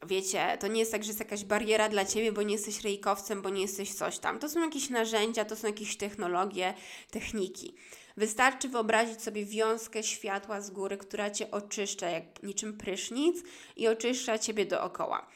wiecie, 0.08 0.58
to 0.60 0.68
nie 0.68 0.80
jest 0.80 0.92
tak, 0.92 1.04
że 1.04 1.08
jest 1.08 1.20
jakaś 1.20 1.44
bariera 1.44 1.90
dla 1.90 2.06
ciebie, 2.06 2.32
bo 2.32 2.42
nie 2.42 2.54
jesteś 2.54 2.82
rejkowcem, 2.84 3.42
bo 3.42 3.50
nie 3.50 3.62
jesteś 3.62 3.94
coś 3.94 4.20
tam. 4.20 4.40
To 4.40 4.50
są 4.50 4.62
jakieś 4.62 4.90
narzędzia, 4.90 5.46
to 5.46 5.56
są 5.56 5.68
jakieś 5.68 5.98
technologie, 5.98 6.74
techniki. 7.12 7.74
Wystarczy 8.18 8.70
wyobrazić 8.70 9.22
sobie 9.22 9.46
wiązkę 9.46 10.04
światła 10.04 10.62
z 10.62 10.72
góry, 10.72 10.98
która 10.98 11.32
cię 11.32 11.52
oczyszcza 11.52 12.10
jak 12.10 12.44
niczym 12.44 12.78
prysznic 12.78 13.38
i 13.76 13.88
oczyszcza 13.88 14.40
ciebie 14.40 14.66
dookoła. 14.66 15.28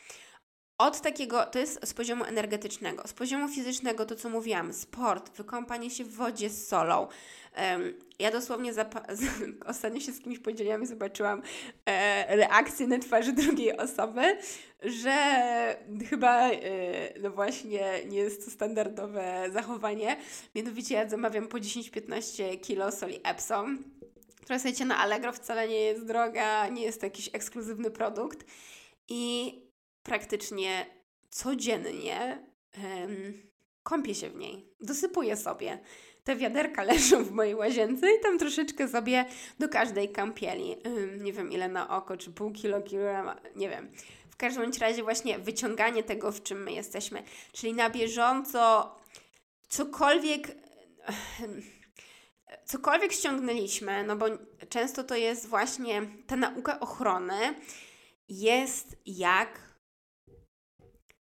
Od 0.77 1.01
takiego, 1.01 1.45
to 1.45 1.59
jest 1.59 1.87
z 1.87 1.93
poziomu 1.93 2.23
energetycznego. 2.23 3.07
Z 3.07 3.13
poziomu 3.13 3.47
fizycznego, 3.47 4.05
to 4.05 4.15
co 4.15 4.29
mówiłam, 4.29 4.73
sport, 4.73 5.37
wykąpanie 5.37 5.89
się 5.89 6.03
w 6.03 6.15
wodzie 6.15 6.49
z 6.49 6.67
solą. 6.67 7.07
Um, 7.57 7.93
ja 8.19 8.31
dosłownie 8.31 8.73
ostatnio 9.65 9.99
się 9.99 10.11
z 10.11 10.19
kimś 10.19 10.39
podzieliłam 10.39 10.83
i 10.83 10.85
zobaczyłam 10.85 11.41
e, 11.85 12.35
reakcję 12.35 12.87
na 12.87 12.99
twarzy 12.99 13.33
drugiej 13.33 13.77
osoby, 13.77 14.37
że 14.83 15.13
chyba 16.09 16.49
e, 16.49 16.59
no 17.19 17.31
właśnie 17.31 18.05
nie 18.05 18.17
jest 18.17 18.45
to 18.45 18.51
standardowe 18.51 19.49
zachowanie. 19.53 20.17
Mianowicie 20.55 20.95
ja 20.95 21.09
zamawiam 21.09 21.47
po 21.47 21.57
10-15 21.57 22.59
kilo 22.59 22.91
soli 22.91 23.19
Epsom, 23.23 23.83
która 24.41 24.59
słuchajcie 24.59 24.85
na 24.85 24.97
Allegro 24.97 25.31
wcale 25.31 25.67
nie 25.67 25.81
jest 25.81 26.05
droga, 26.05 26.67
nie 26.67 26.83
jest 26.83 26.99
to 26.99 27.05
jakiś 27.05 27.29
ekskluzywny 27.33 27.91
produkt. 27.91 28.45
I 29.07 29.53
praktycznie 30.03 30.85
codziennie 31.29 32.45
um, 32.83 33.33
kąpię 33.83 34.15
się 34.15 34.29
w 34.29 34.35
niej, 34.35 34.67
dosypuję 34.81 35.37
sobie. 35.37 35.79
Te 36.23 36.35
wiaderka 36.35 36.83
leżą 36.93 37.23
w 37.23 37.31
mojej 37.31 37.55
łazience 37.55 38.07
i 38.11 38.19
tam 38.19 38.39
troszeczkę 38.39 38.87
sobie 38.87 39.25
do 39.59 39.69
każdej 39.69 40.11
kąpieli, 40.11 40.75
um, 40.85 41.23
nie 41.23 41.33
wiem 41.33 41.51
ile 41.51 41.69
na 41.69 41.97
oko, 41.97 42.17
czy 42.17 42.31
pół 42.31 42.51
kilo, 42.51 42.77
nie 43.55 43.69
wiem. 43.69 43.91
W 44.29 44.35
każdym 44.35 44.71
razie 44.81 45.03
właśnie 45.03 45.39
wyciąganie 45.39 46.03
tego, 46.03 46.31
w 46.31 46.43
czym 46.43 46.63
my 46.63 46.71
jesteśmy, 46.71 47.23
czyli 47.51 47.73
na 47.73 47.89
bieżąco 47.89 48.95
cokolwiek 49.67 50.47
cokolwiek 52.65 53.13
ściągnęliśmy, 53.13 54.03
no 54.03 54.15
bo 54.15 54.25
często 54.69 55.03
to 55.03 55.15
jest 55.15 55.47
właśnie 55.47 56.01
ta 56.27 56.35
nauka 56.35 56.79
ochrony, 56.79 57.55
jest 58.29 58.97
jak 59.05 59.72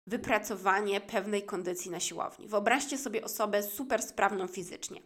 wypracowanie 0.08 1.02
pewnej 1.02 1.44
kondycji 1.44 1.92
na 1.92 2.00
siłowni. 2.00 2.48
Wyobraźcie 2.48 2.98
sobie 2.98 3.24
osobę 3.24 3.64
super 3.64 4.04
sprawną 4.04 4.48
fizycznie. 4.48 5.02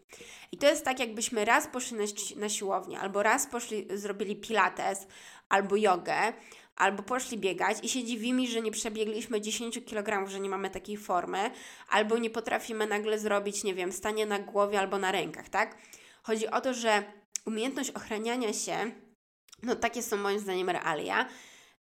I 0.51 0.57
to 0.57 0.67
jest 0.67 0.85
tak, 0.85 0.99
jakbyśmy 0.99 1.45
raz 1.45 1.67
poszli 1.67 1.97
na, 1.97 2.03
na 2.35 2.49
siłownię, 2.49 2.99
albo 2.99 3.23
raz 3.23 3.47
poszli, 3.47 3.87
zrobili 3.93 4.35
pilates, 4.35 5.07
albo 5.49 5.75
jogę, 5.75 6.33
albo 6.75 7.03
poszli 7.03 7.37
biegać 7.37 7.77
i 7.83 7.89
się 7.89 8.03
dziwimy, 8.03 8.47
że 8.47 8.61
nie 8.61 8.71
przebiegliśmy 8.71 9.41
10 9.41 9.85
kg, 9.85 10.29
że 10.29 10.39
nie 10.39 10.49
mamy 10.49 10.69
takiej 10.69 10.97
formy, 10.97 11.51
albo 11.89 12.17
nie 12.17 12.29
potrafimy 12.29 12.87
nagle 12.87 13.19
zrobić, 13.19 13.63
nie 13.63 13.73
wiem, 13.73 13.91
stanie 13.91 14.25
na 14.25 14.39
głowie 14.39 14.79
albo 14.79 14.97
na 14.97 15.11
rękach, 15.11 15.49
tak? 15.49 15.77
Chodzi 16.23 16.47
o 16.47 16.61
to, 16.61 16.73
że 16.73 17.03
umiejętność 17.45 17.91
ochraniania 17.91 18.53
się 18.53 18.91
No 19.63 19.75
takie 19.75 20.03
są 20.03 20.17
moim 20.17 20.39
zdaniem 20.39 20.69
realia 20.69 21.25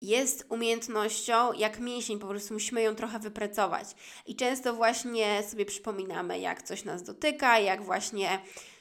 jest 0.06 0.46
umiejętnością 0.48 1.52
jak 1.52 1.80
mięsień, 1.80 2.18
po 2.18 2.26
prostu 2.26 2.54
musimy 2.54 2.82
ją 2.82 2.94
trochę 2.94 3.18
wypracować. 3.18 3.88
I 4.26 4.36
często 4.36 4.74
właśnie 4.74 5.42
sobie 5.42 5.64
przypominamy, 5.64 6.38
jak 6.38 6.62
coś 6.62 6.84
nas 6.84 7.02
dotyka, 7.02 7.58
jak 7.58 7.82
właśnie 7.82 8.38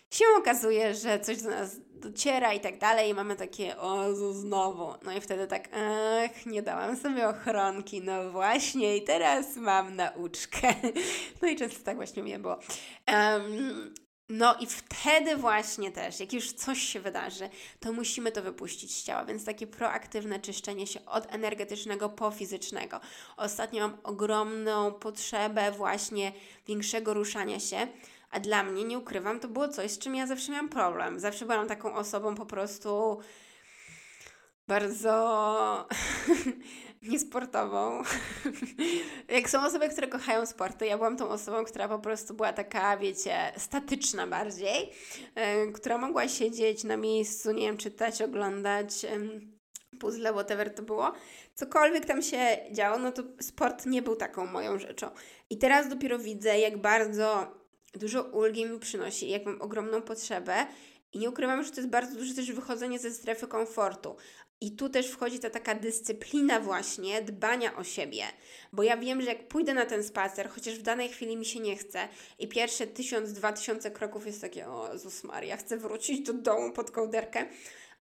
się 0.10 0.26
okazuje, 0.38 0.96
że 0.96 1.20
coś 1.20 1.42
do 1.42 1.50
nas 1.50 1.78
dociera 1.94 2.54
i 2.54 2.60
tak 2.60 2.78
dalej, 2.78 3.10
i 3.10 3.14
mamy 3.14 3.36
takie, 3.36 3.78
o, 3.78 4.14
znowu. 4.34 4.94
No 5.04 5.18
i 5.18 5.22
wtedy 5.22 5.48
tak, 5.48 5.70
ach, 5.74 6.46
nie 6.46 6.62
dałam 6.62 6.98
sobie 6.98 7.30
ochronki, 7.30 8.02
no 8.02 8.32
właśnie, 8.32 8.98
i 8.98 9.04
teraz 9.04 9.56
mam 9.56 9.96
nauczkę. 9.96 10.76
No 11.42 11.48
i 11.48 11.56
często 11.56 11.84
tak 11.84 11.96
właśnie 11.96 12.24
mnie 12.24 12.40
było. 12.40 12.60
Um, 13.08 13.94
no 14.30 14.56
i 14.60 14.68
wtedy 14.68 15.36
właśnie 15.36 15.92
też, 15.92 16.20
jak 16.20 16.34
już 16.34 16.52
coś 16.52 16.80
się 16.80 17.00
wydarzy, 17.00 17.50
to 17.80 17.94
musimy 17.94 18.32
to 18.32 18.42
wypuścić 18.42 18.96
z 18.96 19.04
ciała, 19.04 19.26
więc 19.26 19.46
takie 19.46 19.68
proaktywne 19.68 20.40
czyszczenie 20.40 20.88
się 20.88 21.06
od 21.06 21.34
energetycznego 21.34 22.10
po 22.10 22.32
fizycznego. 22.32 23.00
Ostatnio 23.38 23.88
mam 23.88 23.98
ogromną 24.04 24.94
potrzebę 24.94 25.72
właśnie 25.72 26.32
większego 26.68 27.14
ruszania 27.14 27.60
się, 27.60 27.88
a 28.32 28.40
dla 28.40 28.64
mnie, 28.64 28.84
nie 28.84 28.98
ukrywam, 28.98 29.40
to 29.40 29.48
było 29.48 29.68
coś, 29.68 29.92
z 29.92 30.00
czym 30.00 30.16
ja 30.16 30.28
zawsze 30.28 30.52
miałam 30.52 30.70
problem. 30.70 31.20
Zawsze 31.20 31.46
byłam 31.46 31.68
taką 31.68 31.96
osobą 31.96 32.36
po 32.36 32.46
prostu 32.46 33.20
bardzo 34.68 35.88
niesportową. 37.08 38.04
Jak 39.30 39.49
są 39.49 39.66
osoby, 39.66 39.89
które 39.89 40.08
kochają 40.08 40.45
sporty, 40.45 40.86
ja 40.86 40.97
byłam 40.97 41.18
tą 41.18 41.30
osobą, 41.30 41.64
która 41.64 41.88
po 41.88 41.99
prostu 41.99 42.34
była 42.34 42.54
taka, 42.54 42.97
wiecie, 42.97 43.54
statyczna 43.58 44.28
bardziej, 44.28 44.89
yy, 45.36 45.72
która 45.72 45.97
mogła 45.97 46.28
siedzieć 46.28 46.84
na 46.84 46.97
miejscu, 46.97 47.51
nie 47.51 47.62
wiem, 47.62 47.78
czytać, 47.78 48.22
oglądać. 48.22 49.06
Puzzle, 49.99 50.34
whatever 50.34 50.76
to 50.76 50.84
było, 50.84 51.14
cokolwiek 51.56 52.06
tam 52.06 52.22
się 52.22 52.58
działo, 52.72 52.97
no 52.97 53.12
to 53.12 53.24
sport 53.41 53.86
nie 53.86 54.01
był 54.01 54.16
taką 54.16 54.45
moją 54.45 54.80
rzeczą. 54.80 55.10
I 55.49 55.58
teraz 55.58 55.89
dopiero 55.89 56.20
widzę, 56.20 56.60
jak 56.60 56.78
bardzo 56.78 57.54
dużo 57.93 58.24
ulgi 58.24 58.66
mi 58.66 58.80
przynosi, 58.80 59.30
jak 59.30 59.45
mam 59.45 59.62
ogromną 59.62 60.01
potrzebę 60.01 60.66
i 61.14 61.20
nie 61.20 61.30
ukrywam, 61.30 61.64
że 61.64 61.72
to 61.72 61.76
jest 61.76 61.89
bardzo 61.89 62.16
duże 62.16 62.34
też 62.34 62.51
wychodzenie 62.51 62.99
ze 62.99 63.12
strefy 63.12 63.47
komfortu. 63.47 64.16
I 64.64 64.72
tu 64.72 64.89
też 64.89 65.07
wchodzi 65.07 65.39
ta 65.39 65.49
taka 65.49 65.76
dyscyplina 65.76 66.59
właśnie 66.59 67.22
dbania 67.22 67.76
o 67.76 67.84
siebie. 67.84 68.24
Bo 68.74 68.84
ja 68.84 68.97
wiem, 68.97 69.22
że 69.22 69.28
jak 69.28 69.47
pójdę 69.47 69.74
na 69.74 69.86
ten 69.86 70.03
spacer, 70.03 70.49
chociaż 70.49 70.76
w 70.76 70.82
danej 70.82 71.09
chwili 71.09 71.38
mi 71.38 71.45
się 71.45 71.59
nie 71.59 71.76
chce 71.76 72.07
i 72.39 72.47
pierwsze 72.47 72.88
tysiąc, 72.88 73.34
dwa 73.34 73.53
tysiące 73.53 73.91
kroków 73.91 74.26
jest 74.26 74.41
takie, 74.41 74.68
o 74.68 74.93
Jezus 74.93 75.24
Maria, 75.24 75.57
chcę 75.57 75.78
wrócić 75.78 76.22
do 76.22 76.34
domu 76.34 76.74
pod 76.74 76.91
kołderkę, 76.91 77.45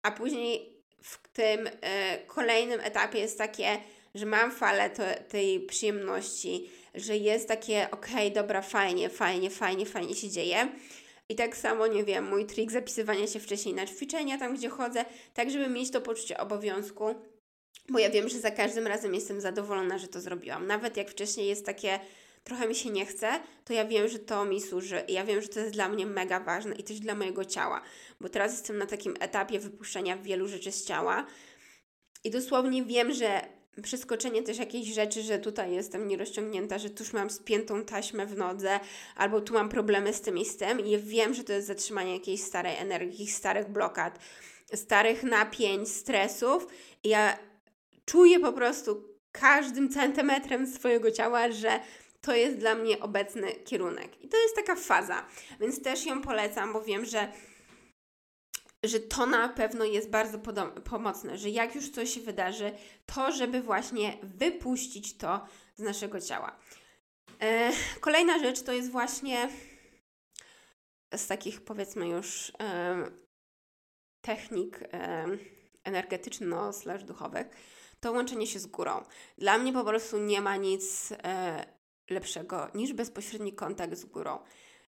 a 0.03 0.11
później 0.11 0.73
w 1.03 1.29
tym 1.33 1.67
y, 1.67 1.71
kolejnym 2.27 2.81
etapie 2.81 3.19
jest 3.19 3.39
takie, 3.39 3.79
że 4.15 4.27
mam 4.27 4.53
falę 4.53 4.91
tej 5.29 5.61
przyjemności, 5.61 6.71
że 6.95 7.17
jest 7.17 7.49
takie, 7.49 7.89
okej, 7.91 8.15
okay, 8.15 8.31
dobra, 8.31 8.63
fajnie, 8.63 9.09
fajnie, 9.09 9.51
fajnie, 9.51 9.87
fajnie 9.87 10.15
się 10.15 10.31
dzieje. 10.31 10.69
I 11.33 11.37
tak 11.37 11.57
samo, 11.57 11.87
nie 11.87 12.05
wiem, 12.05 12.29
mój 12.29 12.47
trik 12.47 12.73
zapisywania 12.73 13.27
się 13.27 13.41
wcześniej 13.41 13.75
na 13.75 13.87
ćwiczenia, 13.87 14.39
tam 14.39 14.57
gdzie 14.57 14.69
chodzę, 14.69 15.05
tak 15.35 15.51
żeby 15.51 15.69
mieć 15.69 15.91
to 15.91 16.01
poczucie 16.01 16.39
obowiązku, 16.39 17.15
bo 17.89 17.99
ja 17.99 18.11
wiem, 18.11 18.29
że 18.29 18.39
za 18.39 18.51
każdym 18.51 18.87
razem 18.87 19.15
jestem 19.15 19.41
zadowolona, 19.41 19.99
że 19.99 20.09
to 20.09 20.21
zrobiłam. 20.21 20.67
Nawet 20.67 20.97
jak 20.97 21.11
wcześniej 21.11 21.49
jest 21.49 21.67
takie, 21.67 22.01
trochę 22.45 22.69
mi 22.69 22.75
się 22.75 22.91
nie 22.91 23.07
chce, 23.07 23.41
to 23.65 23.73
ja 23.73 23.85
wiem, 23.85 24.09
że 24.09 24.19
to 24.19 24.45
mi 24.45 24.61
służy 24.61 25.05
i 25.09 25.13
ja 25.13 25.25
wiem, 25.25 25.43
że 25.43 25.49
to 25.49 25.61
jest 25.61 25.73
dla 25.73 25.89
mnie 25.89 26.07
mega 26.07 26.41
ważne 26.41 26.75
i 26.75 26.83
też 26.83 27.01
dla 27.01 27.15
mojego 27.15 27.45
ciała, 27.45 27.83
bo 28.21 28.29
teraz 28.29 28.53
jestem 28.53 28.79
na 28.79 28.87
takim 28.87 29.15
etapie 29.21 29.59
wypuszczenia 29.59 30.17
wielu 30.17 30.49
rzeczy 30.49 30.73
z 30.73 30.85
ciała 30.85 31.27
i 32.25 32.31
dosłownie 32.31 32.85
wiem, 32.85 33.13
że 33.13 33.41
przeskoczenie 33.83 34.43
też 34.43 34.59
jakiejś 34.59 34.89
rzeczy, 34.89 35.23
że 35.23 35.39
tutaj 35.39 35.73
jestem 35.73 36.09
nierozciągnięta, 36.09 36.79
że 36.79 36.91
tuż 36.91 37.13
mam 37.13 37.31
spiętą 37.31 37.85
taśmę 37.85 38.27
w 38.27 38.37
nodze, 38.37 38.81
albo 39.17 39.41
tu 39.41 39.55
mam 39.55 39.69
problemy 39.69 40.13
z 40.13 40.21
tym 40.21 40.39
i 40.39 40.45
z 40.45 40.57
tym. 40.57 40.81
I 40.81 40.99
wiem, 40.99 41.35
że 41.35 41.45
to 41.45 41.53
jest 41.53 41.67
zatrzymanie 41.67 42.13
jakiejś 42.13 42.43
starej 42.43 42.77
energii, 42.77 43.27
starych 43.27 43.69
blokad, 43.69 44.19
starych 44.75 45.23
napięć, 45.23 45.89
stresów. 45.89 46.67
I 47.05 47.09
ja 47.09 47.39
czuję 48.05 48.41
po 48.41 48.53
prostu 48.53 49.05
każdym 49.33 49.89
centymetrem 49.89 50.67
swojego 50.67 51.11
ciała, 51.11 51.51
że 51.51 51.81
to 52.21 52.35
jest 52.35 52.57
dla 52.57 52.75
mnie 52.75 53.01
obecny 53.01 53.53
kierunek. 53.53 54.25
I 54.25 54.29
to 54.29 54.37
jest 54.37 54.57
taka 54.57 54.77
faza, 54.77 55.27
więc 55.61 55.83
też 55.83 56.07
ją 56.07 56.23
polecam, 56.23 56.73
bo 56.73 56.83
wiem, 56.83 57.05
że 57.05 57.33
że 58.83 59.01
to 59.01 59.27
na 59.27 59.49
pewno 59.49 59.85
jest 59.85 60.11
bardzo 60.11 60.39
pomocne, 60.85 61.39
że 61.39 61.51
jak 61.51 61.75
już 61.75 61.91
coś 61.91 62.15
się 62.15 62.21
wydarzy, 62.21 62.73
to 63.07 63.33
żeby 63.33 63.63
właśnie 63.63 64.19
wypuścić 64.23 65.17
to 65.17 65.47
z 65.77 65.83
naszego 65.83 66.21
ciała. 66.21 66.57
E, 67.41 67.73
kolejna 68.01 68.39
rzecz 68.39 68.63
to 68.63 68.73
jest 68.73 68.91
właśnie 68.91 69.49
z 71.15 71.27
takich 71.27 71.65
powiedzmy 71.65 72.09
już 72.09 72.53
e, 72.61 73.05
technik 74.21 74.81
e, 74.83 75.27
energetyczno-duchowych, 75.85 77.47
to 78.01 78.13
łączenie 78.13 78.47
się 78.47 78.59
z 78.59 78.67
górą. 78.67 79.05
Dla 79.39 79.59
mnie 79.59 79.73
po 79.73 79.85
prostu 79.85 80.19
nie 80.19 80.41
ma 80.41 80.57
nic 80.57 81.13
e, 81.13 81.65
lepszego 82.11 82.69
niż 82.75 82.93
bezpośredni 82.93 83.53
kontakt 83.53 83.95
z 83.95 84.05
górą 84.05 84.39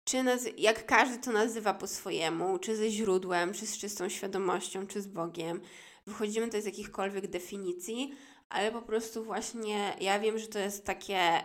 czy 0.05 0.23
jak 0.57 0.85
każdy 0.85 1.17
to 1.17 1.31
nazywa 1.31 1.73
po 1.73 1.87
swojemu, 1.87 2.59
czy 2.59 2.75
ze 2.75 2.89
źródłem, 2.89 3.53
czy 3.53 3.67
z 3.67 3.77
czystą 3.77 4.09
świadomością, 4.09 4.87
czy 4.87 5.01
z 5.01 5.07
Bogiem. 5.07 5.61
Wychodzimy 6.07 6.45
tutaj 6.45 6.61
z 6.61 6.65
jakichkolwiek 6.65 7.27
definicji, 7.27 8.15
ale 8.49 8.71
po 8.71 8.81
prostu 8.81 9.23
właśnie 9.23 9.95
ja 9.99 10.19
wiem, 10.19 10.39
że 10.39 10.47
to 10.47 10.59
jest 10.59 10.85
takie, 10.85 11.43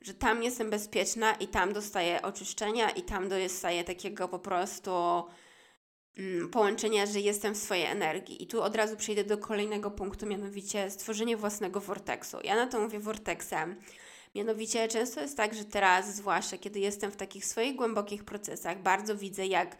że 0.00 0.14
tam 0.14 0.42
jestem 0.42 0.70
bezpieczna 0.70 1.34
i 1.34 1.48
tam 1.48 1.72
dostaję 1.72 2.22
oczyszczenia 2.22 2.90
i 2.90 3.02
tam 3.02 3.28
dostaję 3.28 3.84
takiego 3.84 4.28
po 4.28 4.38
prostu 4.38 4.92
mm, 6.18 6.50
połączenia, 6.50 7.06
że 7.06 7.20
jestem 7.20 7.54
w 7.54 7.58
swojej 7.58 7.84
energii. 7.84 8.42
I 8.42 8.46
tu 8.46 8.62
od 8.62 8.76
razu 8.76 8.96
przejdę 8.96 9.24
do 9.24 9.38
kolejnego 9.38 9.90
punktu, 9.90 10.26
mianowicie 10.26 10.90
stworzenie 10.90 11.36
własnego 11.36 11.80
vorteksu. 11.80 12.36
Ja 12.44 12.56
na 12.56 12.66
to 12.66 12.80
mówię 12.80 12.98
vorteksem, 12.98 13.76
Mianowicie 14.34 14.88
często 14.88 15.20
jest 15.20 15.36
tak, 15.36 15.54
że 15.54 15.64
teraz, 15.64 16.16
zwłaszcza 16.16 16.58
kiedy 16.58 16.80
jestem 16.80 17.10
w 17.10 17.16
takich 17.16 17.44
swoich 17.44 17.76
głębokich 17.76 18.24
procesach, 18.24 18.82
bardzo 18.82 19.16
widzę, 19.16 19.46
jak 19.46 19.76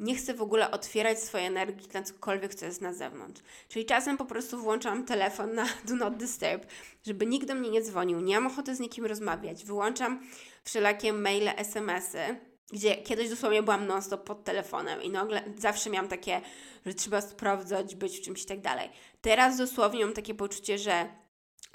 nie 0.00 0.16
chcę 0.16 0.34
w 0.34 0.42
ogóle 0.42 0.70
otwierać 0.70 1.18
swojej 1.18 1.46
energii 1.46 1.88
na 1.94 2.02
cokolwiek, 2.02 2.54
co 2.54 2.66
jest 2.66 2.80
na 2.80 2.92
zewnątrz. 2.92 3.42
Czyli 3.68 3.84
czasem 3.84 4.16
po 4.16 4.24
prostu 4.24 4.58
włączam 4.58 5.04
telefon 5.04 5.54
na 5.54 5.66
Do 5.88 5.96
Not 5.96 6.16
Disturb, 6.16 6.66
żeby 7.06 7.26
nikt 7.26 7.48
do 7.48 7.54
mnie 7.54 7.70
nie 7.70 7.82
dzwonił, 7.82 8.20
nie 8.20 8.40
mam 8.40 8.52
ochoty 8.52 8.74
z 8.74 8.80
nikim 8.80 9.06
rozmawiać, 9.06 9.64
wyłączam 9.64 10.20
wszelakie 10.64 11.12
maile, 11.12 11.48
smsy, 11.56 12.36
gdzie 12.72 12.96
kiedyś 12.96 13.30
dosłownie 13.30 13.62
byłam 13.62 13.86
non-stop 13.86 14.24
pod 14.24 14.44
telefonem 14.44 15.02
i 15.02 15.10
nagle 15.10 15.42
zawsze 15.58 15.90
miałam 15.90 16.08
takie, 16.08 16.40
że 16.86 16.94
trzeba 16.94 17.20
sprawdzać, 17.20 17.94
być 17.94 18.18
w 18.18 18.20
czymś 18.20 18.42
i 18.42 18.46
tak 18.46 18.60
dalej. 18.60 18.90
Teraz 19.20 19.58
dosłownie 19.58 20.04
mam 20.04 20.14
takie 20.14 20.34
poczucie, 20.34 20.78
że 20.78 21.08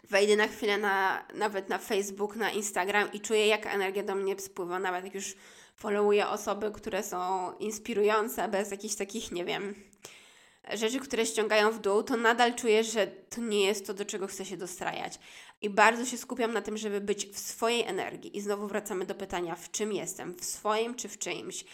wejdę 0.09 0.35
na 0.35 0.47
chwilę 0.47 0.77
na, 0.77 1.25
nawet 1.33 1.69
na 1.69 1.77
Facebook, 1.77 2.35
na 2.35 2.51
Instagram 2.51 3.13
i 3.13 3.19
czuję, 3.19 3.47
jak 3.47 3.65
energia 3.65 4.03
do 4.03 4.15
mnie 4.15 4.39
spływa, 4.39 4.79
nawet 4.79 5.05
jak 5.05 5.15
już 5.15 5.35
followuję 5.75 6.27
osoby, 6.27 6.71
które 6.71 7.03
są 7.03 7.51
inspirujące, 7.57 8.47
bez 8.47 8.71
jakichś 8.71 8.95
takich, 8.95 9.31
nie 9.31 9.45
wiem, 9.45 9.75
rzeczy, 10.73 10.99
które 10.99 11.25
ściągają 11.25 11.71
w 11.71 11.79
dół, 11.79 12.03
to 12.03 12.17
nadal 12.17 12.55
czuję, 12.55 12.83
że 12.83 13.07
to 13.07 13.41
nie 13.41 13.65
jest 13.65 13.87
to, 13.87 13.93
do 13.93 14.05
czego 14.05 14.27
chcę 14.27 14.45
się 14.45 14.57
dostrajać. 14.57 15.19
I 15.61 15.69
bardzo 15.69 16.05
się 16.05 16.17
skupiam 16.17 16.53
na 16.53 16.61
tym, 16.61 16.77
żeby 16.77 17.01
być 17.01 17.25
w 17.25 17.39
swojej 17.39 17.83
energii. 17.83 18.37
I 18.37 18.41
znowu 18.41 18.67
wracamy 18.67 19.05
do 19.05 19.15
pytania, 19.15 19.55
w 19.55 19.71
czym 19.71 19.93
jestem? 19.93 20.35
W 20.35 20.45
swoim 20.45 20.95
czy 20.95 21.09
w 21.09 21.17
czyimś? 21.17 21.65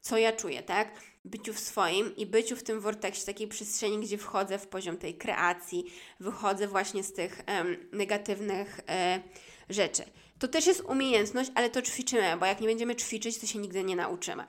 Co 0.00 0.18
ja 0.18 0.32
czuję, 0.32 0.62
tak? 0.62 0.88
Byciu 1.24 1.54
w 1.54 1.60
swoim 1.60 2.16
i 2.16 2.26
byciu 2.26 2.56
w 2.56 2.62
tym 2.62 2.80
vorteksie, 2.80 3.26
takiej 3.26 3.48
przestrzeni, 3.48 3.98
gdzie 3.98 4.18
wchodzę 4.18 4.58
w 4.58 4.66
poziom 4.66 4.96
tej 4.96 5.14
kreacji, 5.14 5.84
wychodzę 6.20 6.68
właśnie 6.68 7.02
z 7.02 7.12
tych 7.12 7.42
um, 7.48 7.76
negatywnych 7.92 8.80
e, 8.88 9.20
rzeczy. 9.68 10.04
To 10.38 10.48
też 10.48 10.66
jest 10.66 10.80
umiejętność, 10.80 11.50
ale 11.54 11.70
to 11.70 11.82
ćwiczymy, 11.82 12.36
bo 12.36 12.46
jak 12.46 12.60
nie 12.60 12.68
będziemy 12.68 12.96
ćwiczyć, 12.96 13.38
to 13.38 13.46
się 13.46 13.58
nigdy 13.58 13.84
nie 13.84 13.96
nauczymy. 13.96 14.44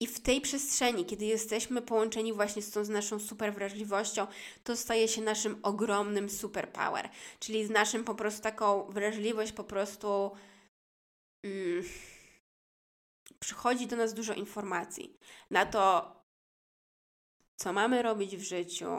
I 0.00 0.06
w 0.06 0.20
tej 0.20 0.40
przestrzeni, 0.40 1.06
kiedy 1.06 1.24
jesteśmy 1.24 1.82
połączeni 1.82 2.32
właśnie 2.32 2.62
z 2.62 2.70
tą 2.70 2.84
z 2.84 2.88
naszą 2.88 3.20
super 3.20 3.54
wrażliwością, 3.54 4.26
to 4.64 4.76
staje 4.76 5.08
się 5.08 5.22
naszym 5.22 5.58
ogromnym 5.62 6.30
superpower, 6.30 7.08
czyli 7.40 7.66
z 7.66 7.70
naszym 7.70 8.04
po 8.04 8.14
prostu 8.14 8.42
taką 8.42 8.84
wrażliwość 8.90 9.52
po 9.52 9.64
prostu. 9.64 10.30
Mm, 11.44 11.84
przychodzi 13.40 13.86
do 13.86 13.96
nas 13.96 14.14
dużo 14.14 14.34
informacji 14.34 15.18
na 15.50 15.66
to, 15.66 16.17
co 17.58 17.72
mamy 17.72 18.02
robić 18.02 18.36
w 18.36 18.42
życiu, 18.42 18.90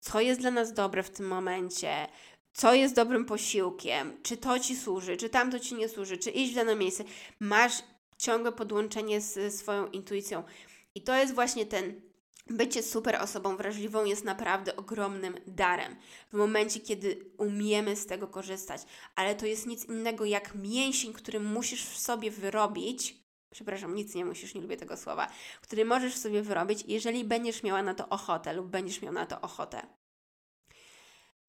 co 0.00 0.20
jest 0.20 0.40
dla 0.40 0.50
nas 0.50 0.72
dobre 0.72 1.02
w 1.02 1.10
tym 1.10 1.26
momencie, 1.26 2.08
co 2.52 2.74
jest 2.74 2.94
dobrym 2.94 3.24
posiłkiem, 3.24 4.22
czy 4.22 4.36
to 4.36 4.58
ci 4.58 4.76
służy, 4.76 5.16
czy 5.16 5.28
tamto 5.28 5.60
ci 5.60 5.74
nie 5.74 5.88
służy, 5.88 6.18
czy 6.18 6.30
iść 6.30 6.52
w 6.52 6.54
dane 6.54 6.76
miejsce. 6.76 7.04
Masz 7.40 7.72
ciągłe 8.18 8.52
podłączenie 8.52 9.20
z 9.20 9.54
swoją 9.54 9.86
intuicją. 9.86 10.42
I 10.94 11.02
to 11.02 11.16
jest 11.16 11.34
właśnie 11.34 11.66
ten 11.66 12.00
bycie 12.46 12.82
super 12.82 13.16
osobą 13.16 13.56
wrażliwą 13.56 14.04
jest 14.04 14.24
naprawdę 14.24 14.76
ogromnym 14.76 15.34
darem. 15.46 15.96
W 16.32 16.36
momencie, 16.36 16.80
kiedy 16.80 17.30
umiemy 17.38 17.96
z 17.96 18.06
tego 18.06 18.28
korzystać, 18.28 18.82
ale 19.14 19.34
to 19.34 19.46
jest 19.46 19.66
nic 19.66 19.84
innego 19.84 20.24
jak 20.24 20.54
mięsień, 20.54 21.12
który 21.12 21.40
musisz 21.40 21.84
w 21.84 21.98
sobie 21.98 22.30
wyrobić. 22.30 23.23
Przepraszam, 23.54 23.94
nic 23.94 24.14
nie 24.14 24.24
musisz, 24.24 24.54
nie 24.54 24.60
lubię 24.60 24.76
tego 24.76 24.96
słowa, 24.96 25.28
który 25.60 25.84
możesz 25.84 26.16
sobie 26.16 26.42
wyrobić, 26.42 26.84
jeżeli 26.88 27.24
będziesz 27.24 27.62
miała 27.62 27.82
na 27.82 27.94
to 27.94 28.08
ochotę 28.08 28.52
lub 28.52 28.66
będziesz 28.66 29.02
miał 29.02 29.12
na 29.12 29.26
to 29.26 29.40
ochotę. 29.40 29.86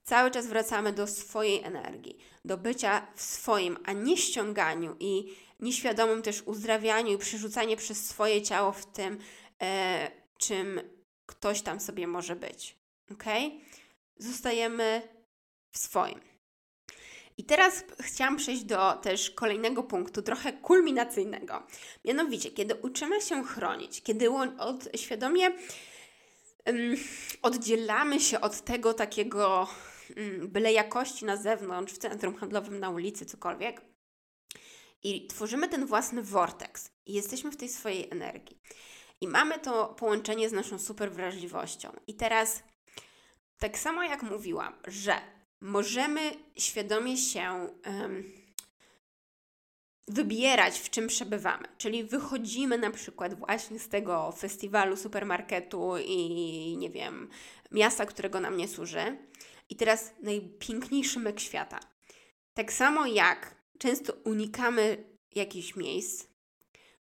Cały 0.03 0.31
czas 0.31 0.47
wracamy 0.47 0.93
do 0.93 1.07
swojej 1.07 1.63
energii, 1.63 2.17
do 2.45 2.57
bycia 2.57 3.07
w 3.15 3.21
swoim, 3.21 3.77
a 3.85 3.91
nie 3.93 4.17
ściąganiu 4.17 4.95
i 4.99 5.35
nieświadomym 5.59 6.21
też 6.21 6.41
uzdrawianiu 6.41 7.13
i 7.13 7.17
przerzucanie 7.17 7.77
przez 7.77 8.05
swoje 8.05 8.41
ciało 8.41 8.71
w 8.71 8.85
tym, 8.85 9.19
e, 9.61 10.11
czym 10.37 10.81
ktoś 11.25 11.61
tam 11.61 11.79
sobie 11.79 12.07
może 12.07 12.35
być. 12.35 12.75
Ok? 13.11 13.23
Zostajemy 14.17 15.01
w 15.71 15.77
swoim. 15.77 16.34
I 17.38 17.43
teraz 17.43 17.83
chciałam 17.99 18.38
przejść 18.38 18.63
do 18.63 18.93
też 18.93 19.29
kolejnego 19.29 19.83
punktu, 19.83 20.21
trochę 20.21 20.53
kulminacyjnego. 20.53 21.63
Mianowicie, 22.05 22.51
kiedy 22.51 22.75
uczymy 22.75 23.21
się 23.21 23.43
chronić, 23.43 24.01
kiedy 24.03 24.29
od, 24.59 24.89
świadomie 24.95 25.49
um, 26.65 26.95
oddzielamy 27.41 28.19
się 28.19 28.41
od 28.41 28.61
tego 28.61 28.93
takiego 28.93 29.67
um, 30.17 30.47
byle 30.47 30.73
jakości 30.73 31.25
na 31.25 31.38
zewnątrz, 31.38 31.93
w 31.93 31.97
centrum 31.97 32.36
handlowym, 32.36 32.79
na 32.79 32.89
ulicy, 32.89 33.25
cokolwiek, 33.25 33.81
i 35.03 35.27
tworzymy 35.27 35.69
ten 35.69 35.86
własny 35.86 36.23
vortex 36.23 36.91
i 37.05 37.13
jesteśmy 37.13 37.51
w 37.51 37.57
tej 37.57 37.69
swojej 37.69 38.07
energii. 38.11 38.61
I 39.21 39.27
mamy 39.27 39.59
to 39.59 39.86
połączenie 39.88 40.49
z 40.49 40.51
naszą 40.51 40.79
super 40.79 41.11
wrażliwością. 41.11 41.91
I 42.07 42.15
teraz, 42.15 42.63
tak 43.59 43.77
samo 43.77 44.03
jak 44.03 44.23
mówiłam, 44.23 44.73
że 44.88 45.34
możemy 45.61 46.31
świadomie 46.57 47.17
się 47.17 47.69
um, 47.85 48.23
wybierać, 50.07 50.79
w 50.79 50.89
czym 50.89 51.07
przebywamy. 51.07 51.67
Czyli 51.77 52.03
wychodzimy 52.03 52.77
na 52.77 52.91
przykład 52.91 53.39
właśnie 53.39 53.79
z 53.79 53.89
tego 53.89 54.31
festiwalu, 54.31 54.97
supermarketu 54.97 55.97
i 56.05 56.75
nie 56.77 56.89
wiem, 56.89 57.29
miasta, 57.71 58.05
którego 58.05 58.39
nam 58.39 58.57
nie 58.57 58.67
służy. 58.67 59.17
I 59.69 59.75
teraz 59.75 60.13
najpiękniejszy 60.21 61.19
myk 61.19 61.39
świata. 61.39 61.79
Tak 62.53 62.73
samo 62.73 63.05
jak 63.05 63.55
często 63.79 64.13
unikamy 64.13 65.03
jakichś 65.35 65.75
miejsc, 65.75 66.27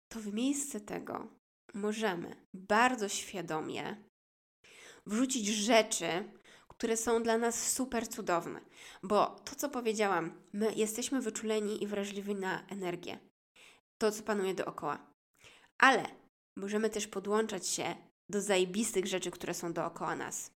to 0.07 0.19
w 0.19 0.33
miejsce 0.33 0.81
tego 0.81 1.27
możemy 1.73 2.35
bardzo 2.53 3.09
świadomie 3.09 4.03
wrzucić 5.05 5.47
rzeczy, 5.47 6.31
które 6.77 6.97
są 6.97 7.23
dla 7.23 7.37
nas 7.37 7.71
super 7.71 8.07
cudowne. 8.07 8.61
Bo 9.03 9.25
to, 9.25 9.55
co 9.55 9.69
powiedziałam, 9.69 10.41
my 10.53 10.73
jesteśmy 10.73 11.21
wyczuleni 11.21 11.83
i 11.83 11.87
wrażliwi 11.87 12.35
na 12.35 12.67
energię, 12.67 13.19
to, 13.97 14.11
co 14.11 14.23
panuje 14.23 14.53
dookoła. 14.53 14.99
Ale 15.77 16.05
możemy 16.55 16.89
też 16.89 17.07
podłączać 17.07 17.67
się 17.67 17.95
do 18.29 18.41
zajebistych 18.41 19.07
rzeczy, 19.07 19.31
które 19.31 19.53
są 19.53 19.73
dookoła 19.73 20.15
nas. 20.15 20.51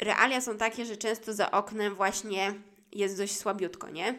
Realia 0.00 0.40
są 0.40 0.56
takie, 0.56 0.86
że 0.86 0.96
często 0.96 1.34
za 1.34 1.50
oknem 1.50 1.94
właśnie 1.94 2.54
jest 2.92 3.16
dość 3.16 3.38
słabiutko, 3.38 3.90
nie? 3.90 4.18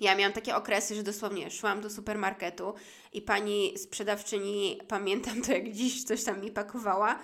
Ja 0.00 0.16
miałam 0.16 0.32
takie 0.32 0.56
okresy, 0.56 0.94
że 0.94 1.02
dosłownie 1.02 1.50
szłam 1.50 1.80
do 1.80 1.90
supermarketu 1.90 2.74
i 3.12 3.22
pani 3.22 3.78
sprzedawczyni, 3.78 4.80
pamiętam 4.88 5.42
to 5.42 5.52
jak 5.52 5.72
dziś, 5.72 6.04
coś 6.04 6.24
tam 6.24 6.40
mi 6.40 6.50
pakowała, 6.50 7.18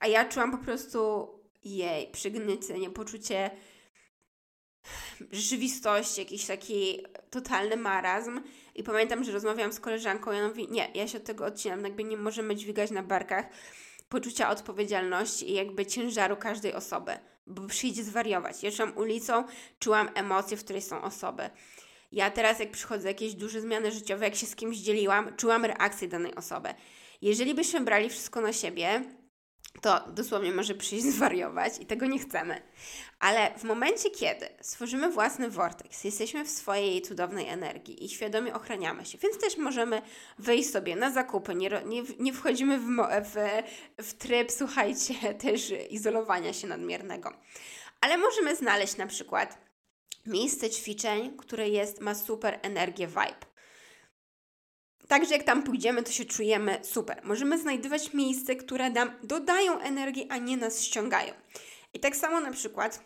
a 0.00 0.06
ja 0.06 0.28
czułam 0.28 0.50
po 0.50 0.64
prostu 0.64 1.28
jej 1.64 2.10
przygnycenie, 2.10 2.90
poczucie 2.90 3.50
rzeczywistości, 5.32 6.20
jakiś 6.20 6.46
taki 6.46 7.06
totalny 7.30 7.76
marazm. 7.76 8.40
I 8.74 8.82
pamiętam, 8.82 9.24
że 9.24 9.32
rozmawiałam 9.32 9.72
z 9.72 9.80
koleżanką 9.80 10.32
i 10.32 10.36
ona 10.36 10.48
mówi, 10.48 10.68
nie, 10.70 10.90
ja 10.94 11.08
się 11.08 11.18
od 11.18 11.24
tego 11.24 11.44
odcinam, 11.44 11.84
jakby 11.84 12.04
nie 12.04 12.16
możemy 12.16 12.56
dźwigać 12.56 12.90
na 12.90 13.02
barkach 13.02 13.46
poczucia 14.08 14.50
odpowiedzialności 14.50 15.50
i 15.50 15.54
jakby 15.54 15.86
ciężaru 15.86 16.36
każdej 16.36 16.74
osoby, 16.74 17.12
bo 17.46 17.66
przyjdzie 17.66 18.04
zwariować. 18.04 18.56
Szłam 18.76 18.96
ulicą, 18.96 19.44
czułam 19.78 20.10
emocje, 20.14 20.56
w 20.56 20.64
której 20.64 20.82
są 20.82 21.02
osoby. 21.02 21.50
Ja 22.12 22.30
teraz, 22.30 22.60
jak 22.60 22.70
przychodzę 22.70 23.08
jakieś 23.08 23.34
duże 23.34 23.60
zmiany 23.60 23.92
życiowe, 23.92 24.24
jak 24.24 24.34
się 24.34 24.46
z 24.46 24.56
kimś 24.56 24.76
dzieliłam, 24.76 25.36
czułam 25.36 25.64
reakcję 25.64 26.08
danej 26.08 26.34
osoby. 26.34 26.68
Jeżeli 27.22 27.54
byśmy 27.54 27.80
brali 27.80 28.10
wszystko 28.10 28.40
na 28.40 28.52
siebie, 28.52 29.02
to 29.80 30.04
dosłownie 30.08 30.52
może 30.52 30.74
przyjść 30.74 31.06
zwariować 31.16 31.72
i 31.80 31.86
tego 31.86 32.06
nie 32.06 32.18
chcemy. 32.18 32.62
Ale 33.18 33.52
w 33.58 33.64
momencie, 33.64 34.10
kiedy 34.10 34.48
stworzymy 34.60 35.10
własny 35.10 35.50
vortex, 35.50 36.04
jesteśmy 36.04 36.44
w 36.44 36.50
swojej 36.50 37.02
cudownej 37.02 37.48
energii 37.48 38.04
i 38.04 38.08
świadomie 38.08 38.54
ochraniamy 38.54 39.06
się, 39.06 39.18
więc 39.18 39.38
też 39.38 39.56
możemy 39.56 40.02
wyjść 40.38 40.70
sobie 40.70 40.96
na 40.96 41.10
zakupy, 41.10 41.54
nie, 41.54 41.70
nie, 41.86 42.02
nie 42.18 42.32
wchodzimy 42.32 42.78
w, 42.78 42.86
w, 43.24 43.62
w 43.98 44.14
tryb, 44.14 44.52
słuchajcie, 44.52 45.14
też 45.44 45.72
izolowania 45.90 46.52
się 46.52 46.66
nadmiernego. 46.66 47.32
Ale 48.00 48.18
możemy 48.18 48.56
znaleźć 48.56 48.96
na 48.96 49.06
przykład 49.06 49.58
miejsce 50.26 50.70
ćwiczeń, 50.70 51.36
które 51.36 51.68
jest, 51.68 52.00
ma 52.00 52.14
super 52.14 52.58
energię 52.62 53.06
vibe. 53.06 53.51
Także 55.08 55.34
jak 55.34 55.42
tam 55.42 55.62
pójdziemy, 55.62 56.02
to 56.02 56.12
się 56.12 56.24
czujemy 56.24 56.78
super. 56.82 57.20
Możemy 57.24 57.58
znajdować 57.58 58.14
miejsce, 58.14 58.56
które 58.56 58.90
nam 58.90 59.10
dodają 59.22 59.78
energii, 59.78 60.26
a 60.30 60.38
nie 60.38 60.56
nas 60.56 60.82
ściągają. 60.82 61.34
I 61.94 62.00
tak 62.00 62.16
samo 62.16 62.40
na 62.40 62.50
przykład 62.52 63.04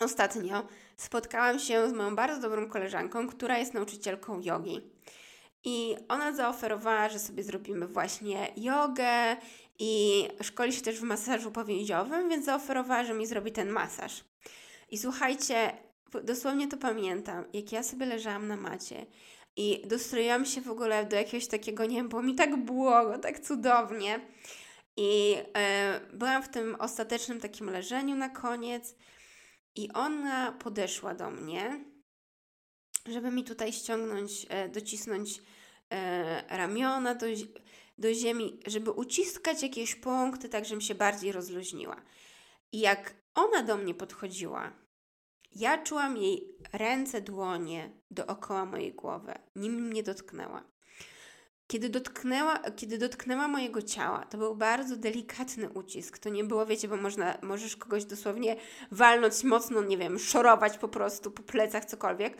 ostatnio 0.00 0.66
spotkałam 0.96 1.58
się 1.58 1.90
z 1.90 1.92
moją 1.92 2.16
bardzo 2.16 2.40
dobrą 2.40 2.68
koleżanką, 2.68 3.28
która 3.28 3.58
jest 3.58 3.74
nauczycielką 3.74 4.40
jogi. 4.40 4.80
I 5.64 5.96
ona 6.08 6.32
zaoferowała, 6.32 7.08
że 7.08 7.18
sobie 7.18 7.42
zrobimy 7.42 7.86
właśnie 7.86 8.48
jogę 8.56 9.36
i 9.78 10.24
szkoli 10.42 10.72
się 10.72 10.82
też 10.82 11.00
w 11.00 11.02
masażu 11.02 11.50
powięziowym, 11.50 12.28
więc 12.28 12.44
zaoferowała, 12.44 13.04
że 13.04 13.14
mi 13.14 13.26
zrobi 13.26 13.52
ten 13.52 13.68
masaż. 13.68 14.24
I 14.90 14.98
słuchajcie, 14.98 15.72
dosłownie 16.24 16.68
to 16.68 16.76
pamiętam, 16.76 17.44
jak 17.52 17.72
ja 17.72 17.82
sobie 17.82 18.06
leżałam 18.06 18.48
na 18.48 18.56
macie 18.56 19.06
i 19.56 19.82
dostroiłam 19.88 20.46
się 20.46 20.60
w 20.60 20.70
ogóle 20.70 21.06
do 21.06 21.16
jakiegoś 21.16 21.46
takiego, 21.46 21.86
nie 21.86 21.96
wiem, 21.96 22.08
było 22.08 22.22
mi 22.22 22.34
tak 22.34 22.64
błogo, 22.64 23.18
tak 23.18 23.40
cudownie. 23.40 24.20
I 24.96 25.36
e, 25.56 26.00
byłam 26.12 26.42
w 26.42 26.48
tym 26.48 26.76
ostatecznym 26.78 27.40
takim 27.40 27.70
leżeniu 27.70 28.16
na 28.16 28.28
koniec 28.28 28.94
i 29.76 29.92
ona 29.92 30.52
podeszła 30.52 31.14
do 31.14 31.30
mnie, 31.30 31.84
żeby 33.08 33.30
mi 33.30 33.44
tutaj 33.44 33.72
ściągnąć, 33.72 34.46
e, 34.48 34.68
docisnąć 34.68 35.42
e, 35.90 36.56
ramiona 36.56 37.14
do, 37.14 37.26
do 37.98 38.14
ziemi, 38.14 38.60
żeby 38.66 38.90
uciskać 38.90 39.62
jakieś 39.62 39.94
punkty, 39.94 40.48
tak 40.48 40.64
żebym 40.64 40.80
się 40.80 40.94
bardziej 40.94 41.32
rozluźniła. 41.32 42.02
I 42.72 42.80
jak 42.80 43.14
ona 43.34 43.62
do 43.62 43.76
mnie 43.76 43.94
podchodziła, 43.94 44.72
ja 45.56 45.82
czułam 45.82 46.16
jej 46.16 46.56
ręce, 46.72 47.20
dłonie 47.20 47.90
dookoła 48.10 48.64
mojej 48.64 48.92
głowy, 48.92 49.34
nim 49.56 49.74
mnie 49.74 50.02
dotknęła. 50.02 50.64
Kiedy 51.66 51.88
dotknęła, 51.88 52.58
kiedy 52.58 52.98
dotknęła 52.98 53.48
mojego 53.48 53.82
ciała, 53.82 54.24
to 54.24 54.38
był 54.38 54.56
bardzo 54.56 54.96
delikatny 54.96 55.68
ucisk. 55.68 56.18
To 56.18 56.28
nie 56.28 56.44
było, 56.44 56.66
wiecie, 56.66 56.88
bo 56.88 56.96
można, 56.96 57.38
możesz 57.42 57.76
kogoś 57.76 58.04
dosłownie 58.04 58.56
walnąć 58.90 59.44
mocno, 59.44 59.82
nie 59.82 59.98
wiem, 59.98 60.18
szorować 60.18 60.78
po 60.78 60.88
prostu 60.88 61.30
po 61.30 61.42
plecach, 61.42 61.84
cokolwiek. 61.84 62.36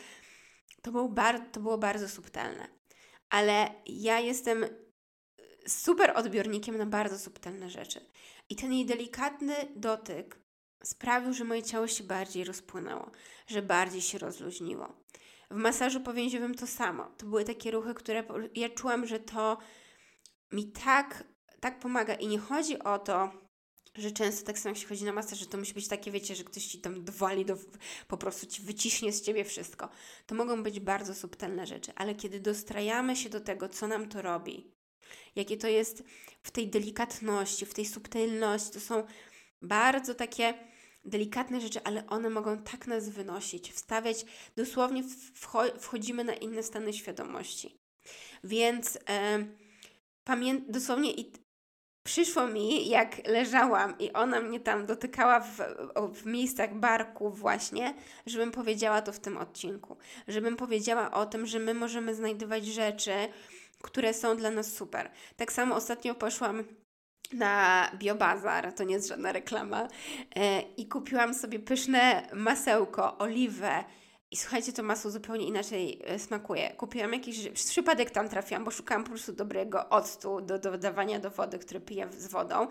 To, 0.82 0.92
był 0.92 1.08
bar, 1.08 1.40
to 1.52 1.60
było 1.60 1.78
bardzo 1.78 2.08
subtelne. 2.08 2.68
Ale 3.28 3.74
ja 3.86 4.20
jestem 4.20 4.64
super 5.66 6.12
odbiornikiem 6.16 6.76
na 6.78 6.86
bardzo 6.86 7.18
subtelne 7.18 7.70
rzeczy. 7.70 8.00
I 8.48 8.56
ten 8.56 8.72
jej 8.72 8.86
delikatny 8.86 9.54
dotyk 9.76 10.40
sprawił, 10.82 11.32
że 11.32 11.44
moje 11.44 11.62
ciało 11.62 11.86
się 11.86 12.04
bardziej 12.04 12.44
rozpłynęło, 12.44 13.10
że 13.46 13.62
bardziej 13.62 14.00
się 14.00 14.18
rozluźniło. 14.18 14.92
W 15.50 15.54
masażu 15.54 16.00
powięziowym 16.00 16.54
to 16.54 16.66
samo. 16.66 17.04
To 17.18 17.26
były 17.26 17.44
takie 17.44 17.70
ruchy, 17.70 17.94
które 17.94 18.24
ja 18.54 18.68
czułam, 18.68 19.06
że 19.06 19.20
to 19.20 19.58
mi 20.52 20.72
tak, 20.72 21.24
tak 21.60 21.80
pomaga. 21.80 22.14
I 22.14 22.26
nie 22.26 22.38
chodzi 22.38 22.78
o 22.78 22.98
to, 22.98 23.30
że 23.94 24.10
często 24.10 24.46
tak 24.46 24.58
samo 24.58 24.70
jak 24.70 24.82
się 24.82 24.88
chodzi 24.88 25.04
na 25.04 25.12
masaż, 25.12 25.38
że 25.38 25.46
to 25.46 25.58
musi 25.58 25.74
być 25.74 25.88
takie, 25.88 26.10
wiecie, 26.10 26.34
że 26.34 26.44
ktoś 26.44 26.64
ci 26.64 26.80
tam 26.80 27.04
dwali, 27.04 27.44
do, 27.44 27.56
po 28.08 28.16
prostu 28.16 28.46
ci 28.46 28.62
wyciśnie 28.62 29.12
z 29.12 29.22
ciebie 29.22 29.44
wszystko. 29.44 29.88
To 30.26 30.34
mogą 30.34 30.62
być 30.62 30.80
bardzo 30.80 31.14
subtelne 31.14 31.66
rzeczy, 31.66 31.92
ale 31.96 32.14
kiedy 32.14 32.40
dostrajamy 32.40 33.16
się 33.16 33.28
do 33.28 33.40
tego, 33.40 33.68
co 33.68 33.86
nam 33.86 34.08
to 34.08 34.22
robi, 34.22 34.74
jakie 35.36 35.56
to 35.56 35.68
jest 35.68 36.04
w 36.42 36.50
tej 36.50 36.68
delikatności, 36.68 37.66
w 37.66 37.74
tej 37.74 37.86
subtelności, 37.86 38.72
to 38.72 38.80
są 38.80 39.06
bardzo 39.62 40.14
takie 40.14 40.69
delikatne 41.04 41.60
rzeczy, 41.60 41.80
ale 41.84 42.06
one 42.06 42.30
mogą 42.30 42.58
tak 42.58 42.86
nas 42.86 43.08
wynosić, 43.08 43.72
wstawiać, 43.72 44.24
dosłownie 44.56 45.04
wchodzimy 45.78 46.24
na 46.24 46.34
inne 46.34 46.62
stany 46.62 46.92
świadomości. 46.92 47.76
Więc 48.44 48.98
e, 49.08 49.44
dosłownie 50.68 51.12
i 51.12 51.32
przyszło 52.02 52.46
mi, 52.46 52.88
jak 52.88 53.28
leżałam 53.28 53.98
i 53.98 54.12
ona 54.12 54.40
mnie 54.40 54.60
tam 54.60 54.86
dotykała 54.86 55.40
w, 55.40 55.58
w 56.14 56.26
miejscach 56.26 56.74
barku 56.74 57.30
właśnie, 57.30 57.94
żebym 58.26 58.50
powiedziała 58.50 59.02
to 59.02 59.12
w 59.12 59.20
tym 59.20 59.36
odcinku. 59.36 59.96
Żebym 60.28 60.56
powiedziała 60.56 61.10
o 61.10 61.26
tym, 61.26 61.46
że 61.46 61.58
my 61.58 61.74
możemy 61.74 62.14
znajdować 62.14 62.66
rzeczy, 62.66 63.12
które 63.82 64.14
są 64.14 64.36
dla 64.36 64.50
nas 64.50 64.72
super. 64.72 65.10
Tak 65.36 65.52
samo 65.52 65.74
ostatnio 65.74 66.14
poszłam 66.14 66.64
na 67.32 67.90
Biobazar, 67.94 68.72
to 68.72 68.84
nie 68.84 68.94
jest 68.94 69.08
żadna 69.08 69.32
reklama, 69.32 69.88
e, 70.36 70.60
i 70.60 70.88
kupiłam 70.88 71.34
sobie 71.34 71.58
pyszne 71.58 72.28
masełko, 72.32 73.18
oliwę, 73.18 73.84
i 74.30 74.36
słuchajcie, 74.36 74.72
to 74.72 74.82
masło 74.82 75.10
zupełnie 75.10 75.46
inaczej 75.46 76.02
e, 76.04 76.18
smakuje. 76.18 76.70
Kupiłam 76.70 77.12
jakiś, 77.12 77.48
przez 77.48 77.70
przypadek 77.70 78.10
tam 78.10 78.28
trafiłam, 78.28 78.64
bo 78.64 78.70
szukałam 78.70 79.04
po 79.04 79.10
prostu 79.10 79.32
dobrego 79.32 79.88
octu 79.88 80.40
do 80.40 80.58
dodawania 80.58 81.20
do 81.20 81.30
wody, 81.30 81.58
który 81.58 81.80
piję 81.80 82.08
z 82.12 82.26
wodą. 82.26 82.66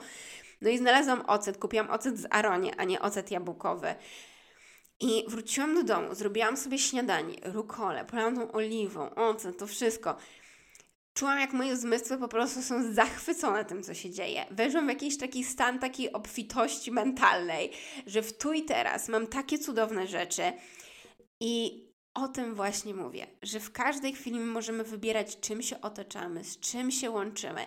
No 0.61 0.69
i 0.69 0.77
znalazłam 0.77 1.23
ocet, 1.27 1.57
kupiłam 1.57 1.89
ocet 1.89 2.17
z 2.17 2.27
Aronie, 2.29 2.75
a 2.77 2.83
nie 2.83 3.01
ocet 3.01 3.31
jabłkowy. 3.31 3.95
I 4.99 5.25
wróciłam 5.27 5.75
do 5.75 5.83
domu, 5.83 6.15
zrobiłam 6.15 6.57
sobie 6.57 6.79
śniadanie, 6.79 7.35
rukole, 7.43 8.05
polałam 8.05 8.35
tą 8.35 8.51
oliwą, 8.51 9.15
ocet, 9.15 9.57
to 9.57 9.67
wszystko. 9.67 10.15
Czułam, 11.13 11.39
jak 11.39 11.53
moje 11.53 11.77
zmysły 11.77 12.17
po 12.17 12.27
prostu 12.27 12.61
są 12.61 12.93
zachwycone 12.93 13.65
tym, 13.65 13.83
co 13.83 13.93
się 13.93 14.09
dzieje. 14.11 14.45
Weszłam 14.51 14.85
w 14.85 14.89
jakiś 14.89 15.17
taki 15.17 15.43
stan 15.43 15.79
takiej 15.79 16.13
obfitości 16.13 16.91
mentalnej, 16.91 17.71
że 18.07 18.21
w 18.21 18.37
tu 18.37 18.53
i 18.53 18.63
teraz 18.63 19.09
mam 19.09 19.27
takie 19.27 19.59
cudowne 19.59 20.07
rzeczy, 20.07 20.53
i 21.39 21.85
o 22.13 22.27
tym 22.27 22.55
właśnie 22.55 22.93
mówię, 22.93 23.27
że 23.41 23.59
w 23.59 23.71
każdej 23.71 24.13
chwili 24.13 24.39
możemy 24.39 24.83
wybierać, 24.83 25.39
czym 25.39 25.61
się 25.61 25.81
otaczamy, 25.81 26.43
z 26.43 26.59
czym 26.59 26.91
się 26.91 27.09
łączymy. 27.09 27.65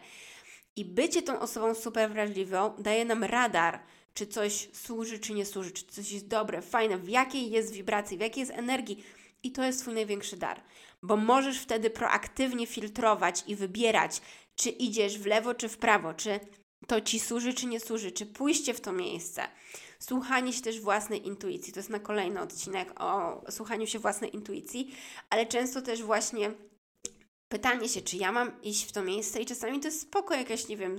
I 0.76 0.84
bycie 0.84 1.22
tą 1.22 1.40
osobą 1.40 1.74
super 1.74 2.11
wrażliwą 2.11 2.74
daje 2.78 3.05
nam 3.05 3.24
radar, 3.24 3.80
czy 4.14 4.26
coś 4.26 4.68
służy, 4.72 5.18
czy 5.18 5.34
nie 5.34 5.47
służy, 5.47 5.70
czy 5.70 5.86
coś 5.86 6.12
jest 6.12 6.28
dobre, 6.28 6.62
fajne, 6.62 6.99
w 6.99 7.09
jakiej 7.09 7.51
jest 7.51 7.72
wibracji, 7.72 8.16
w 8.16 8.20
jakiej 8.20 8.40
jest 8.40 8.53
energii. 8.53 9.05
I 9.43 9.53
to 9.53 9.64
jest 9.64 9.80
Twój 9.80 9.95
największy 9.95 10.36
dar, 10.36 10.62
bo 11.03 11.16
możesz 11.16 11.59
wtedy 11.59 11.90
proaktywnie 11.90 12.66
filtrować 12.66 13.44
i 13.46 13.57
wybierać, 13.57 14.20
czy 14.55 14.70
idziesz 14.70 15.18
w 15.18 15.26
lewo, 15.26 15.55
czy 15.55 15.68
w 15.68 15.78
prawo, 15.78 16.14
czy 16.14 16.40
to 16.86 17.00
Ci 17.00 17.20
służy, 17.20 17.55
czy 17.55 17.66
nie 17.66 17.80
służy, 17.80 18.12
czy 18.12 18.26
pójście 18.26 18.74
w 18.74 18.80
to 18.80 18.92
miejsce 18.92 19.42
słuchanie 20.03 20.53
się 20.53 20.62
też 20.62 20.80
własnej 20.80 21.26
intuicji. 21.26 21.72
To 21.72 21.78
jest 21.78 21.90
na 21.90 22.00
kolejny 22.00 22.40
odcinek 22.40 23.00
o 23.03 23.42
słuchaniu 23.50 23.86
się 23.86 23.98
własnej 23.98 24.34
intuicji, 24.34 24.94
ale 25.30 25.46
często 25.46 25.82
też 25.82 26.03
właśnie 26.03 26.50
pytanie 27.48 27.88
się, 27.88 28.03
czy 28.03 28.16
ja 28.16 28.32
mam 28.32 28.62
iść 28.62 28.88
w 28.88 28.92
to 28.92 29.03
miejsce 29.03 29.40
i 29.40 29.46
czasami 29.46 29.80
to 29.80 29.88
jest 29.88 30.00
spoko 30.00 30.34
jakaś, 30.34 30.68
nie 30.68 30.76
wiem, 30.76 30.96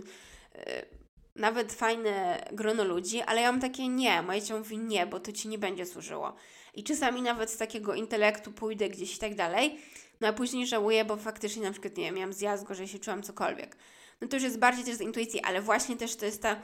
yy, 0.56 1.03
nawet 1.36 1.74
fajne 1.74 2.46
grono 2.52 2.84
ludzi, 2.84 3.22
ale 3.22 3.42
ja 3.42 3.52
mam 3.52 3.62
takie 3.62 3.88
nie, 3.88 4.22
moje 4.22 4.42
ciało 4.42 4.60
mówi 4.60 4.78
nie, 4.78 5.06
bo 5.06 5.20
to 5.20 5.32
Ci 5.32 5.48
nie 5.48 5.58
będzie 5.58 5.86
służyło. 5.86 6.36
I 6.74 6.84
czasami 6.84 7.22
nawet 7.22 7.52
z 7.52 7.58
takiego 7.58 7.94
intelektu 7.96 8.52
pójdę 8.52 8.90
gdzieś 8.90 9.16
i 9.16 9.20
tak 9.20 9.36
dalej, 9.36 9.80
no 10.22 10.28
a 10.28 10.34
później 10.34 10.68
żałuję, 10.68 11.06
bo 11.06 11.18
faktycznie 11.18 11.64
na 11.64 11.72
przykład, 11.72 11.98
nie 11.98 12.04
wiem, 12.04 12.16
miałam 12.16 12.34
zjazd, 12.34 12.64
gorzej 12.64 12.88
się 12.88 13.00
czułam 13.00 13.24
cokolwiek. 13.24 13.78
No 14.22 14.28
to 14.28 14.36
już 14.36 14.44
jest 14.44 14.60
bardziej 14.60 14.86
też 14.86 14.96
z 14.96 15.02
intuicji, 15.02 15.42
ale 15.42 15.62
właśnie 15.62 15.98
też 15.98 16.16
to 16.16 16.26
jest 16.26 16.42
ta 16.42 16.56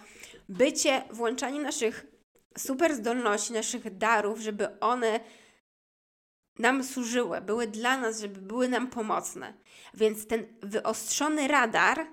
bycie, 0.49 1.03
włączanie 1.11 1.59
naszych 1.59 2.05
super 2.57 2.95
zdolności, 2.95 3.53
naszych 3.53 3.97
darów, 3.97 4.39
żeby 4.39 4.80
one 4.80 5.20
nam 6.59 6.84
służyły, 6.84 7.41
były 7.41 7.67
dla 7.67 7.97
nas, 7.97 8.22
żeby 8.22 8.41
były 8.41 8.70
nam 8.70 8.88
pomocne. 8.88 9.53
Więc 9.93 10.28
ten 10.28 10.45
wyostrzony 10.61 11.47
radar 11.47 12.07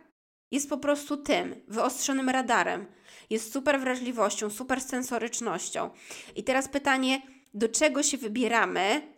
jest 0.50 0.68
po 0.68 0.78
prostu 0.78 1.16
tym, 1.16 1.54
wyostrzonym 1.68 2.28
radarem. 2.28 2.86
Jest 3.30 3.52
super 3.52 3.80
wrażliwością, 3.80 4.50
super 4.50 4.80
sensorycznością. 4.80 5.90
I 6.36 6.44
teraz 6.44 6.68
pytanie, 6.68 7.22
do 7.54 7.68
czego 7.68 8.02
się 8.02 8.18
wybieramy, 8.18 9.12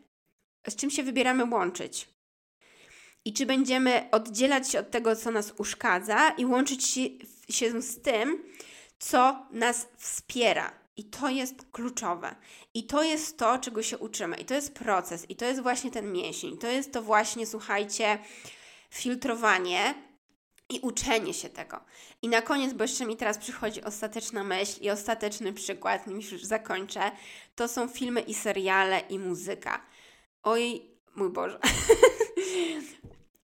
z 0.68 0.76
czym 0.76 0.90
się 0.90 1.02
wybieramy 1.02 1.44
łączyć? 1.44 2.08
I 3.24 3.32
czy 3.32 3.46
będziemy 3.46 4.08
oddzielać 4.10 4.70
się 4.70 4.80
od 4.80 4.90
tego, 4.90 5.16
co 5.16 5.30
nas 5.30 5.54
uszkadza, 5.58 6.30
i 6.30 6.46
łączyć 6.46 6.86
się, 7.48 7.82
z 7.82 8.02
tym, 8.02 8.44
co 8.98 9.46
nas 9.52 9.88
wspiera, 9.96 10.72
i 10.96 11.04
to 11.04 11.30
jest 11.30 11.54
kluczowe. 11.72 12.36
I 12.74 12.86
to 12.86 13.02
jest 13.02 13.38
to, 13.38 13.58
czego 13.58 13.82
się 13.82 13.98
uczymy. 13.98 14.36
I 14.36 14.44
to 14.44 14.54
jest 14.54 14.74
proces. 14.74 15.30
I 15.30 15.36
to 15.36 15.44
jest 15.44 15.62
właśnie 15.62 15.90
ten 15.90 16.12
mięsień. 16.12 16.58
To 16.58 16.66
jest 16.66 16.92
to 16.92 17.02
właśnie, 17.02 17.46
słuchajcie, 17.46 18.18
filtrowanie 18.90 19.94
i 20.68 20.80
uczenie 20.80 21.34
się 21.34 21.48
tego. 21.48 21.80
I 22.22 22.28
na 22.28 22.42
koniec, 22.42 22.72
bo 22.72 22.84
jeszcze 22.84 23.06
mi 23.06 23.16
teraz 23.16 23.38
przychodzi 23.38 23.84
ostateczna 23.84 24.44
myśl 24.44 24.80
i 24.80 24.90
ostateczny 24.90 25.52
przykład, 25.52 26.06
nim 26.06 26.16
już 26.16 26.44
zakończę, 26.44 27.10
to 27.54 27.68
są 27.68 27.88
filmy 27.88 28.20
i 28.20 28.34
seriale 28.34 29.00
i 29.00 29.18
muzyka. 29.18 29.82
Oj, 30.42 30.82
mój 31.16 31.30
Boże. 31.30 31.58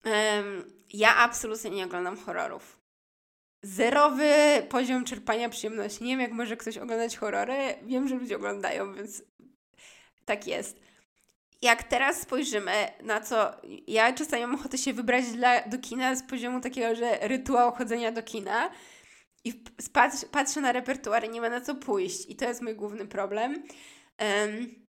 ja 0.93 1.15
absolutnie 1.15 1.69
nie 1.69 1.85
oglądam 1.85 2.17
horrorów 2.17 2.81
zerowy 3.63 4.33
poziom 4.69 5.05
czerpania 5.05 5.49
przyjemności. 5.49 6.03
Nie 6.03 6.11
wiem, 6.11 6.19
jak 6.21 6.31
może 6.31 6.57
ktoś 6.57 6.77
oglądać 6.77 7.17
horrory. 7.17 7.75
Wiem, 7.83 8.07
że 8.07 8.15
ludzie 8.15 8.35
oglądają, 8.35 8.93
więc 8.93 9.23
tak 10.25 10.47
jest. 10.47 10.79
Jak 11.61 11.83
teraz 11.83 12.21
spojrzymy 12.21 12.91
na 13.03 13.21
co, 13.21 13.51
ja 13.87 14.13
czasami 14.13 14.41
mam 14.41 14.55
ochotę 14.55 14.77
się 14.77 14.93
wybrać 14.93 15.25
dla, 15.25 15.67
do 15.67 15.77
kina 15.77 16.15
z 16.15 16.23
poziomu 16.23 16.61
takiego, 16.61 16.95
że 16.95 17.17
rytuał 17.21 17.71
chodzenia 17.71 18.11
do 18.11 18.23
kina 18.23 18.71
i 19.43 19.63
patrz, 19.93 20.25
patrzę 20.31 20.61
na 20.61 20.71
repertuar 20.71 21.25
i 21.25 21.29
nie 21.29 21.41
ma 21.41 21.49
na 21.49 21.61
co 21.61 21.75
pójść. 21.75 22.29
I 22.29 22.35
to 22.35 22.45
jest 22.45 22.61
mój 22.61 22.75
główny 22.75 23.07
problem. 23.07 23.63
Um, 24.19 24.85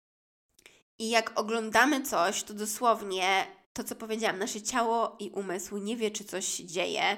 I 0.99 1.11
jak 1.11 1.41
oglądamy 1.41 2.03
coś, 2.03 2.43
to 2.43 2.55
dosłownie 2.55 3.47
to, 3.73 3.85
co 3.85 3.97
powiedziałam, 3.97 4.39
nasze 4.39 4.62
ciało 4.62 5.16
i 5.21 5.31
umysł 5.31 5.79
nie 5.79 5.97
wie, 5.97 6.11
czy 6.11 6.25
coś 6.25 6.47
się 6.47 6.66
dzieje 6.66 7.16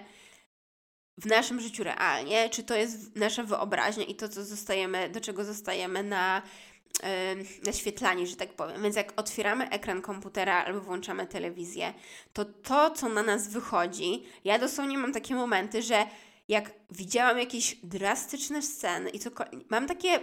w 1.18 1.26
naszym 1.26 1.60
życiu 1.60 1.84
realnie, 1.84 2.50
czy 2.50 2.62
to 2.62 2.74
jest 2.74 3.16
nasza 3.16 3.42
wyobraźnia 3.42 4.04
i 4.04 4.14
to, 4.14 4.28
co 4.28 4.44
zostajemy, 4.44 5.08
do 5.08 5.20
czego 5.20 5.44
zostajemy 5.44 6.02
na 6.02 6.42
naświetlani, 7.66 8.26
że 8.26 8.36
tak 8.36 8.52
powiem. 8.52 8.82
Więc 8.82 8.96
jak 8.96 9.12
otwieramy 9.20 9.70
ekran 9.70 10.02
komputera 10.02 10.64
albo 10.64 10.80
włączamy 10.80 11.26
telewizję, 11.26 11.94
to 12.32 12.44
to, 12.44 12.90
co 12.90 13.08
na 13.08 13.22
nas 13.22 13.48
wychodzi, 13.48 14.22
ja 14.44 14.58
dosłownie 14.58 14.98
mam 14.98 15.12
takie 15.12 15.34
momenty, 15.34 15.82
że 15.82 16.06
jak 16.48 16.70
widziałam 16.90 17.38
jakieś 17.38 17.76
drastyczne 17.82 18.62
sceny 18.62 19.10
i 19.10 19.18
co, 19.18 19.30
mam 19.70 19.86
takie 19.86 20.20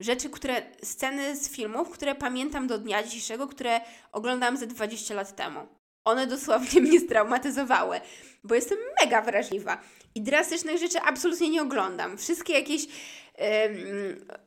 rzeczy, 0.00 0.30
które, 0.30 0.62
sceny 0.82 1.36
z 1.36 1.50
filmów, 1.50 1.90
które 1.90 2.14
pamiętam 2.14 2.66
do 2.66 2.78
dnia 2.78 3.02
dzisiejszego, 3.02 3.48
które 3.48 3.80
oglądałam 4.12 4.56
ze 4.56 4.66
20 4.66 5.14
lat 5.14 5.36
temu. 5.36 5.60
One 6.04 6.26
dosłownie 6.26 6.80
mnie 6.88 7.00
straumatyzowały, 7.00 8.00
bo 8.44 8.54
jestem 8.54 8.78
mega 9.00 9.22
wrażliwa. 9.22 9.80
I 10.18 10.20
drastycznych 10.20 10.78
rzeczy 10.78 11.00
absolutnie 11.00 11.50
nie 11.50 11.62
oglądam. 11.62 12.18
Wszystkie 12.18 12.52
jakieś 12.52 12.86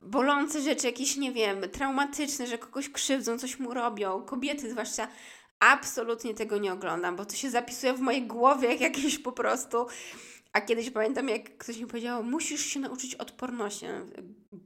bolące 0.02 0.62
rzeczy, 0.62 0.88
jakieś, 0.88 1.18
nie 1.18 1.32
wiem, 1.32 1.62
traumatyczne, 1.72 2.48
że 2.48 2.58
kogoś 2.58 2.90
krzywdzą, 2.90 3.38
coś 3.38 3.60
mu 3.60 3.74
robią, 3.74 4.22
kobiety 4.22 4.72
zwłaszcza, 4.72 5.08
absolutnie 5.60 6.34
tego 6.34 6.58
nie 6.58 6.74
oglądam, 6.74 7.16
bo 7.16 7.26
to 7.26 7.36
się 7.36 7.50
zapisuje 7.50 7.94
w 7.94 8.00
mojej 8.00 8.28
głowie 8.28 8.70
jak 8.70 8.82
jakieś 8.82 9.20
po 9.20 9.32
prostu. 9.32 9.86
A 10.54 10.62
kiedyś 10.62 10.90
pamiętam, 10.90 11.30
jak 11.30 11.58
ktoś 11.58 11.78
mi 11.78 11.88
powiedział, 11.88 12.24
musisz 12.24 12.66
się 12.66 12.80
nauczyć 12.80 13.16
odporności. 13.16 13.86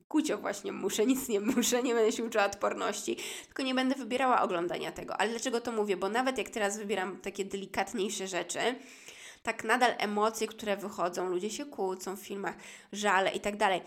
Gucio 0.09 0.37
właśnie 0.37 0.71
muszę, 0.71 1.05
nic 1.05 1.29
nie 1.29 1.39
muszę, 1.39 1.83
nie 1.83 1.93
będę 1.93 2.11
się 2.11 2.23
uczyła 2.23 2.45
odporności, 2.45 3.17
tylko 3.45 3.63
nie 3.63 3.75
będę 3.75 3.95
wybierała 3.95 4.41
oglądania 4.41 4.91
tego. 4.91 5.17
Ale 5.17 5.29
dlaczego 5.29 5.61
to 5.61 5.71
mówię? 5.71 5.97
Bo 5.97 6.09
nawet 6.09 6.37
jak 6.37 6.49
teraz 6.49 6.77
wybieram 6.77 7.17
takie 7.17 7.45
delikatniejsze 7.45 8.27
rzeczy, 8.27 8.59
tak 9.45 9.63
nadal 9.63 9.93
emocje, 9.97 10.47
które 10.47 10.77
wychodzą, 10.77 11.29
ludzie 11.29 11.49
się 11.49 11.65
kłócą 11.65 12.15
w 12.15 12.19
filmach, 12.19 12.55
żale 12.91 13.31
i 13.31 13.39
tak 13.39 13.57
dalej. 13.57 13.81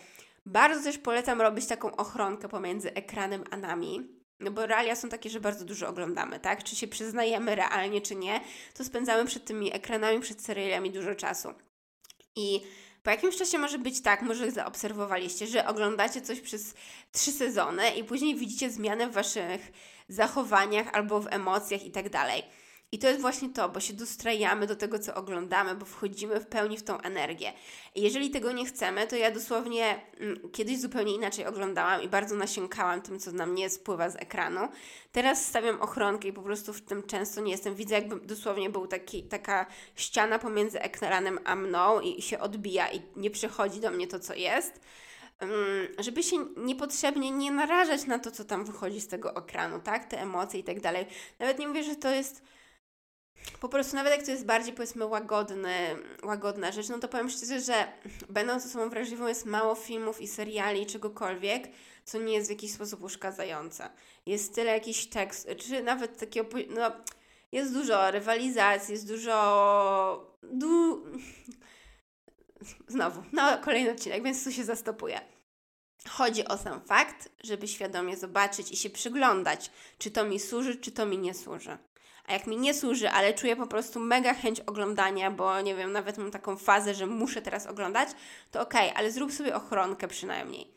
Bardzo 0.47 0.83
też 0.83 0.99
polecam 0.99 1.41
robić 1.41 1.67
taką 1.67 1.97
ochronkę 1.97 2.49
pomiędzy 2.49 2.95
ekranem 2.95 3.45
a 3.51 3.57
nami. 3.57 4.09
No 4.41 4.51
bo 4.51 4.67
realia 4.67 4.97
są 4.97 5.09
takie, 5.09 5.31
że 5.31 5.41
bardzo 5.41 5.65
dużo 5.65 5.89
oglądamy, 5.89 6.41
tak? 6.41 6.65
Czy 6.65 6.77
się 6.77 6.89
przyznajemy 6.89 7.55
realnie, 7.55 8.01
czy 8.01 8.15
nie, 8.15 8.41
to 8.75 8.85
spędzamy 8.85 9.25
przed 9.25 9.45
tymi 9.45 9.75
ekranami, 9.75 10.21
przed 10.21 10.43
serialami 10.45 10.91
dużo 10.91 11.15
czasu. 11.15 11.55
I 12.37 12.61
po 13.03 13.11
jakimś 13.11 13.37
czasie 13.37 13.59
może 13.59 13.79
być 13.79 14.03
tak, 14.03 14.23
może 14.23 14.51
zaobserwowaliście, 14.51 15.47
że 15.47 15.67
oglądacie 15.67 16.21
coś 16.21 16.41
przez 16.41 16.75
trzy 17.13 17.33
sezony 17.33 17.91
i 17.91 18.05
później 18.05 18.37
widzicie 18.37 18.71
zmianę 18.71 19.09
w 19.09 19.13
waszych 19.13 19.73
zachowaniach 20.09 20.87
albo 20.93 21.21
w 21.21 21.27
emocjach 21.33 21.85
i 21.85 21.91
tak 21.91 22.11
dalej. 22.11 22.43
I 22.93 22.99
to 22.99 23.09
jest 23.09 23.21
właśnie 23.21 23.51
to, 23.51 23.69
bo 23.69 23.81
się 23.81 23.93
dostrajamy 23.93 24.67
do 24.67 24.77
tego, 24.77 24.99
co 24.99 25.15
oglądamy, 25.15 25.75
bo 25.75 25.85
wchodzimy 25.87 26.41
w 26.41 26.47
pełni 26.47 26.77
w 26.79 26.83
tą 26.83 27.01
energię. 27.01 27.53
I 27.95 28.03
jeżeli 28.03 28.31
tego 28.31 28.53
nie 28.53 28.67
chcemy, 28.67 29.07
to 29.07 29.17
ja 29.17 29.31
dosłownie 29.31 30.01
mm, 30.21 30.51
kiedyś 30.53 30.81
zupełnie 30.81 31.15
inaczej 31.15 31.47
oglądałam 31.47 32.03
i 32.03 32.09
bardzo 32.09 32.35
nasiękałam 32.35 33.03
tym, 33.03 33.19
co 33.19 33.33
na 33.33 33.47
mnie 33.47 33.71
spływa 33.71 34.11
z 34.11 34.17
ekranu. 34.17 34.69
Teraz 35.13 35.47
stawiam 35.47 35.81
ochronkę 35.81 36.29
i 36.29 36.33
po 36.33 36.43
prostu 36.43 36.73
w 36.73 36.81
tym 36.81 37.03
często 37.03 37.41
nie 37.41 37.53
jestem. 37.53 37.75
Widzę, 37.75 37.95
jakby 37.95 38.21
dosłownie 38.21 38.71
był 38.71 38.87
taki, 38.87 39.23
taka 39.23 39.67
ściana 39.97 40.39
pomiędzy 40.39 40.81
ekranem 40.81 41.39
a 41.45 41.57
mną 41.57 42.01
i 42.01 42.23
się 42.23 42.39
odbija 42.39 42.93
i 42.93 43.03
nie 43.17 43.31
przychodzi 43.31 43.81
do 43.81 43.91
mnie 43.91 44.07
to, 44.07 44.21
co 44.21 44.35
jest 44.35 44.81
żeby 45.99 46.23
się 46.23 46.37
niepotrzebnie 46.57 47.31
nie 47.31 47.51
narażać 47.51 48.07
na 48.07 48.19
to, 48.19 48.31
co 48.31 48.45
tam 48.45 48.65
wychodzi 48.65 49.01
z 49.01 49.09
tego 49.09 49.37
ekranu, 49.37 49.81
tak? 49.81 50.05
Te 50.05 50.21
emocje 50.21 50.61
i 50.61 50.65
tak 50.65 50.81
dalej. 50.81 51.07
Nawet 51.39 51.59
nie 51.59 51.69
mówię, 51.69 51.85
że 51.85 51.97
to 51.97 52.11
jest 52.11 52.43
po 53.61 53.69
prostu 53.69 53.97
nawet 53.97 54.13
jak 54.13 54.23
to 54.25 54.31
jest 54.31 54.47
bardziej 54.47 54.73
powiedzmy 54.73 55.07
łagodny, 55.07 55.97
łagodna 56.23 56.73
rzecz, 56.73 56.89
no 56.89 56.99
to 56.99 57.09
powiem 57.09 57.31
szczerze, 57.31 57.61
że 57.61 57.93
będąc 58.29 58.67
osobą 58.67 58.89
wrażliwą 58.91 59.27
jest 59.27 59.47
mało 59.47 59.75
filmów 59.75 60.21
i 60.21 60.29
seriali, 60.29 60.87
czegokolwiek, 60.87 61.69
co 62.05 62.19
nie 62.19 62.33
jest 62.35 62.47
w 62.49 62.51
jakiś 62.51 62.73
sposób 62.73 63.03
uszkadzające. 63.03 63.91
Jest 64.27 64.55
tyle 64.55 64.73
jakiś 64.73 65.07
tekst, 65.07 65.49
czy 65.59 65.83
nawet 65.83 66.19
takiego, 66.19 66.49
no 66.69 66.93
jest 67.53 67.73
dużo 67.73 68.11
rywalizacji, 68.11 68.93
jest 68.93 69.09
dużo... 69.09 70.39
Du... 70.43 71.05
Znowu, 72.89 73.23
no 73.33 73.59
kolejny 73.59 73.91
odcinek, 73.91 74.23
więc 74.23 74.45
tu 74.45 74.53
się 74.53 74.65
zastopuje. 74.65 75.21
Chodzi 76.09 76.45
o 76.45 76.59
sam 76.59 76.81
fakt, 76.81 77.29
żeby 77.45 77.69
świadomie 77.69 78.17
zobaczyć 78.17 78.73
i 78.73 78.77
się 78.77 78.91
przyglądać, 78.91 79.71
czy 79.99 80.11
to 80.11 80.25
mi 80.25 80.41
służy, 80.41 80.77
czy 80.77 80.93
to 80.93 81.07
mi 81.07 81.19
nie 81.19 81.35
służy. 81.35 81.79
A 82.29 82.33
jak 82.33 82.47
mi 82.47 82.57
nie 82.57 82.75
służy, 82.75 83.11
ale 83.11 83.35
czuję 83.35 83.57
po 83.57 83.67
prostu 83.67 84.01
mega 84.01 84.35
chęć 84.35 84.61
oglądania, 84.61 85.31
bo 85.31 85.61
nie 85.61 85.75
wiem, 85.75 85.93
nawet 85.93 86.19
mam 86.19 86.31
taką 86.31 86.57
fazę, 86.57 86.95
że 86.95 87.07
muszę 87.07 87.43
teraz 87.43 87.67
oglądać, 87.67 88.09
to 88.51 88.61
okej, 88.61 88.89
okay, 88.89 88.97
ale 88.97 89.13
zrób 89.13 89.33
sobie 89.33 89.57
ochronkę 89.57 90.09
przynajmniej. 90.09 90.71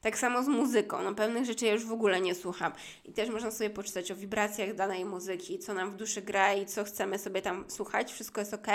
Tak 0.00 0.18
samo 0.18 0.42
z 0.42 0.48
muzyką. 0.48 1.02
No 1.02 1.14
pewnych 1.14 1.44
rzeczy 1.44 1.66
ja 1.66 1.72
już 1.72 1.84
w 1.86 1.92
ogóle 1.92 2.20
nie 2.20 2.34
słucham. 2.34 2.72
I 3.04 3.12
też 3.12 3.30
można 3.30 3.50
sobie 3.50 3.70
poczytać 3.70 4.10
o 4.10 4.16
wibracjach 4.16 4.74
danej 4.74 5.04
muzyki, 5.04 5.58
co 5.58 5.74
nam 5.74 5.90
w 5.90 5.96
duszy 5.96 6.22
gra 6.22 6.54
i 6.54 6.66
co 6.66 6.84
chcemy 6.84 7.18
sobie 7.18 7.42
tam 7.42 7.64
słuchać. 7.70 8.12
Wszystko 8.12 8.40
jest 8.40 8.54
ok. 8.54 8.66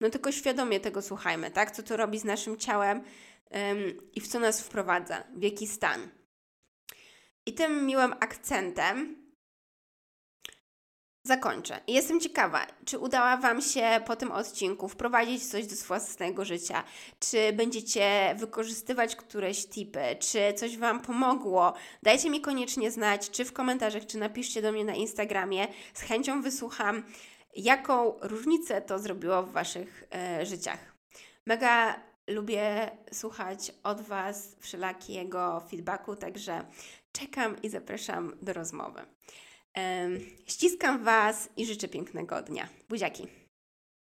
No 0.00 0.10
tylko 0.10 0.32
świadomie 0.32 0.80
tego 0.80 1.02
słuchajmy, 1.02 1.50
tak? 1.50 1.70
Co 1.70 1.82
to 1.82 1.96
robi 1.96 2.18
z 2.18 2.24
naszym 2.24 2.56
ciałem 2.56 2.98
ym, 2.98 4.10
i 4.12 4.20
w 4.20 4.28
co 4.28 4.38
nas 4.38 4.60
wprowadza, 4.60 5.24
w 5.36 5.42
jaki 5.42 5.66
stan. 5.66 6.08
I 7.46 7.54
tym 7.54 7.86
miłym 7.86 8.12
akcentem 8.20 9.23
zakończę. 11.24 11.80
Jestem 11.88 12.20
ciekawa, 12.20 12.66
czy 12.84 12.98
udała 12.98 13.36
Wam 13.36 13.62
się 13.62 14.00
po 14.06 14.16
tym 14.16 14.32
odcinku 14.32 14.88
wprowadzić 14.88 15.46
coś 15.46 15.66
do 15.66 15.76
własnego 15.76 16.44
życia, 16.44 16.84
czy 17.20 17.52
będziecie 17.52 18.34
wykorzystywać 18.38 19.16
któreś 19.16 19.66
tipy, 19.66 20.16
czy 20.20 20.52
coś 20.56 20.78
Wam 20.78 21.00
pomogło. 21.00 21.74
Dajcie 22.02 22.30
mi 22.30 22.40
koniecznie 22.40 22.90
znać, 22.90 23.30
czy 23.30 23.44
w 23.44 23.52
komentarzach, 23.52 24.06
czy 24.06 24.18
napiszcie 24.18 24.62
do 24.62 24.72
mnie 24.72 24.84
na 24.84 24.94
Instagramie. 24.94 25.68
Z 25.94 26.00
chęcią 26.00 26.42
wysłucham, 26.42 27.02
jaką 27.56 28.18
różnicę 28.22 28.82
to 28.82 28.98
zrobiło 28.98 29.42
w 29.42 29.52
Waszych 29.52 30.04
e, 30.14 30.46
życiach. 30.46 30.94
Mega 31.46 32.00
lubię 32.26 32.90
słuchać 33.12 33.72
od 33.82 34.00
Was 34.00 34.56
wszelakiego 34.60 35.62
feedbacku, 35.70 36.16
także 36.16 36.64
czekam 37.12 37.62
i 37.62 37.68
zapraszam 37.68 38.36
do 38.42 38.52
rozmowy. 38.52 39.00
Ściskam 40.46 41.04
Was 41.04 41.48
i 41.56 41.66
życzę 41.66 41.88
pięknego 41.88 42.42
dnia. 42.42 42.68
Buziaki. 42.88 43.43